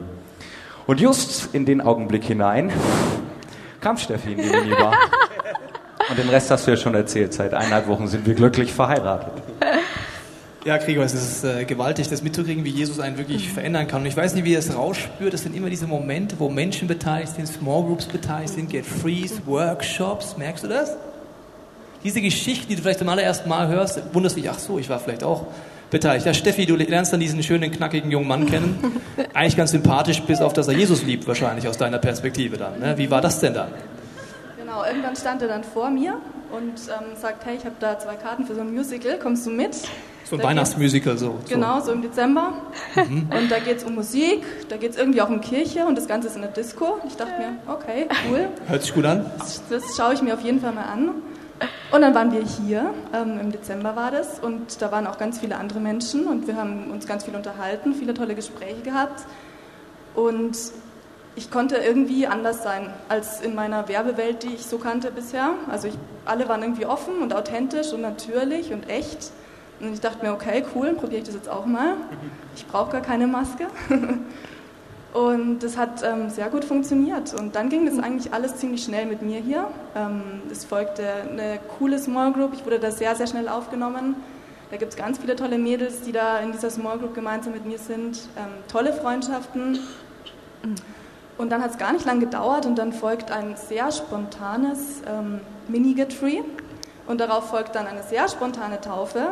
Und 0.85 1.01
just 1.01 1.53
in 1.53 1.65
den 1.65 1.81
Augenblick 1.81 2.23
hinein 2.23 2.71
kam 3.81 3.97
Steffi 3.97 4.33
in 4.33 4.37
die 4.37 4.49
Minibar. 4.49 4.93
Und 6.09 6.17
den 6.17 6.29
Rest 6.29 6.49
hast 6.51 6.65
du 6.65 6.71
ja 6.71 6.77
schon 6.77 6.95
erzählt. 6.95 7.33
Seit 7.33 7.53
eineinhalb 7.53 7.87
Wochen 7.87 8.07
sind 8.07 8.25
wir 8.25 8.33
glücklich 8.33 8.71
verheiratet. 8.71 9.33
Ja, 10.67 10.75
Gregor, 10.75 11.05
es 11.05 11.13
ist 11.13 11.45
äh, 11.45 11.63
gewaltig, 11.63 12.09
das 12.09 12.23
mitzukriegen, 12.23 12.65
wie 12.65 12.71
Jesus 12.71 12.99
einen 12.99 13.17
wirklich 13.17 13.47
mhm. 13.47 13.53
verändern 13.53 13.87
kann. 13.87 14.01
Und 14.01 14.07
ich 14.07 14.17
weiß 14.17 14.33
nicht, 14.33 14.43
wie 14.43 14.51
ihr 14.51 14.57
das 14.57 14.75
rausspürt. 14.75 15.33
Das 15.33 15.43
sind 15.43 15.55
immer 15.55 15.69
diese 15.69 15.87
Momente, 15.87 16.35
wo 16.39 16.49
Menschen 16.49 16.89
beteiligt 16.89 17.35
sind, 17.35 17.47
Small 17.47 17.83
Groups 17.83 18.05
beteiligt 18.05 18.53
sind, 18.53 18.69
Get 18.69 18.85
Frees, 18.85 19.41
Workshops. 19.45 20.35
Merkst 20.35 20.65
du 20.65 20.67
das? 20.67 20.97
Diese 22.03 22.19
Geschichte, 22.19 22.67
die 22.67 22.75
du 22.75 22.81
vielleicht 22.81 22.99
zum 22.99 23.07
allerersten 23.07 23.47
Mal 23.47 23.69
hörst, 23.69 24.13
wunderst 24.13 24.35
dich, 24.35 24.49
ach 24.49 24.59
so, 24.59 24.77
ich 24.77 24.89
war 24.89 24.99
vielleicht 24.99 25.23
auch 25.23 25.45
beteiligt. 25.89 26.25
Ja, 26.25 26.33
Steffi, 26.33 26.65
du 26.65 26.75
lernst 26.75 27.13
dann 27.13 27.21
diesen 27.21 27.41
schönen, 27.43 27.71
knackigen 27.71 28.11
jungen 28.11 28.27
Mann 28.27 28.45
kennen. 28.45 29.01
Eigentlich 29.33 29.55
ganz 29.55 29.71
sympathisch, 29.71 30.21
bis 30.23 30.41
auf, 30.41 30.51
dass 30.51 30.67
er 30.67 30.73
Jesus 30.73 31.01
liebt, 31.03 31.25
wahrscheinlich 31.29 31.65
aus 31.69 31.77
deiner 31.77 31.99
Perspektive 31.99 32.57
dann. 32.57 32.77
Ne? 32.81 32.97
Wie 32.97 33.09
war 33.09 33.21
das 33.21 33.39
denn 33.39 33.53
dann? 33.53 33.69
Genau, 34.59 34.83
irgendwann 34.83 35.15
stand 35.15 35.41
er 35.43 35.47
dann 35.47 35.63
vor 35.63 35.89
mir 35.89 36.17
und 36.51 36.73
ähm, 36.89 37.15
sagt, 37.15 37.45
hey, 37.45 37.55
ich 37.55 37.63
habe 37.63 37.75
da 37.79 37.97
zwei 37.97 38.15
Karten 38.15 38.45
für 38.45 38.53
so 38.53 38.59
ein 38.59 38.73
Musical, 38.73 39.17
kommst 39.17 39.45
du 39.45 39.51
mit? 39.51 39.77
So 40.29 40.35
ein 40.35 40.43
Weihnachtsmusical 40.43 41.17
so. 41.17 41.35
Genau, 41.47 41.79
so 41.79 41.93
im 41.93 42.01
Dezember. 42.01 42.53
Mhm. 42.95 43.29
Und 43.37 43.49
da 43.49 43.59
geht 43.59 43.77
es 43.77 43.83
um 43.85 43.95
Musik, 43.95 44.43
da 44.67 44.75
geht 44.75 44.91
es 44.91 44.97
irgendwie 44.97 45.21
auch 45.21 45.29
um 45.29 45.39
Kirche 45.39 45.85
und 45.85 45.97
das 45.97 46.07
Ganze 46.07 46.27
ist 46.27 46.35
in 46.35 46.41
der 46.41 46.51
Disco. 46.51 46.99
Ich 47.07 47.15
dachte 47.15 47.31
mir, 47.39 47.73
okay, 47.73 48.07
cool. 48.29 48.49
Hört 48.67 48.83
sich 48.83 48.93
gut 48.93 49.05
an. 49.05 49.25
Das, 49.37 49.61
das 49.69 49.95
schaue 49.95 50.13
ich 50.13 50.21
mir 50.21 50.33
auf 50.33 50.41
jeden 50.41 50.59
Fall 50.59 50.73
mal 50.73 50.83
an. 50.83 51.09
Und 51.91 52.01
dann 52.01 52.13
waren 52.13 52.31
wir 52.33 52.43
hier, 52.43 52.93
ähm, 53.13 53.39
im 53.39 53.51
Dezember 53.51 53.95
war 53.95 54.11
das, 54.11 54.39
und 54.39 54.81
da 54.81 54.91
waren 54.91 55.07
auch 55.07 55.17
ganz 55.17 55.39
viele 55.39 55.55
andere 55.57 55.79
Menschen 55.79 56.27
und 56.27 56.45
wir 56.45 56.57
haben 56.57 56.91
uns 56.91 57.07
ganz 57.07 57.23
viel 57.23 57.35
unterhalten, 57.35 57.93
viele 57.93 58.13
tolle 58.13 58.35
Gespräche 58.35 58.81
gehabt. 58.81 59.25
Und 60.13 60.57
ich 61.35 61.49
konnte 61.49 61.77
irgendwie 61.77 62.27
anders 62.27 62.63
sein 62.63 62.93
als 63.07 63.41
in 63.41 63.55
meiner 63.55 63.87
Werbewelt, 63.87 64.43
die 64.43 64.55
ich 64.55 64.65
so 64.65 64.77
kannte 64.77 65.11
bisher. 65.11 65.51
Also 65.71 65.87
ich, 65.87 65.93
alle 66.25 66.49
waren 66.49 66.61
irgendwie 66.63 66.85
offen 66.85 67.21
und 67.21 67.33
authentisch 67.33 67.93
und 67.93 68.01
natürlich 68.01 68.73
und 68.73 68.89
echt. 68.89 69.31
Und 69.79 69.93
ich 69.93 70.01
dachte 70.01 70.25
mir, 70.25 70.33
okay, 70.33 70.63
cool, 70.75 70.93
probiere 70.93 71.21
ich 71.21 71.25
das 71.25 71.35
jetzt 71.35 71.49
auch 71.49 71.65
mal. 71.65 71.95
Ich 72.55 72.65
brauche 72.65 72.91
gar 72.91 73.01
keine 73.01 73.27
Maske. 73.27 73.67
Und 75.13 75.59
das 75.63 75.77
hat 75.77 76.03
ähm, 76.03 76.29
sehr 76.29 76.49
gut 76.49 76.65
funktioniert. 76.65 77.33
Und 77.33 77.55
dann 77.55 77.69
ging 77.69 77.85
das 77.85 77.97
eigentlich 77.97 78.33
alles 78.33 78.57
ziemlich 78.57 78.83
schnell 78.83 79.05
mit 79.05 79.21
mir 79.21 79.39
hier. 79.39 79.67
Ähm, 79.95 80.41
es 80.51 80.65
folgte 80.65 81.07
eine 81.07 81.59
coole 81.79 81.97
Small 81.97 82.33
Group. 82.33 82.53
Ich 82.53 82.65
wurde 82.65 82.79
da 82.79 82.91
sehr, 82.91 83.15
sehr 83.15 83.27
schnell 83.27 83.47
aufgenommen. 83.47 84.15
Da 84.69 84.77
gibt 84.77 84.91
es 84.91 84.97
ganz 84.97 85.17
viele 85.17 85.35
tolle 85.35 85.57
Mädels, 85.57 86.01
die 86.01 86.11
da 86.11 86.39
in 86.39 86.51
dieser 86.51 86.69
Small 86.69 86.99
Group 86.99 87.15
gemeinsam 87.15 87.53
mit 87.53 87.65
mir 87.65 87.79
sind. 87.79 88.27
Ähm, 88.37 88.49
tolle 88.67 88.93
Freundschaften. 88.93 89.79
Und 91.37 91.51
dann 91.51 91.63
hat 91.63 91.71
es 91.71 91.77
gar 91.77 91.93
nicht 91.93 92.05
lange 92.05 92.21
gedauert 92.21 92.65
und 92.65 92.75
dann 92.75 92.91
folgt 92.91 93.31
ein 93.31 93.55
sehr 93.55 93.91
spontanes 93.91 95.01
ähm, 95.07 95.39
Mini-Get 95.67 96.13
Free. 96.13 96.41
Und 97.07 97.21
darauf 97.21 97.49
folgt 97.49 97.75
dann 97.75 97.87
eine 97.87 98.03
sehr 98.03 98.27
spontane 98.27 98.81
Taufe. 98.81 99.29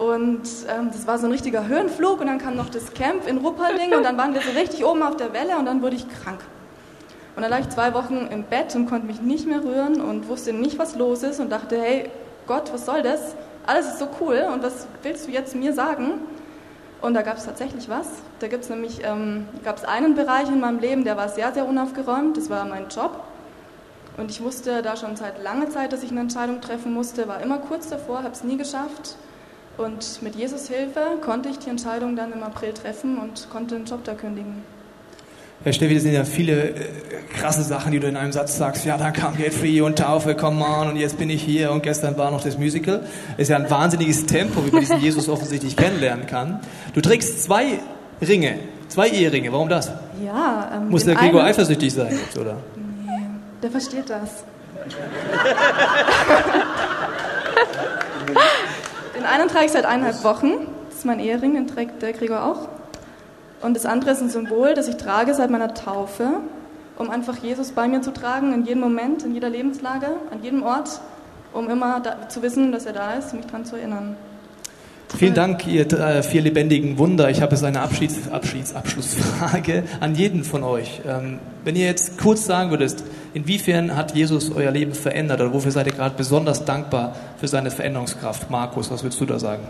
Und 0.00 0.48
ähm, 0.66 0.88
das 0.90 1.06
war 1.06 1.18
so 1.18 1.26
ein 1.26 1.30
richtiger 1.30 1.68
Höhenflug 1.68 2.22
und 2.22 2.26
dann 2.26 2.38
kam 2.38 2.56
noch 2.56 2.70
das 2.70 2.94
Camp 2.94 3.28
in 3.28 3.36
Rupperling 3.36 3.92
und 3.94 4.02
dann 4.02 4.16
waren 4.16 4.32
wir 4.32 4.40
so 4.40 4.52
richtig 4.52 4.82
oben 4.82 5.02
auf 5.02 5.18
der 5.18 5.34
Welle 5.34 5.58
und 5.58 5.66
dann 5.66 5.82
wurde 5.82 5.96
ich 5.96 6.06
krank. 6.08 6.40
Und 7.36 7.42
dann 7.42 7.50
lag 7.50 7.60
ich 7.60 7.68
zwei 7.68 7.92
Wochen 7.92 8.26
im 8.30 8.44
Bett 8.44 8.74
und 8.74 8.86
konnte 8.86 9.06
mich 9.06 9.20
nicht 9.20 9.46
mehr 9.46 9.62
rühren 9.62 10.00
und 10.00 10.26
wusste 10.26 10.54
nicht, 10.54 10.78
was 10.78 10.96
los 10.96 11.22
ist 11.22 11.38
und 11.38 11.50
dachte, 11.50 11.78
hey 11.78 12.08
Gott, 12.46 12.72
was 12.72 12.86
soll 12.86 13.02
das? 13.02 13.36
Alles 13.66 13.88
ist 13.88 13.98
so 13.98 14.08
cool 14.22 14.42
und 14.50 14.62
was 14.62 14.86
willst 15.02 15.26
du 15.26 15.32
jetzt 15.32 15.54
mir 15.54 15.74
sagen? 15.74 16.12
Und 17.02 17.12
da 17.12 17.20
gab 17.20 17.36
es 17.36 17.44
tatsächlich 17.44 17.90
was. 17.90 18.06
Da 18.38 18.48
gibt 18.48 18.64
es 18.64 18.70
nämlich 18.70 19.04
ähm, 19.04 19.48
gab's 19.64 19.84
einen 19.84 20.14
Bereich 20.14 20.48
in 20.48 20.60
meinem 20.60 20.78
Leben, 20.78 21.04
der 21.04 21.18
war 21.18 21.28
sehr, 21.28 21.52
sehr 21.52 21.66
unaufgeräumt. 21.66 22.38
Das 22.38 22.48
war 22.48 22.64
mein 22.64 22.88
Job. 22.88 23.22
Und 24.16 24.30
ich 24.30 24.42
wusste 24.42 24.80
da 24.80 24.96
schon 24.96 25.16
seit 25.16 25.42
langer 25.42 25.68
Zeit, 25.68 25.92
dass 25.92 26.02
ich 26.02 26.10
eine 26.10 26.20
Entscheidung 26.20 26.62
treffen 26.62 26.94
musste, 26.94 27.28
war 27.28 27.42
immer 27.42 27.58
kurz 27.58 27.90
davor, 27.90 28.22
habe 28.22 28.32
es 28.32 28.42
nie 28.44 28.56
geschafft. 28.56 29.16
Und 29.80 30.20
mit 30.20 30.36
Jesus 30.36 30.68
Hilfe 30.68 31.00
konnte 31.24 31.48
ich 31.48 31.58
die 31.58 31.70
Entscheidung 31.70 32.14
dann 32.14 32.32
im 32.32 32.42
April 32.42 32.74
treffen 32.74 33.16
und 33.18 33.48
konnte 33.50 33.76
den 33.76 33.86
Job 33.86 34.04
da 34.04 34.12
kündigen. 34.12 34.62
Herr 35.64 35.72
Steffi, 35.72 35.94
das 35.94 36.02
sind 36.02 36.12
ja 36.12 36.24
viele 36.24 36.70
äh, 36.70 36.74
krasse 37.34 37.62
Sachen, 37.62 37.92
die 37.92 38.00
du 38.00 38.06
in 38.06 38.16
einem 38.16 38.32
Satz 38.32 38.58
sagst. 38.58 38.84
Ja, 38.84 38.98
dann 38.98 39.14
kam 39.14 39.36
Get 39.36 39.54
Free 39.54 39.80
und 39.80 39.98
Taufe, 39.98 40.34
come 40.34 40.62
on, 40.64 40.88
und 40.88 40.96
jetzt 40.96 41.18
bin 41.18 41.30
ich 41.30 41.42
hier 41.42 41.70
und 41.70 41.82
gestern 41.82 42.18
war 42.18 42.30
noch 42.30 42.42
das 42.42 42.58
Musical. 42.58 43.06
Ist 43.38 43.48
ja 43.48 43.56
ein 43.56 43.70
wahnsinniges 43.70 44.26
Tempo, 44.26 44.66
wie 44.66 44.70
man 44.70 44.80
diesen 44.80 45.00
Jesus 45.00 45.30
offensichtlich 45.30 45.76
kennenlernen 45.76 46.26
kann. 46.26 46.60
Du 46.92 47.00
trägst 47.00 47.42
zwei 47.42 47.78
Ringe, 48.20 48.58
zwei 48.88 49.08
Eheringe. 49.08 49.50
Warum 49.50 49.70
das? 49.70 49.90
Ja, 50.24 50.72
ähm, 50.76 50.90
Muss 50.90 51.04
der 51.04 51.14
Gregor 51.14 51.42
eifersüchtig 51.42 51.92
sein 51.92 52.10
jetzt, 52.10 52.38
oder? 52.38 52.56
Nee, 52.76 53.28
der 53.62 53.70
versteht 53.70 54.10
das. 54.10 54.44
Den 59.20 59.26
einen 59.26 59.48
trage 59.50 59.66
ich 59.66 59.72
seit 59.72 59.84
eineinhalb 59.84 60.24
Wochen. 60.24 60.50
Das 60.88 61.00
ist 61.00 61.04
mein 61.04 61.20
Ehering, 61.20 61.52
den 61.52 61.66
trägt 61.66 62.00
der 62.00 62.14
Gregor 62.14 62.42
auch. 62.42 62.68
Und 63.60 63.76
das 63.76 63.84
andere 63.84 64.12
ist 64.12 64.22
ein 64.22 64.30
Symbol, 64.30 64.72
das 64.72 64.88
ich 64.88 64.96
trage 64.96 65.34
seit 65.34 65.50
meiner 65.50 65.74
Taufe, 65.74 66.36
um 66.96 67.10
einfach 67.10 67.36
Jesus 67.36 67.72
bei 67.72 67.86
mir 67.86 68.00
zu 68.00 68.14
tragen, 68.14 68.54
in 68.54 68.64
jedem 68.64 68.80
Moment, 68.80 69.22
in 69.22 69.34
jeder 69.34 69.50
Lebenslage, 69.50 70.06
an 70.30 70.42
jedem 70.42 70.62
Ort, 70.62 71.02
um 71.52 71.68
immer 71.68 72.00
da, 72.00 72.30
zu 72.30 72.40
wissen, 72.40 72.72
dass 72.72 72.86
er 72.86 72.94
da 72.94 73.12
ist, 73.12 73.34
mich 73.34 73.44
daran 73.44 73.66
zu 73.66 73.76
erinnern. 73.76 74.16
Vielen 75.14 75.34
Dank, 75.34 75.66
ihr 75.66 75.92
äh, 75.92 76.22
vier 76.22 76.40
lebendigen 76.40 76.96
Wunder. 76.96 77.28
Ich 77.28 77.42
habe 77.42 77.52
jetzt 77.54 77.62
eine 77.62 77.82
Abschieds, 77.82 78.30
Abschieds, 78.30 78.74
Abschlussfrage 78.74 79.82
an 80.00 80.14
jeden 80.14 80.44
von 80.44 80.62
euch. 80.62 81.02
Ähm, 81.06 81.40
wenn 81.62 81.76
ihr 81.76 81.84
jetzt 81.84 82.16
kurz 82.16 82.46
sagen 82.46 82.70
würdest, 82.70 83.04
inwiefern 83.34 83.96
hat 83.96 84.14
Jesus 84.14 84.50
euer 84.50 84.70
Leben 84.70 84.94
verändert 84.94 85.40
oder 85.40 85.52
wofür 85.52 85.70
seid 85.70 85.86
ihr 85.86 85.92
gerade 85.92 86.14
besonders 86.16 86.64
dankbar 86.64 87.14
für 87.38 87.48
seine 87.48 87.70
Veränderungskraft? 87.70 88.50
Markus, 88.50 88.90
was 88.90 89.02
würdest 89.02 89.20
du 89.20 89.26
da 89.26 89.38
sagen? 89.38 89.62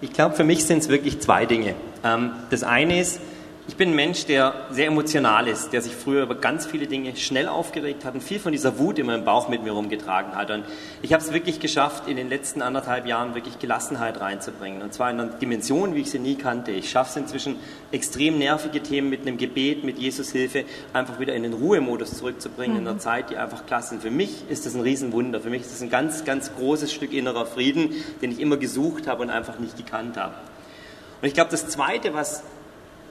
Ich 0.00 0.12
glaube, 0.12 0.34
für 0.34 0.44
mich 0.44 0.64
sind 0.64 0.78
es 0.78 0.88
wirklich 0.88 1.20
zwei 1.20 1.46
Dinge. 1.46 1.74
Ähm, 2.04 2.32
das 2.50 2.62
eine 2.62 3.00
ist, 3.00 3.20
ich 3.68 3.76
bin 3.76 3.90
ein 3.90 3.96
Mensch, 3.96 4.26
der 4.26 4.66
sehr 4.70 4.86
emotional 4.86 5.48
ist, 5.48 5.72
der 5.72 5.82
sich 5.82 5.92
früher 5.92 6.22
über 6.22 6.36
ganz 6.36 6.66
viele 6.66 6.86
Dinge 6.86 7.16
schnell 7.16 7.48
aufgeregt 7.48 8.04
hat 8.04 8.14
und 8.14 8.22
viel 8.22 8.38
von 8.38 8.52
dieser 8.52 8.78
Wut 8.78 8.98
immer 8.98 9.14
im 9.16 9.24
Bauch 9.24 9.48
mit 9.48 9.64
mir 9.64 9.72
rumgetragen 9.72 10.36
hat. 10.36 10.52
Und 10.52 10.64
ich 11.02 11.12
habe 11.12 11.22
es 11.22 11.32
wirklich 11.32 11.58
geschafft, 11.58 12.06
in 12.06 12.16
den 12.16 12.28
letzten 12.28 12.62
anderthalb 12.62 13.06
Jahren 13.06 13.34
wirklich 13.34 13.58
Gelassenheit 13.58 14.20
reinzubringen. 14.20 14.82
Und 14.82 14.94
zwar 14.94 15.10
in 15.10 15.18
einer 15.18 15.30
Dimension, 15.30 15.96
wie 15.96 16.02
ich 16.02 16.10
sie 16.12 16.20
nie 16.20 16.36
kannte. 16.36 16.70
Ich 16.70 16.90
schaffe 16.90 17.10
es 17.10 17.16
inzwischen, 17.16 17.56
extrem 17.90 18.38
nervige 18.38 18.80
Themen 18.82 19.10
mit 19.10 19.22
einem 19.22 19.36
Gebet, 19.36 19.82
mit 19.82 19.98
Jesus 19.98 20.30
Hilfe, 20.30 20.64
einfach 20.92 21.18
wieder 21.18 21.34
in 21.34 21.42
den 21.42 21.52
Ruhemodus 21.52 22.18
zurückzubringen, 22.18 22.76
mhm. 22.76 22.82
in 22.82 22.88
einer 22.88 22.98
Zeit, 22.98 23.30
die 23.30 23.36
einfach 23.36 23.66
klasse 23.66 23.96
ist. 23.96 24.02
Für 24.02 24.10
mich 24.10 24.44
ist 24.48 24.64
das 24.64 24.76
ein 24.76 24.82
Riesenwunder. 24.82 25.40
Für 25.40 25.50
mich 25.50 25.62
ist 25.62 25.72
das 25.72 25.82
ein 25.82 25.90
ganz, 25.90 26.24
ganz 26.24 26.54
großes 26.54 26.92
Stück 26.92 27.12
innerer 27.12 27.46
Frieden, 27.46 27.90
den 28.22 28.30
ich 28.30 28.38
immer 28.38 28.58
gesucht 28.58 29.08
habe 29.08 29.22
und 29.22 29.30
einfach 29.30 29.58
nicht 29.58 29.76
gekannt 29.76 30.16
habe. 30.16 30.34
Und 31.20 31.26
ich 31.26 31.34
glaube, 31.34 31.50
das 31.50 31.66
Zweite, 31.68 32.14
was 32.14 32.44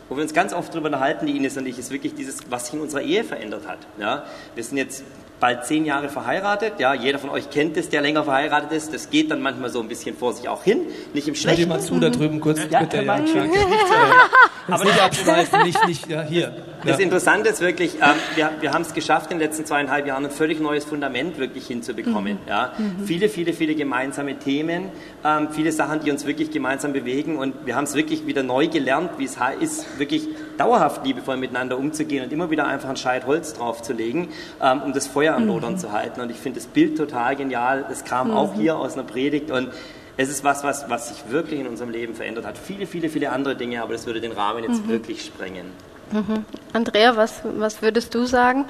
wo 0.10 0.16
wir 0.16 0.24
uns 0.24 0.34
ganz 0.34 0.54
oft 0.54 0.74
darüber 0.74 0.88
unterhalten, 0.88 1.26
die 1.26 1.36
Ines 1.36 1.58
und 1.58 1.66
ich, 1.66 1.80
ist 1.80 1.92
wirklich 1.92 2.16
dieses, 2.16 2.50
was 2.50 2.66
sich 2.66 2.76
in 2.76 2.82
unserer 2.82 3.02
Ehe 3.02 3.24
verändert 3.24 3.68
hat. 3.68 3.80
Ja, 4.00 4.26
wir 4.54 4.64
sind 4.64 4.78
jetzt 4.78 5.04
bald 5.40 5.66
zehn 5.66 5.86
Jahre 5.86 6.10
verheiratet. 6.10 6.74
Ja, 6.80 6.94
jeder 6.94 7.20
von 7.20 7.30
euch 7.30 7.50
kennt 7.50 7.78
es, 7.78 7.90
der 7.90 8.02
länger 8.02 8.24
verheiratet 8.24 8.72
ist. 8.72 8.94
Das 8.94 9.10
geht 9.10 9.32
dann 9.32 9.42
manchmal 9.42 9.70
so 9.70 9.80
ein 9.80 9.88
bisschen 9.88 10.16
vor 10.16 10.34
sich 10.34 10.48
auch 10.48 10.64
hin, 10.64 10.82
nicht 11.14 11.28
im 11.28 11.36
Schlechten. 11.36 11.70
Hör 11.70 11.78
dir 11.78 11.82
mal 11.82 11.86
zu 11.86 12.00
da 12.00 12.10
drüben 12.10 12.40
kurz, 12.40 12.60
ja, 12.70 12.80
bitte. 12.80 13.04
Ja. 13.04 13.20
Nicht, 13.20 13.36
äh, 13.36 14.72
Aber 14.72 14.84
nicht 14.84 15.02
abschweifen, 15.02 15.64
nicht, 15.64 15.88
nicht, 15.88 16.10
ja, 16.10 16.22
hier. 16.22 16.42
Ja. 16.42 16.92
Das 16.92 17.00
Interessante 17.00 17.50
ist 17.50 17.62
wirklich, 17.62 17.96
ähm, 17.96 18.16
wir, 18.36 18.52
wir 18.60 18.72
haben 18.72 18.84
es 18.84 18.94
geschafft, 18.94 19.32
in 19.32 19.40
den 19.40 19.48
letzten 19.48 19.66
zweieinhalb 19.66 20.06
Jahren 20.06 20.26
ein 20.26 20.32
völlig 20.32 20.60
neues 20.60 20.86
Fundament 20.86 21.38
wirklich 21.40 21.68
hinzubekommen. 21.68 22.34
Mhm. 22.34 22.48
Ja. 22.48 22.74
Mhm. 22.78 23.06
Viele, 23.06 23.30
viele, 23.30 23.54
viele 23.54 23.76
gemeinsame 23.76 24.38
Themen, 24.38 24.90
ähm, 25.24 25.50
viele 25.52 25.72
Sachen, 25.72 26.02
die 26.02 26.12
uns 26.12 26.26
wirklich 26.26 26.52
gemeinsam 26.52 26.94
bewegen 26.94 27.38
und 27.38 27.66
wir 27.66 27.76
haben 27.76 27.86
es 27.86 27.96
wirklich 27.96 28.28
wieder 28.28 28.44
neu 28.44 28.68
gelernt, 28.68 29.12
wie 29.18 29.26
es 29.26 29.38
ist, 29.60 30.00
wirklich 30.00 30.28
dauerhaft 30.58 31.06
liebevoll 31.06 31.38
miteinander 31.38 31.78
umzugehen 31.78 32.24
und 32.24 32.34
immer 32.34 32.50
wieder 32.50 32.68
einfach 32.68 32.90
ein 32.90 32.98
Scheit 32.98 33.26
Holz 33.26 33.54
draufzulegen, 33.54 34.30
ähm, 34.62 34.82
um 34.84 34.94
das 34.94 35.08
Feuer 35.08 35.36
am 35.36 35.48
Lodern 35.48 35.74
mhm. 35.74 35.78
zu 35.78 35.92
halten. 35.92 36.22
Und 36.22 36.32
ich 36.32 36.38
finde 36.38 36.60
das 36.60 36.68
Bild 36.68 36.98
total 36.98 37.36
genial. 37.36 37.86
Das 37.88 38.04
kam 38.04 38.30
mhm. 38.30 38.38
auch 38.38 38.54
hier 38.54 38.78
aus 38.78 38.94
einer 38.94 39.04
Predigt 39.04 39.52
und 39.52 39.70
es 40.18 40.30
ist 40.30 40.44
was, 40.44 40.64
was, 40.64 40.90
was 40.90 41.10
sich 41.10 41.30
wirklich 41.30 41.60
in 41.60 41.68
unserem 41.68 41.90
Leben 41.90 42.14
verändert 42.14 42.46
hat. 42.46 42.58
Viele, 42.58 42.88
viele, 42.88 43.10
viele 43.10 43.32
andere 43.32 43.56
Dinge, 43.56 43.82
aber 43.82 43.94
das 43.94 44.06
würde 44.06 44.22
den 44.22 44.32
Rahmen 44.32 44.64
jetzt 44.64 44.86
mhm. 44.86 44.90
wirklich 44.90 45.26
sprengen. 45.26 45.66
Mhm. 46.12 46.46
Andrea, 46.72 47.18
was, 47.18 47.42
was 47.44 47.82
würdest 47.82 48.14
du 48.16 48.26
sagen? 48.26 48.66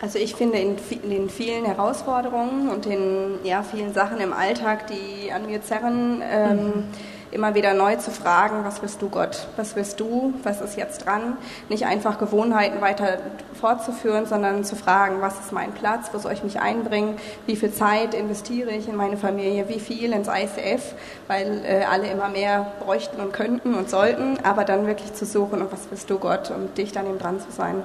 Also 0.00 0.18
ich 0.18 0.34
finde 0.34 0.58
in, 0.58 0.76
in, 0.90 1.10
den 1.10 1.30
vielen 1.30 1.64
Herausforderungen 1.64 2.70
und 2.70 2.86
den 2.86 3.38
ja, 3.44 3.62
vielen 3.62 3.92
Sachen 3.92 4.18
im 4.20 4.32
Alltag, 4.32 4.86
die 4.88 5.30
an 5.30 5.46
mir 5.46 5.62
zerren, 5.62 6.22
ähm, 6.24 6.56
mhm 6.56 6.84
immer 7.32 7.54
wieder 7.54 7.74
neu 7.74 7.96
zu 7.96 8.10
fragen, 8.10 8.64
was 8.64 8.82
willst 8.82 9.02
du 9.02 9.08
Gott, 9.08 9.48
was 9.56 9.74
willst 9.74 9.98
du, 9.98 10.34
was 10.42 10.60
ist 10.60 10.76
jetzt 10.76 11.06
dran, 11.06 11.36
nicht 11.68 11.86
einfach 11.86 12.18
Gewohnheiten 12.18 12.80
weiter 12.80 13.18
fortzuführen, 13.58 14.26
sondern 14.26 14.64
zu 14.64 14.76
fragen, 14.76 15.20
was 15.20 15.40
ist 15.40 15.52
mein 15.52 15.72
Platz, 15.72 16.10
wo 16.12 16.18
soll 16.18 16.32
ich 16.32 16.44
mich 16.44 16.60
einbringen, 16.60 17.16
wie 17.46 17.56
viel 17.56 17.72
Zeit 17.72 18.14
investiere 18.14 18.70
ich 18.70 18.88
in 18.88 18.96
meine 18.96 19.16
Familie, 19.16 19.68
wie 19.68 19.80
viel 19.80 20.12
ins 20.12 20.28
ICF, 20.28 20.94
weil 21.26 21.62
äh, 21.64 21.84
alle 21.84 22.08
immer 22.08 22.28
mehr 22.28 22.72
bräuchten 22.84 23.20
und 23.20 23.32
könnten 23.32 23.74
und 23.74 23.90
sollten, 23.90 24.38
aber 24.42 24.64
dann 24.64 24.86
wirklich 24.86 25.12
zu 25.14 25.24
suchen, 25.24 25.62
und 25.62 25.72
was 25.72 25.80
willst 25.90 26.10
du 26.10 26.18
Gott? 26.18 26.50
Und 26.50 26.76
dich 26.76 26.92
dann 26.92 27.06
eben 27.06 27.18
dran 27.18 27.40
zu 27.40 27.50
sein. 27.50 27.82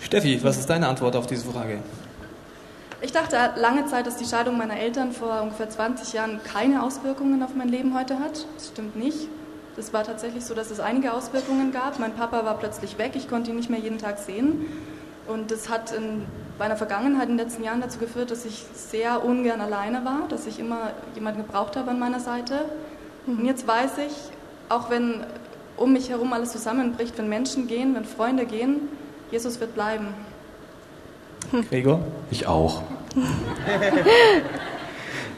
Steffi, 0.00 0.42
was 0.42 0.58
ist 0.58 0.70
deine 0.70 0.88
Antwort 0.88 1.16
auf 1.16 1.26
diese 1.26 1.50
Frage? 1.50 1.78
Ich 3.00 3.12
dachte 3.12 3.36
lange 3.56 3.86
Zeit, 3.86 4.08
dass 4.08 4.16
die 4.16 4.24
Scheidung 4.24 4.58
meiner 4.58 4.76
Eltern 4.76 5.12
vor 5.12 5.42
ungefähr 5.42 5.70
20 5.70 6.14
Jahren 6.14 6.40
keine 6.42 6.82
Auswirkungen 6.82 7.40
auf 7.44 7.54
mein 7.54 7.68
Leben 7.68 7.96
heute 7.96 8.18
hat. 8.18 8.44
Das 8.56 8.68
stimmt 8.68 8.96
nicht. 8.96 9.28
Es 9.76 9.92
war 9.92 10.02
tatsächlich 10.02 10.44
so, 10.44 10.52
dass 10.54 10.72
es 10.72 10.80
einige 10.80 11.12
Auswirkungen 11.12 11.70
gab. 11.70 12.00
Mein 12.00 12.14
Papa 12.14 12.44
war 12.44 12.58
plötzlich 12.58 12.98
weg, 12.98 13.12
ich 13.14 13.28
konnte 13.28 13.50
ihn 13.50 13.56
nicht 13.56 13.70
mehr 13.70 13.78
jeden 13.78 13.98
Tag 13.98 14.18
sehen. 14.18 14.66
Und 15.28 15.52
das 15.52 15.68
hat 15.68 15.92
in 15.92 16.24
meiner 16.58 16.76
Vergangenheit 16.76 17.28
in 17.28 17.36
den 17.36 17.46
letzten 17.46 17.62
Jahren 17.62 17.80
dazu 17.80 18.00
geführt, 18.00 18.32
dass 18.32 18.44
ich 18.44 18.64
sehr 18.74 19.24
ungern 19.24 19.60
alleine 19.60 20.04
war, 20.04 20.26
dass 20.28 20.46
ich 20.48 20.58
immer 20.58 20.90
jemanden 21.14 21.46
gebraucht 21.46 21.76
habe 21.76 21.92
an 21.92 22.00
meiner 22.00 22.18
Seite. 22.18 22.64
Und 23.28 23.44
jetzt 23.44 23.68
weiß 23.68 23.98
ich, 23.98 24.12
auch 24.68 24.90
wenn 24.90 25.24
um 25.76 25.92
mich 25.92 26.10
herum 26.10 26.32
alles 26.32 26.50
zusammenbricht, 26.50 27.16
wenn 27.16 27.28
Menschen 27.28 27.68
gehen, 27.68 27.94
wenn 27.94 28.04
Freunde 28.04 28.44
gehen, 28.44 28.88
Jesus 29.30 29.60
wird 29.60 29.74
bleiben. 29.74 30.08
Gregor? 31.70 32.00
Ich 32.30 32.46
auch. 32.46 32.82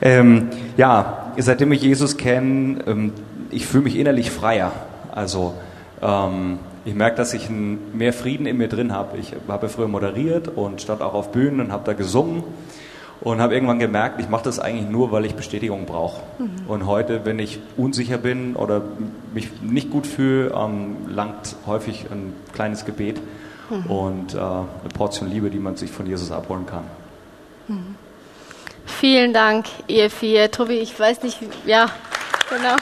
ähm, 0.03 0.49
ja, 0.77 1.33
seitdem 1.39 1.73
ich 1.73 1.83
Jesus 1.83 2.17
kenne, 2.17 2.83
ähm, 2.87 3.13
ich 3.51 3.67
fühle 3.67 3.85
mich 3.85 3.97
innerlich 3.97 4.31
freier. 4.31 4.73
Also 5.13 5.55
ähm, 6.03 6.59
ich 6.85 6.95
merke, 6.95 7.17
dass 7.17 7.35
ich 7.35 7.49
ein, 7.49 7.79
mehr 7.97 8.13
Frieden 8.13 8.47
in 8.47 8.57
mir 8.57 8.69
drin 8.69 8.93
habe. 8.93 9.19
Ich 9.19 9.35
habe 9.49 9.69
früher 9.69 9.89
moderiert 9.89 10.49
und 10.49 10.81
stand 10.81 11.03
auch 11.03 11.15
auf 11.15 11.33
Bühnen 11.33 11.61
und 11.61 11.73
habe 11.73 11.85
da 11.85 11.93
gesungen 11.93 12.43
und 13.21 13.41
habe 13.41 13.55
irgendwann 13.55 13.79
gemerkt, 13.79 14.19
ich 14.21 14.29
mache 14.29 14.45
das 14.45 14.59
eigentlich 14.59 14.89
nur, 14.89 15.13
weil 15.13 15.27
ich 15.27 15.35
Bestätigung 15.35 15.85
brauche. 15.85 16.23
Mhm. 16.39 16.51
Und 16.69 16.87
heute, 16.87 17.25
wenn 17.25 17.39
ich 17.39 17.61
unsicher 17.77 18.19
bin 18.19 18.57
oder 18.57 18.83
mich 19.35 19.51
nicht 19.63 19.91
gut 19.91 20.07
fühle, 20.07 20.53
ähm, 20.57 20.97
langt 21.09 21.57
häufig 21.67 22.07
ein 22.11 22.33
kleines 22.53 22.85
Gebet 22.87 23.21
mhm. 23.71 23.87
und 23.87 24.35
äh, 24.35 24.39
eine 24.39 24.67
Portion 24.93 25.31
Liebe, 25.31 25.49
die 25.49 25.59
man 25.59 25.77
sich 25.77 25.91
von 25.91 26.07
Jesus 26.07 26.31
abholen 26.31 26.67
kann. 26.67 26.85
Mhm. 27.69 27.95
Vielen 28.85 29.33
Dank, 29.33 29.67
ihr 29.87 30.11
vier. 30.11 30.51
Tobi, 30.51 30.75
ich 30.75 30.99
weiß 30.99 31.23
nicht, 31.23 31.39
ja, 31.65 31.91
genau. 32.51 32.77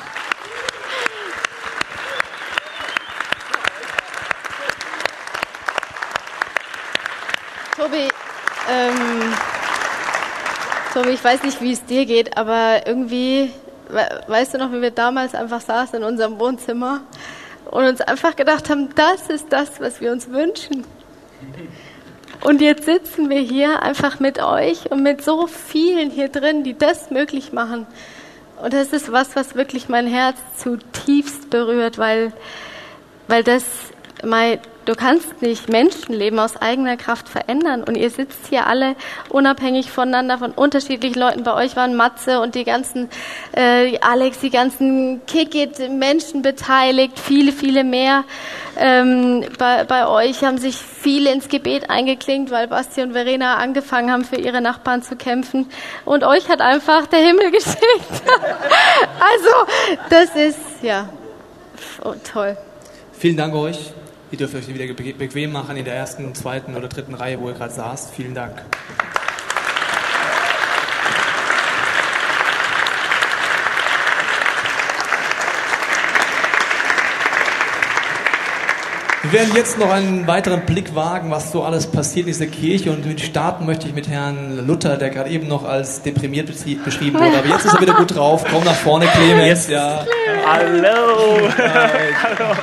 Tobi, 7.77 8.09
ähm, 8.69 9.33
Tobi, 10.93 11.11
ich 11.11 11.23
weiß 11.23 11.45
nicht, 11.45 11.61
wie 11.61 11.73
es 11.73 11.85
dir 11.85 12.07
geht, 12.07 12.37
aber 12.37 12.87
irgendwie, 12.87 13.53
weißt 14.27 14.55
du 14.55 14.59
noch, 14.59 14.73
wie 14.73 14.83
wir 14.83 14.91
damals 14.91 15.35
einfach 15.35 15.61
saßen 15.61 16.01
in 16.01 16.05
unserem 16.05 16.41
Wohnzimmer 16.41 17.03
und 17.71 17.85
uns 17.85 18.01
einfach 18.01 18.37
gedacht 18.37 18.71
haben, 18.71 18.89
das 18.95 19.29
ist 19.29 19.47
das, 19.53 19.81
was 19.81 20.01
wir 20.01 20.13
uns 20.13 20.31
wünschen. 20.31 20.85
Und 22.41 22.61
jetzt 22.61 22.85
sitzen 22.85 23.31
wir 23.31 23.41
hier 23.41 23.83
einfach 23.83 24.21
mit 24.21 24.41
euch 24.41 24.91
und 24.91 25.03
mit 25.03 25.23
so 25.23 25.47
vielen 25.47 26.11
hier 26.11 26.29
drin, 26.29 26.63
die 26.63 26.77
das 26.77 27.11
möglich 27.11 27.53
machen. 27.53 27.87
Und 28.63 28.73
das 28.73 28.93
ist 28.93 29.13
was, 29.13 29.37
was 29.37 29.55
wirklich 29.55 29.89
mein 29.89 30.07
Herz 30.07 30.37
zutiefst 30.57 31.51
berührt, 31.51 31.99
weil, 31.99 32.33
weil 33.27 33.43
das, 33.43 33.65
mein, 34.25 34.59
Du 34.89 34.95
kannst 34.95 35.43
nicht 35.43 35.69
Menschenleben 35.69 36.39
aus 36.39 36.57
eigener 36.57 36.97
Kraft 36.97 37.29
verändern. 37.29 37.85
Und 37.85 37.95
ihr 37.95 38.09
sitzt 38.09 38.47
hier 38.49 38.67
alle 38.67 38.97
unabhängig 39.29 39.91
voneinander, 39.91 40.39
von 40.39 40.53
unterschiedlichen 40.53 41.21
Leuten. 41.21 41.43
Bei 41.43 41.53
euch 41.53 41.77
waren 41.77 41.95
Matze 41.95 42.41
und 42.41 42.55
die 42.55 42.65
ganzen, 42.65 43.11
äh, 43.55 43.99
Alex, 43.99 44.39
die 44.39 44.49
ganzen 44.49 45.21
Kick-It-Menschen 45.27 46.41
beteiligt, 46.41 47.19
viele, 47.19 47.53
viele 47.53 47.85
mehr. 47.85 48.25
Ähm, 48.79 49.45
bei, 49.59 49.85
bei 49.85 50.09
euch 50.09 50.43
haben 50.43 50.57
sich 50.57 50.77
viele 50.77 51.35
ins 51.35 51.51
Gebet 51.51 51.91
eingeklinkt, 51.91 52.51
weil 52.51 52.67
Basti 52.67 53.03
und 53.03 53.13
Verena 53.13 53.57
angefangen 53.57 54.11
haben, 54.11 54.25
für 54.25 54.37
ihre 54.37 54.63
Nachbarn 54.63 55.03
zu 55.03 55.17
kämpfen. 55.17 55.69
Und 56.07 56.25
euch 56.25 56.49
hat 56.49 56.63
einfach 56.63 57.07
der 57.09 57.19
Himmel 57.19 57.51
geschickt. 57.51 58.23
also, 59.21 59.51
das 60.09 60.35
ist, 60.35 60.59
ja, 60.81 61.11
oh, 62.03 62.15
toll. 62.33 62.57
Vielen 63.13 63.37
Dank 63.37 63.55
euch. 63.55 63.93
Ihr 64.31 64.37
dürft 64.37 64.55
euch 64.55 64.69
wieder 64.69 64.93
bequem 64.93 65.53
machen 65.53 65.77
in 65.77 65.85
der 65.87 65.95
ersten, 65.95 66.35
zweiten 66.35 66.77
oder 66.77 66.89
dritten 66.89 67.15
Reihe, 67.15 67.41
wo 67.41 67.49
ihr 67.49 67.55
gerade 67.55 67.73
saßt. 67.73 68.15
Vielen 68.15 68.35
Dank. 68.35 68.63
Wir 79.23 79.41
werden 79.41 79.55
jetzt 79.57 79.79
noch 79.79 79.91
einen 79.91 80.27
weiteren 80.27 80.65
Blick 80.65 80.95
wagen, 80.95 81.31
was 81.31 81.53
so 81.53 81.63
alles 81.63 81.87
passiert 81.87 82.27
in 82.27 82.33
dieser 82.33 82.47
Kirche. 82.47 82.91
Und 82.93 83.21
starten 83.21 83.67
möchte 83.67 83.87
ich 83.87 83.95
mit 83.95 84.09
Herrn 84.09 84.67
Luther, 84.67 84.97
der 84.97 85.11
gerade 85.11 85.29
eben 85.31 85.49
noch 85.49 85.65
als 85.65 86.03
deprimiert 86.03 86.47
beschrieben 86.85 87.19
wurde. 87.19 87.39
Aber 87.39 87.47
jetzt 87.47 87.65
ist 87.65 87.75
er 87.75 87.81
wieder 87.81 87.95
gut 87.95 88.15
drauf. 88.15 88.45
Komm 88.51 88.65
nach 88.65 88.75
vorne, 88.75 89.07
Clemens. 89.07 89.69
Ja. 89.69 90.07
Hallo. 90.47 91.49
Hallo. 91.59 92.55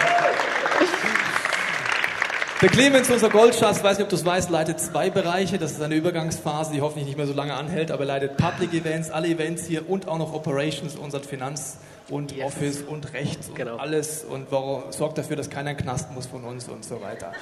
Der 2.62 2.70
Clemens, 2.70 3.10
unser 3.10 3.30
Goldschatz, 3.30 3.84
weiß 3.84 3.98
nicht, 3.98 4.06
ob 4.06 4.10
du 4.10 4.16
es 4.16 4.24
weißt, 4.24 4.50
leitet 4.50 4.80
zwei 4.80 5.10
Bereiche. 5.10 5.58
Das 5.58 5.74
ist 5.74 5.82
eine 5.82 5.96
Übergangsphase, 5.96 6.72
die 6.72 6.80
hoffentlich 6.80 7.06
nicht 7.06 7.18
mehr 7.18 7.28
so 7.28 7.34
lange 7.34 7.54
anhält, 7.54 7.92
aber 7.92 8.04
er 8.04 8.08
leitet 8.08 8.38
Public 8.38 8.74
Events, 8.74 9.12
alle 9.12 9.28
Events 9.28 9.66
hier 9.66 9.90
und 9.90 10.08
auch 10.08 10.18
noch 10.18 10.34
Operations, 10.34 10.96
unser 10.96 11.20
Finanz- 11.20 11.78
und 12.10 12.32
yes. 12.32 12.46
Office 12.46 12.82
und 12.82 13.12
Rechts 13.14 13.50
und 13.50 13.56
genau. 13.56 13.76
alles 13.76 14.24
und 14.24 14.48
warum, 14.52 14.84
sorgt 14.92 15.18
dafür, 15.18 15.36
dass 15.36 15.50
keiner 15.50 15.72
in 15.72 15.78
Knast 15.78 16.12
muss 16.12 16.28
von 16.28 16.46
uns 16.46 16.70
und 16.70 16.86
so 16.86 17.02
weiter. 17.02 17.34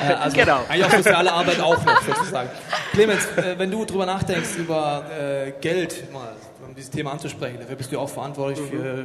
Äh, 0.00 0.14
also 0.14 0.34
genau. 0.34 0.60
eigentlich 0.66 0.86
auch 0.86 0.96
soziale 0.96 1.32
Arbeit 1.32 1.60
auch 1.60 1.84
noch 1.84 2.02
sozusagen. 2.02 2.48
Clemens, 2.92 3.26
äh, 3.36 3.58
wenn 3.58 3.70
du 3.70 3.84
drüber 3.84 4.06
nachdenkst 4.06 4.56
über 4.56 5.04
äh, 5.10 5.52
Geld, 5.60 6.10
mal, 6.14 6.32
um 6.66 6.74
dieses 6.74 6.90
Thema 6.90 7.12
anzusprechen, 7.12 7.58
dafür 7.60 7.76
bist 7.76 7.92
du 7.92 7.98
auch 7.98 8.08
verantwortlich 8.08 8.60
mhm. 8.60 8.70
für 8.70 9.04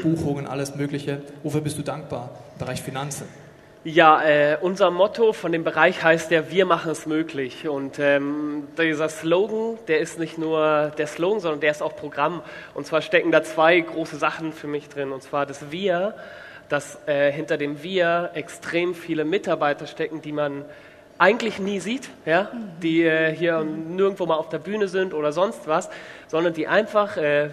Buchungen, 0.00 0.46
alles 0.46 0.76
Mögliche. 0.76 1.22
Wofür 1.42 1.60
bist 1.60 1.76
du 1.76 1.82
dankbar 1.82 2.30
im 2.52 2.58
Bereich 2.60 2.82
Finanzen? 2.82 3.26
Ja, 3.84 4.20
äh, 4.24 4.58
unser 4.60 4.90
Motto 4.90 5.32
von 5.32 5.52
dem 5.52 5.62
Bereich 5.62 6.02
heißt 6.02 6.32
ja, 6.32 6.50
wir 6.50 6.66
machen 6.66 6.90
es 6.90 7.06
möglich. 7.06 7.68
Und 7.68 8.00
ähm, 8.00 8.66
dieser 8.76 9.08
Slogan, 9.08 9.78
der 9.86 10.00
ist 10.00 10.18
nicht 10.18 10.36
nur 10.36 10.92
der 10.98 11.06
Slogan, 11.06 11.38
sondern 11.38 11.60
der 11.60 11.70
ist 11.70 11.80
auch 11.80 11.94
Programm. 11.94 12.42
Und 12.74 12.86
zwar 12.86 13.02
stecken 13.02 13.30
da 13.30 13.44
zwei 13.44 13.78
große 13.78 14.16
Sachen 14.16 14.52
für 14.52 14.66
mich 14.66 14.88
drin. 14.88 15.12
Und 15.12 15.22
zwar 15.22 15.46
das 15.46 15.70
Wir, 15.70 16.14
dass 16.68 16.98
äh, 17.06 17.30
hinter 17.30 17.56
dem 17.56 17.80
Wir 17.84 18.30
extrem 18.34 18.96
viele 18.96 19.24
Mitarbeiter 19.24 19.86
stecken, 19.86 20.22
die 20.22 20.32
man 20.32 20.64
eigentlich 21.18 21.60
nie 21.60 21.78
sieht, 21.78 22.10
ja? 22.26 22.50
die 22.82 23.04
äh, 23.04 23.32
hier 23.32 23.62
nirgendwo 23.62 24.26
mal 24.26 24.36
auf 24.36 24.48
der 24.48 24.58
Bühne 24.58 24.88
sind 24.88 25.14
oder 25.14 25.30
sonst 25.30 25.68
was, 25.68 25.88
sondern 26.26 26.52
die 26.52 26.66
einfach 26.66 27.16
äh, 27.16 27.50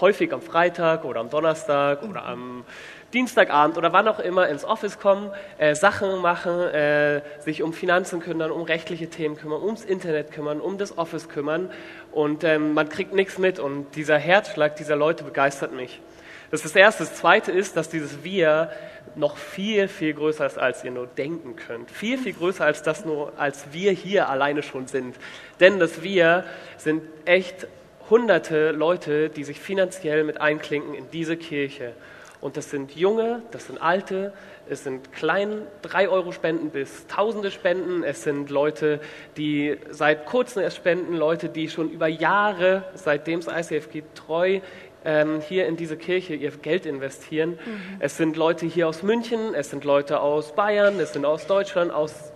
häufig 0.00 0.32
am 0.32 0.40
Freitag 0.40 1.04
oder 1.04 1.20
am 1.20 1.30
Donnerstag 1.30 2.02
oder 2.04 2.24
am 2.24 2.64
Dienstagabend 3.12 3.78
oder 3.78 3.92
wann 3.92 4.06
auch 4.06 4.18
immer 4.18 4.48
ins 4.48 4.64
Office 4.64 4.98
kommen, 4.98 5.30
äh, 5.56 5.74
Sachen 5.74 6.20
machen, 6.20 6.60
äh, 6.60 7.22
sich 7.40 7.62
um 7.62 7.72
Finanzen 7.72 8.20
kümmern, 8.20 8.50
um 8.50 8.62
rechtliche 8.62 9.08
Themen 9.08 9.36
kümmern, 9.36 9.62
ums 9.62 9.84
Internet 9.84 10.32
kümmern, 10.32 10.60
um 10.60 10.76
das 10.76 10.98
Office 10.98 11.28
kümmern 11.28 11.70
und 12.12 12.44
ähm, 12.44 12.74
man 12.74 12.88
kriegt 12.88 13.14
nichts 13.14 13.38
mit 13.38 13.58
und 13.58 13.96
dieser 13.96 14.18
Herzschlag 14.18 14.76
dieser 14.76 14.96
Leute 14.96 15.24
begeistert 15.24 15.72
mich. 15.72 16.00
Das 16.50 16.64
ist 16.64 16.74
das 16.74 16.80
Erste. 16.80 17.04
Das 17.04 17.14
Zweite 17.14 17.52
ist, 17.52 17.76
dass 17.76 17.90
dieses 17.90 18.24
Wir 18.24 18.70
noch 19.16 19.36
viel, 19.36 19.88
viel 19.88 20.14
größer 20.14 20.46
ist, 20.46 20.58
als 20.58 20.82
ihr 20.82 20.90
nur 20.90 21.06
denken 21.06 21.56
könnt. 21.56 21.90
Viel, 21.90 22.16
viel 22.18 22.32
größer 22.32 22.64
als 22.64 22.82
das 22.82 23.04
nur, 23.04 23.32
als 23.36 23.66
wir 23.72 23.92
hier 23.92 24.28
alleine 24.28 24.62
schon 24.62 24.86
sind. 24.86 25.16
Denn 25.60 25.78
das 25.78 26.02
Wir 26.02 26.44
sind 26.78 27.02
echt 27.26 27.66
hunderte 28.08 28.70
Leute, 28.70 29.28
die 29.28 29.44
sich 29.44 29.60
finanziell 29.60 30.24
mit 30.24 30.40
einklinken 30.40 30.94
in 30.94 31.10
diese 31.10 31.36
Kirche. 31.36 31.92
Und 32.40 32.56
das 32.56 32.70
sind 32.70 32.94
junge, 32.94 33.42
das 33.50 33.66
sind 33.66 33.82
alte, 33.82 34.32
es 34.68 34.84
sind 34.84 35.12
klein 35.12 35.62
3 35.82 36.08
Euro 36.08 36.32
Spenden 36.32 36.70
bis 36.70 37.06
tausende 37.06 37.50
Spenden. 37.50 38.04
Es 38.04 38.22
sind 38.22 38.50
Leute, 38.50 39.00
die 39.36 39.76
seit 39.90 40.26
kurzem 40.26 40.62
erst 40.62 40.76
spenden, 40.76 41.14
Leute, 41.14 41.48
die 41.48 41.68
schon 41.68 41.90
über 41.90 42.06
Jahre, 42.06 42.84
seitdem 42.94 43.40
es 43.40 43.48
ICF 43.48 43.90
gibt, 43.90 44.16
treu 44.16 44.60
ähm, 45.04 45.40
hier 45.40 45.66
in 45.66 45.76
diese 45.76 45.96
Kirche 45.96 46.34
ihr 46.34 46.50
Geld 46.50 46.86
investieren. 46.86 47.50
Mhm. 47.50 47.80
Es 47.98 48.16
sind 48.16 48.36
Leute 48.36 48.66
hier 48.66 48.88
aus 48.88 49.02
München, 49.02 49.54
es 49.54 49.70
sind 49.70 49.84
Leute 49.84 50.20
aus 50.20 50.54
Bayern, 50.54 51.00
es 51.00 51.12
sind 51.12 51.24
aus 51.24 51.46
Deutschland, 51.46 51.92
aus 51.92 52.32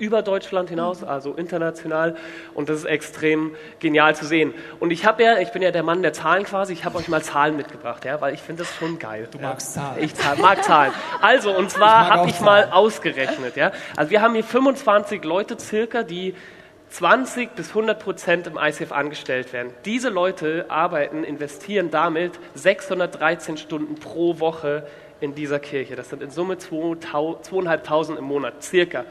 über 0.00 0.22
Deutschland 0.22 0.70
hinaus, 0.70 1.04
also 1.04 1.34
international. 1.34 2.16
Und 2.54 2.68
das 2.68 2.78
ist 2.78 2.84
extrem 2.86 3.54
genial 3.78 4.16
zu 4.16 4.24
sehen. 4.24 4.54
Und 4.80 4.90
ich 4.90 5.04
habe 5.04 5.22
ja, 5.22 5.38
ich 5.38 5.52
bin 5.52 5.62
ja 5.62 5.70
der 5.70 5.82
Mann 5.82 6.02
der 6.02 6.12
Zahlen 6.12 6.44
quasi, 6.44 6.72
ich 6.72 6.84
habe 6.84 6.98
euch 6.98 7.08
mal 7.08 7.22
Zahlen 7.22 7.56
mitgebracht, 7.56 8.04
ja, 8.04 8.20
weil 8.20 8.34
ich 8.34 8.40
finde 8.40 8.64
das 8.64 8.74
schon 8.74 8.98
geil. 8.98 9.28
Du 9.30 9.38
magst 9.38 9.74
Zahlen. 9.74 10.02
Ich 10.02 10.12
mag 10.40 10.64
Zahlen. 10.64 10.92
Also, 11.20 11.56
und 11.56 11.70
zwar 11.70 12.08
habe 12.08 12.28
ich 12.28 12.40
mal 12.40 12.70
ausgerechnet, 12.72 13.56
ja. 13.56 13.72
Also 13.96 14.10
wir 14.10 14.22
haben 14.22 14.34
hier 14.34 14.44
25 14.44 15.22
Leute 15.24 15.58
circa, 15.58 16.02
die 16.02 16.34
20 16.90 17.54
bis 17.54 17.68
100 17.68 18.02
Prozent 18.02 18.46
im 18.48 18.58
ICF 18.58 18.90
angestellt 18.90 19.52
werden. 19.52 19.72
Diese 19.84 20.08
Leute 20.08 20.66
arbeiten, 20.68 21.22
investieren 21.22 21.90
damit 21.90 22.32
613 22.54 23.56
Stunden 23.58 23.94
pro 23.94 24.40
Woche 24.40 24.86
in 25.20 25.34
dieser 25.34 25.60
Kirche. 25.60 25.94
Das 25.94 26.08
sind 26.10 26.22
in 26.22 26.30
Summe 26.30 26.54
2.500 26.54 28.16
im 28.16 28.24
Monat, 28.24 28.62
circa. 28.62 29.04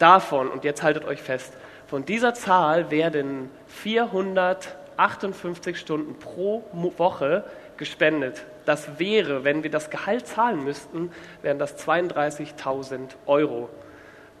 Davon, 0.00 0.48
und 0.48 0.64
jetzt 0.64 0.82
haltet 0.82 1.04
euch 1.04 1.22
fest, 1.22 1.52
von 1.86 2.04
dieser 2.06 2.34
Zahl 2.34 2.90
werden 2.90 3.50
458 3.68 5.78
Stunden 5.78 6.18
pro 6.18 6.64
Woche 6.72 7.44
gespendet. 7.76 8.42
Das 8.64 8.98
wäre, 8.98 9.44
wenn 9.44 9.62
wir 9.62 9.70
das 9.70 9.90
Gehalt 9.90 10.26
zahlen 10.26 10.64
müssten, 10.64 11.12
wären 11.42 11.58
das 11.58 11.86
32.000 11.86 13.10
Euro. 13.26 13.68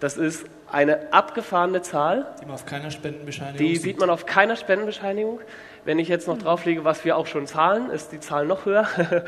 Das 0.00 0.16
ist 0.16 0.46
eine 0.72 1.12
abgefahrene 1.12 1.82
Zahl. 1.82 2.34
Die 2.40 2.46
man 2.46 2.54
auf 2.54 2.64
keiner 2.64 2.90
Spendenbescheinigung 2.90 3.58
Die 3.58 3.76
sieht 3.76 4.00
man 4.00 4.08
auf 4.08 4.24
keiner 4.24 4.56
Spendenbescheinigung. 4.56 5.40
Wenn 5.84 5.98
ich 5.98 6.08
jetzt 6.08 6.28
noch 6.28 6.38
drauflege, 6.38 6.84
was 6.84 7.04
wir 7.04 7.16
auch 7.16 7.26
schon 7.26 7.46
zahlen, 7.46 7.90
ist 7.90 8.12
die 8.12 8.20
Zahl 8.20 8.46
noch 8.46 8.66
höher. 8.66 8.86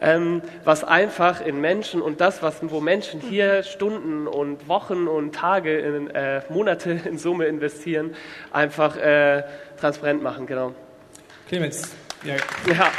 ähm, 0.00 0.42
was 0.64 0.82
einfach 0.82 1.40
in 1.40 1.60
Menschen 1.60 2.02
und 2.02 2.20
das, 2.20 2.42
was, 2.42 2.56
wo 2.62 2.80
Menschen 2.80 3.20
hier 3.20 3.62
Stunden 3.62 4.26
und 4.26 4.68
Wochen 4.68 5.06
und 5.06 5.34
Tage, 5.34 5.78
in, 5.78 6.10
äh, 6.10 6.42
Monate 6.48 6.90
in 7.04 7.18
Summe 7.18 7.46
investieren, 7.46 8.14
einfach 8.50 8.96
äh, 8.96 9.44
transparent 9.80 10.22
machen, 10.22 10.46
genau. 10.46 10.74
Clemens. 11.48 11.94
Ja. 12.24 12.36
ja. 12.66 12.90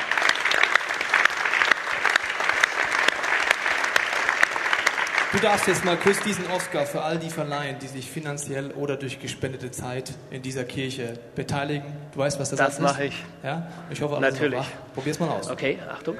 Du 5.34 5.40
darfst 5.40 5.68
jetzt 5.68 5.84
mal 5.84 5.98
kurz 5.98 6.22
diesen 6.22 6.46
Oscar 6.52 6.86
für 6.86 7.02
all 7.02 7.18
die 7.18 7.32
verleihen, 7.32 7.80
die 7.80 7.88
sich 7.88 8.08
finanziell 8.08 8.70
oder 8.74 8.98
durch 8.98 9.20
gespendete 9.20 9.72
Zeit 9.72 10.14
in 10.30 10.44
dieser 10.44 10.64
Kirche 10.64 11.18
beteiligen. 11.34 11.92
Du 12.12 12.20
weißt, 12.20 12.40
was 12.40 12.52
das, 12.52 12.60
das 12.60 12.74
ist? 12.74 12.80
Das 12.80 12.92
mache 12.92 13.06
ich. 13.06 13.16
Ja? 13.42 13.68
Ich 13.90 14.00
hoffe, 14.04 14.16
alles 14.16 14.36
Natürlich. 14.36 14.64
Probier's 14.94 15.20
mal 15.20 15.30
aus. 15.30 15.50
Okay, 15.50 15.80
Achtung. 15.90 16.18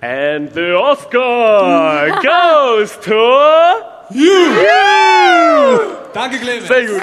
And 0.00 0.54
the 0.54 0.72
Oscar 0.72 2.18
goes 2.22 2.98
to 3.00 3.12
you. 4.08 4.24
you. 4.24 5.78
Danke, 6.14 6.38
Clemens. 6.38 6.66
Sehr 6.66 6.86
gut. 6.86 7.02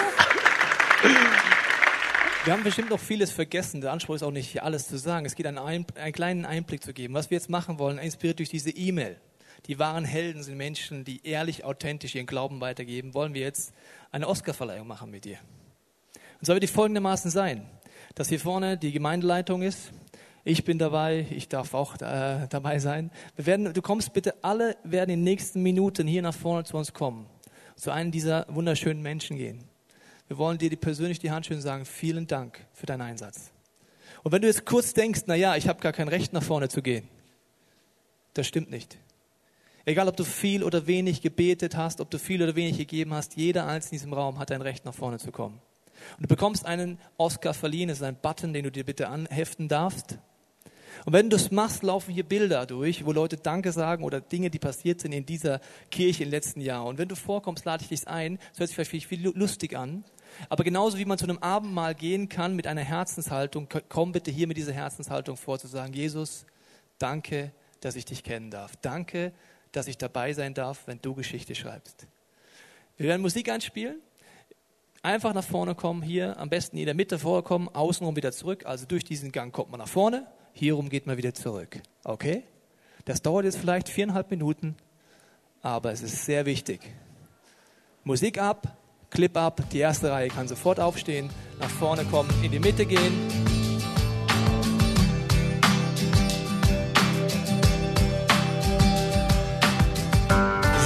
Wir 2.45 2.53
haben 2.53 2.63
bestimmt 2.63 2.89
noch 2.89 2.99
vieles 2.99 3.29
vergessen. 3.29 3.79
Der 3.81 3.91
Anspruch 3.91 4.15
ist 4.15 4.23
auch 4.23 4.31
nicht, 4.31 4.49
hier 4.49 4.63
alles 4.63 4.87
zu 4.87 4.97
sagen. 4.97 5.27
Es 5.27 5.35
geht 5.35 5.45
einen, 5.45 5.59
einen 5.59 6.13
kleinen 6.13 6.45
Einblick 6.45 6.83
zu 6.83 6.93
geben. 6.93 7.13
Was 7.13 7.29
wir 7.29 7.37
jetzt 7.37 7.51
machen 7.51 7.77
wollen, 7.77 7.99
inspiriert 7.99 8.39
durch 8.39 8.49
diese 8.49 8.71
E-Mail 8.71 9.17
die 9.67 9.79
wahren 9.79 10.05
Helden 10.05 10.43
sind 10.43 10.57
Menschen, 10.57 11.03
die 11.03 11.25
ehrlich, 11.25 11.63
authentisch 11.63 12.15
ihren 12.15 12.25
Glauben 12.27 12.61
weitergeben, 12.61 13.13
wollen 13.13 13.33
wir 13.33 13.41
jetzt 13.41 13.73
eine 14.11 14.27
Oscarverleihung 14.27 14.87
machen 14.87 15.11
mit 15.11 15.25
dir. 15.25 15.37
Und 16.39 16.47
wird 16.47 16.63
die 16.63 16.67
folgendermaßen 16.67 17.31
sein, 17.31 17.65
dass 18.13 18.29
hier 18.29 18.39
vorne 18.39 18.77
die 18.77 18.91
Gemeindeleitung 18.91 19.61
ist. 19.61 19.91
Ich 20.43 20.63
bin 20.63 20.77
dabei, 20.77 21.25
ich 21.31 21.49
darf 21.49 21.73
auch 21.73 21.95
äh, 21.95 22.47
dabei 22.49 22.77
sein. 22.77 23.09
Wir 23.35 23.47
werden, 23.47 23.73
du 23.73 23.81
kommst 23.81 24.13
bitte, 24.13 24.35
alle 24.43 24.77
werden 24.83 25.09
in 25.09 25.19
den 25.19 25.23
nächsten 25.23 25.63
Minuten 25.63 26.07
hier 26.07 26.21
nach 26.21 26.35
vorne 26.35 26.63
zu 26.63 26.77
uns 26.77 26.93
kommen, 26.93 27.25
zu 27.75 27.89
einem 27.89 28.11
dieser 28.11 28.45
wunderschönen 28.49 29.01
Menschen 29.01 29.37
gehen. 29.37 29.63
Wir 30.27 30.37
wollen 30.37 30.57
dir 30.57 30.75
persönlich 30.75 31.19
die 31.19 31.31
Hand 31.31 31.49
und 31.49 31.61
sagen, 31.61 31.85
vielen 31.85 32.27
Dank 32.27 32.65
für 32.73 32.85
deinen 32.85 33.01
Einsatz. 33.01 33.51
Und 34.23 34.31
wenn 34.31 34.41
du 34.41 34.47
jetzt 34.47 34.65
kurz 34.65 34.93
denkst, 34.93 35.21
na 35.27 35.35
ja, 35.35 35.55
ich 35.55 35.67
habe 35.67 35.79
gar 35.79 35.93
kein 35.93 36.07
Recht 36.07 36.33
nach 36.33 36.43
vorne 36.43 36.69
zu 36.69 36.81
gehen, 36.81 37.07
das 38.33 38.47
stimmt 38.47 38.69
nicht. 38.69 38.97
Egal, 39.85 40.07
ob 40.07 40.17
du 40.17 40.23
viel 40.23 40.63
oder 40.63 40.87
wenig 40.87 41.21
gebetet 41.21 41.75
hast, 41.77 42.01
ob 42.01 42.09
du 42.09 42.17
viel 42.17 42.41
oder 42.41 42.55
wenig 42.55 42.77
gegeben 42.77 43.13
hast, 43.13 43.35
jeder 43.35 43.67
Einzelne 43.67 43.91
in 43.91 43.97
diesem 43.99 44.13
Raum 44.13 44.39
hat 44.39 44.51
ein 44.51 44.61
Recht, 44.61 44.83
nach 44.83 44.95
vorne 44.95 45.19
zu 45.19 45.31
kommen. 45.31 45.61
Und 46.17 46.23
du 46.23 46.27
bekommst 46.27 46.65
einen 46.65 46.99
Oscar 47.17 47.53
verliehen, 47.53 47.89
das 47.89 47.99
ist 47.99 48.03
ein 48.03 48.17
Button, 48.19 48.53
den 48.53 48.63
du 48.63 48.71
dir 48.71 48.83
bitte 48.83 49.07
anheften 49.07 49.67
darfst. 49.67 50.17
Und 51.05 51.13
wenn 51.13 51.29
du 51.29 51.35
das 51.35 51.51
machst, 51.51 51.83
laufen 51.83 52.13
hier 52.13 52.23
Bilder 52.23 52.65
durch, 52.65 53.05
wo 53.05 53.11
Leute 53.11 53.37
Danke 53.37 53.71
sagen 53.71 54.03
oder 54.03 54.21
Dinge, 54.21 54.49
die 54.49 54.59
passiert 54.59 55.01
sind 55.01 55.11
in 55.11 55.25
dieser 55.25 55.59
Kirche 55.91 56.23
im 56.23 56.29
letzten 56.29 56.61
Jahr. 56.61 56.85
Und 56.85 56.97
wenn 56.97 57.07
du 57.07 57.15
vorkommst, 57.15 57.65
lade 57.65 57.83
ich 57.83 57.89
dich 57.89 58.07
ein. 58.07 58.39
Das 58.51 58.59
hört 58.59 58.69
sich 58.69 58.87
vielleicht 58.89 59.07
viel 59.07 59.27
lustig 59.37 59.77
an. 59.77 60.03
Aber 60.49 60.63
genauso 60.63 60.97
wie 60.97 61.05
man 61.05 61.17
zu 61.17 61.25
einem 61.25 61.37
Abendmahl 61.39 61.93
gehen 61.95 62.27
kann 62.29 62.55
mit 62.55 62.65
einer 62.65 62.81
Herzenshaltung, 62.81 63.67
komm 63.89 64.13
bitte 64.13 64.31
hier 64.31 64.47
mit 64.47 64.57
dieser 64.57 64.73
Herzenshaltung 64.73 65.37
vor, 65.37 65.59
zu 65.59 65.67
sagen, 65.67 65.93
Jesus, 65.93 66.45
danke, 66.97 67.51
dass 67.81 67.95
ich 67.95 68.05
dich 68.05 68.23
kennen 68.23 68.49
darf. 68.49 68.75
Danke, 68.81 69.33
dass 69.75 69.87
ich 69.87 69.97
dabei 69.97 70.33
sein 70.33 70.53
darf, 70.53 70.87
wenn 70.87 71.01
du 71.01 71.13
Geschichte 71.13 71.55
schreibst. 71.55 72.07
Wir 72.97 73.07
werden 73.07 73.21
Musik 73.21 73.49
einspielen. 73.49 74.01
Einfach 75.01 75.33
nach 75.33 75.43
vorne 75.43 75.75
kommen, 75.75 76.01
hier 76.01 76.37
am 76.39 76.49
besten 76.49 76.77
in 76.77 76.85
der 76.85 76.95
Mitte 76.95 77.19
vorkommen, 77.19 77.69
außenrum 77.69 78.15
wieder 78.15 78.31
zurück. 78.31 78.65
Also 78.65 78.85
durch 78.87 79.03
diesen 79.03 79.31
Gang 79.31 79.53
kommt 79.53 79.69
man 79.69 79.79
nach 79.79 79.87
vorne, 79.87 80.25
hierum 80.53 80.89
geht 80.89 81.05
man 81.05 81.17
wieder 81.17 81.33
zurück. 81.33 81.79
Okay? 82.03 82.43
Das 83.03 83.21
dauert 83.21 83.45
jetzt 83.45 83.57
vielleicht 83.57 83.87
viereinhalb 83.87 84.31
Minuten, 84.31 84.75
aber 85.61 85.91
es 85.91 86.01
ist 86.01 86.25
sehr 86.25 86.47
wichtig. 86.47 86.81
Musik 88.03 88.39
ab, 88.39 88.77
Clip 89.11 89.35
ab, 89.37 89.61
die 89.71 89.79
erste 89.79 90.11
Reihe 90.11 90.29
kann 90.29 90.47
sofort 90.47 90.79
aufstehen, 90.79 91.29
nach 91.59 91.69
vorne 91.69 92.03
kommen, 92.05 92.31
in 92.43 92.51
die 92.51 92.59
Mitte 92.59 92.85
gehen. 92.85 93.44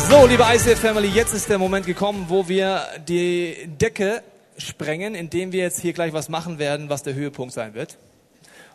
So, 0.10 0.26
liebe 0.26 0.42
ICF 0.42 0.80
Family, 0.80 1.08
jetzt 1.08 1.36
ist 1.36 1.48
der 1.50 1.60
Moment 1.60 1.86
gekommen, 1.86 2.26
wo 2.30 2.48
wir 2.48 2.82
die 3.08 3.70
Decke 3.80 4.24
sprengen, 4.58 5.14
indem 5.14 5.52
wir 5.52 5.62
jetzt 5.62 5.80
hier 5.80 5.94
gleich 5.94 6.14
was 6.14 6.30
machen 6.30 6.58
werden, 6.58 6.90
was 6.90 7.04
der 7.04 7.14
Höhepunkt 7.14 7.54
sein 7.54 7.76
wird. 7.76 8.00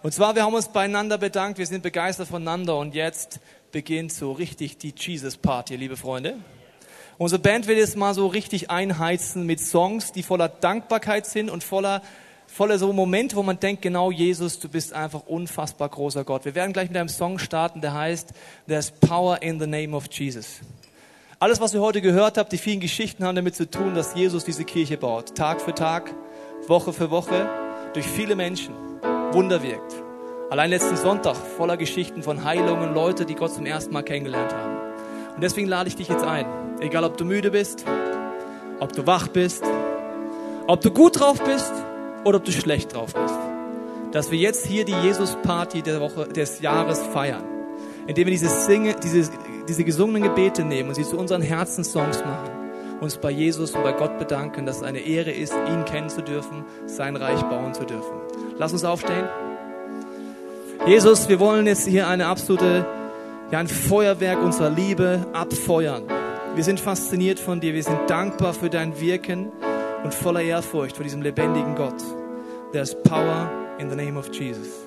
Und 0.04 0.14
zwar, 0.14 0.36
wir 0.36 0.44
haben 0.44 0.54
uns 0.54 0.68
beieinander 0.68 1.18
bedankt, 1.18 1.58
wir 1.58 1.66
sind 1.66 1.82
begeistert 1.82 2.28
voneinander 2.28 2.78
und 2.78 2.94
jetzt 2.94 3.40
beginnt 3.72 4.12
so 4.12 4.30
richtig 4.30 4.78
die 4.78 4.94
Jesus 4.96 5.36
Party, 5.36 5.74
liebe 5.74 5.96
Freunde. 5.96 6.36
Unsere 7.18 7.42
Band 7.42 7.66
will 7.66 7.78
jetzt 7.78 7.96
mal 7.96 8.14
so 8.14 8.28
richtig 8.28 8.70
einheizen 8.70 9.44
mit 9.44 9.58
Songs, 9.58 10.12
die 10.12 10.22
voller 10.22 10.48
Dankbarkeit 10.48 11.26
sind 11.26 11.50
und 11.50 11.64
voller 11.64 12.00
voller 12.46 12.78
so 12.78 12.92
Momente, 12.92 13.34
wo 13.34 13.42
man 13.42 13.58
denkt, 13.58 13.82
genau 13.82 14.12
Jesus, 14.12 14.60
du 14.60 14.68
bist 14.68 14.92
einfach 14.92 15.26
unfassbar 15.26 15.88
großer 15.88 16.22
Gott. 16.22 16.44
Wir 16.44 16.54
werden 16.54 16.72
gleich 16.72 16.88
mit 16.88 16.96
einem 16.96 17.08
Song 17.08 17.40
starten, 17.40 17.80
der 17.80 17.92
heißt 17.92 18.32
There's 18.68 18.92
Power 18.92 19.42
in 19.42 19.58
the 19.58 19.66
Name 19.66 19.96
of 19.96 20.04
Jesus. 20.12 20.60
Alles, 21.44 21.60
was 21.60 21.74
wir 21.74 21.82
heute 21.82 22.00
gehört 22.00 22.38
haben, 22.38 22.48
die 22.48 22.56
vielen 22.56 22.80
Geschichten 22.80 23.22
haben 23.22 23.36
damit 23.36 23.54
zu 23.54 23.68
tun, 23.68 23.94
dass 23.94 24.14
Jesus 24.14 24.46
diese 24.46 24.64
Kirche 24.64 24.96
baut. 24.96 25.34
Tag 25.34 25.60
für 25.60 25.74
Tag, 25.74 26.10
Woche 26.68 26.94
für 26.94 27.10
Woche, 27.10 27.46
durch 27.92 28.06
viele 28.06 28.34
Menschen. 28.34 28.74
Wunder 29.30 29.62
wirkt. 29.62 29.94
Allein 30.48 30.70
letzten 30.70 30.96
Sonntag 30.96 31.36
voller 31.36 31.76
Geschichten 31.76 32.22
von 32.22 32.44
Heilungen, 32.44 32.94
Leute, 32.94 33.26
die 33.26 33.34
Gott 33.34 33.52
zum 33.52 33.66
ersten 33.66 33.92
Mal 33.92 34.00
kennengelernt 34.00 34.54
haben. 34.54 34.78
Und 35.34 35.42
deswegen 35.42 35.68
lade 35.68 35.86
ich 35.86 35.96
dich 35.96 36.08
jetzt 36.08 36.24
ein. 36.24 36.46
Egal, 36.80 37.04
ob 37.04 37.18
du 37.18 37.26
müde 37.26 37.50
bist, 37.50 37.84
ob 38.80 38.94
du 38.94 39.06
wach 39.06 39.28
bist, 39.28 39.64
ob 40.66 40.80
du 40.80 40.90
gut 40.90 41.20
drauf 41.20 41.44
bist 41.44 41.74
oder 42.24 42.38
ob 42.38 42.44
du 42.46 42.52
schlecht 42.52 42.94
drauf 42.94 43.12
bist. 43.12 43.38
Dass 44.12 44.30
wir 44.30 44.38
jetzt 44.38 44.64
hier 44.64 44.86
die 44.86 44.94
Jesus-Party 44.94 45.82
der 45.82 46.00
Woche, 46.00 46.26
des 46.26 46.62
Jahres 46.62 47.02
feiern. 47.02 47.53
Indem 48.06 48.26
wir 48.26 48.32
diese, 48.32 48.48
Singe, 48.48 48.94
diese 49.02 49.30
diese 49.68 49.84
gesungenen 49.84 50.22
Gebete 50.22 50.64
nehmen 50.64 50.90
und 50.90 50.94
sie 50.94 51.04
zu 51.04 51.18
unseren 51.18 51.42
Herzenssongs 51.42 52.18
machen, 52.24 52.50
uns 53.00 53.16
bei 53.16 53.30
Jesus 53.30 53.72
und 53.72 53.82
bei 53.82 53.92
Gott 53.92 54.18
bedanken, 54.18 54.66
dass 54.66 54.78
es 54.78 54.82
eine 54.82 55.00
Ehre 55.00 55.30
ist, 55.30 55.52
ihn 55.52 55.84
kennen 55.84 56.08
zu 56.08 56.22
dürfen, 56.22 56.64
sein 56.86 57.16
Reich 57.16 57.42
bauen 57.42 57.74
zu 57.74 57.84
dürfen. 57.84 58.14
Lass 58.58 58.72
uns 58.72 58.84
aufstehen. 58.84 59.24
Jesus, 60.86 61.28
wir 61.28 61.40
wollen 61.40 61.66
jetzt 61.66 61.86
hier 61.86 62.08
eine 62.08 62.26
absolute, 62.26 62.86
ja, 63.50 63.58
ein 63.58 63.68
Feuerwerk 63.68 64.42
unserer 64.42 64.70
Liebe 64.70 65.26
abfeuern. 65.32 66.04
Wir 66.54 66.64
sind 66.64 66.78
fasziniert 66.78 67.40
von 67.40 67.60
dir, 67.60 67.74
wir 67.74 67.82
sind 67.82 67.98
dankbar 68.08 68.54
für 68.54 68.70
dein 68.70 69.00
Wirken 69.00 69.50
und 70.04 70.14
voller 70.14 70.42
Ehrfurcht 70.42 70.96
vor 70.96 71.04
diesem 71.04 71.22
lebendigen 71.22 71.74
Gott. 71.74 72.02
There's 72.72 72.94
power 73.02 73.50
in 73.78 73.88
the 73.88 73.96
name 73.96 74.18
of 74.18 74.32
Jesus. 74.32 74.86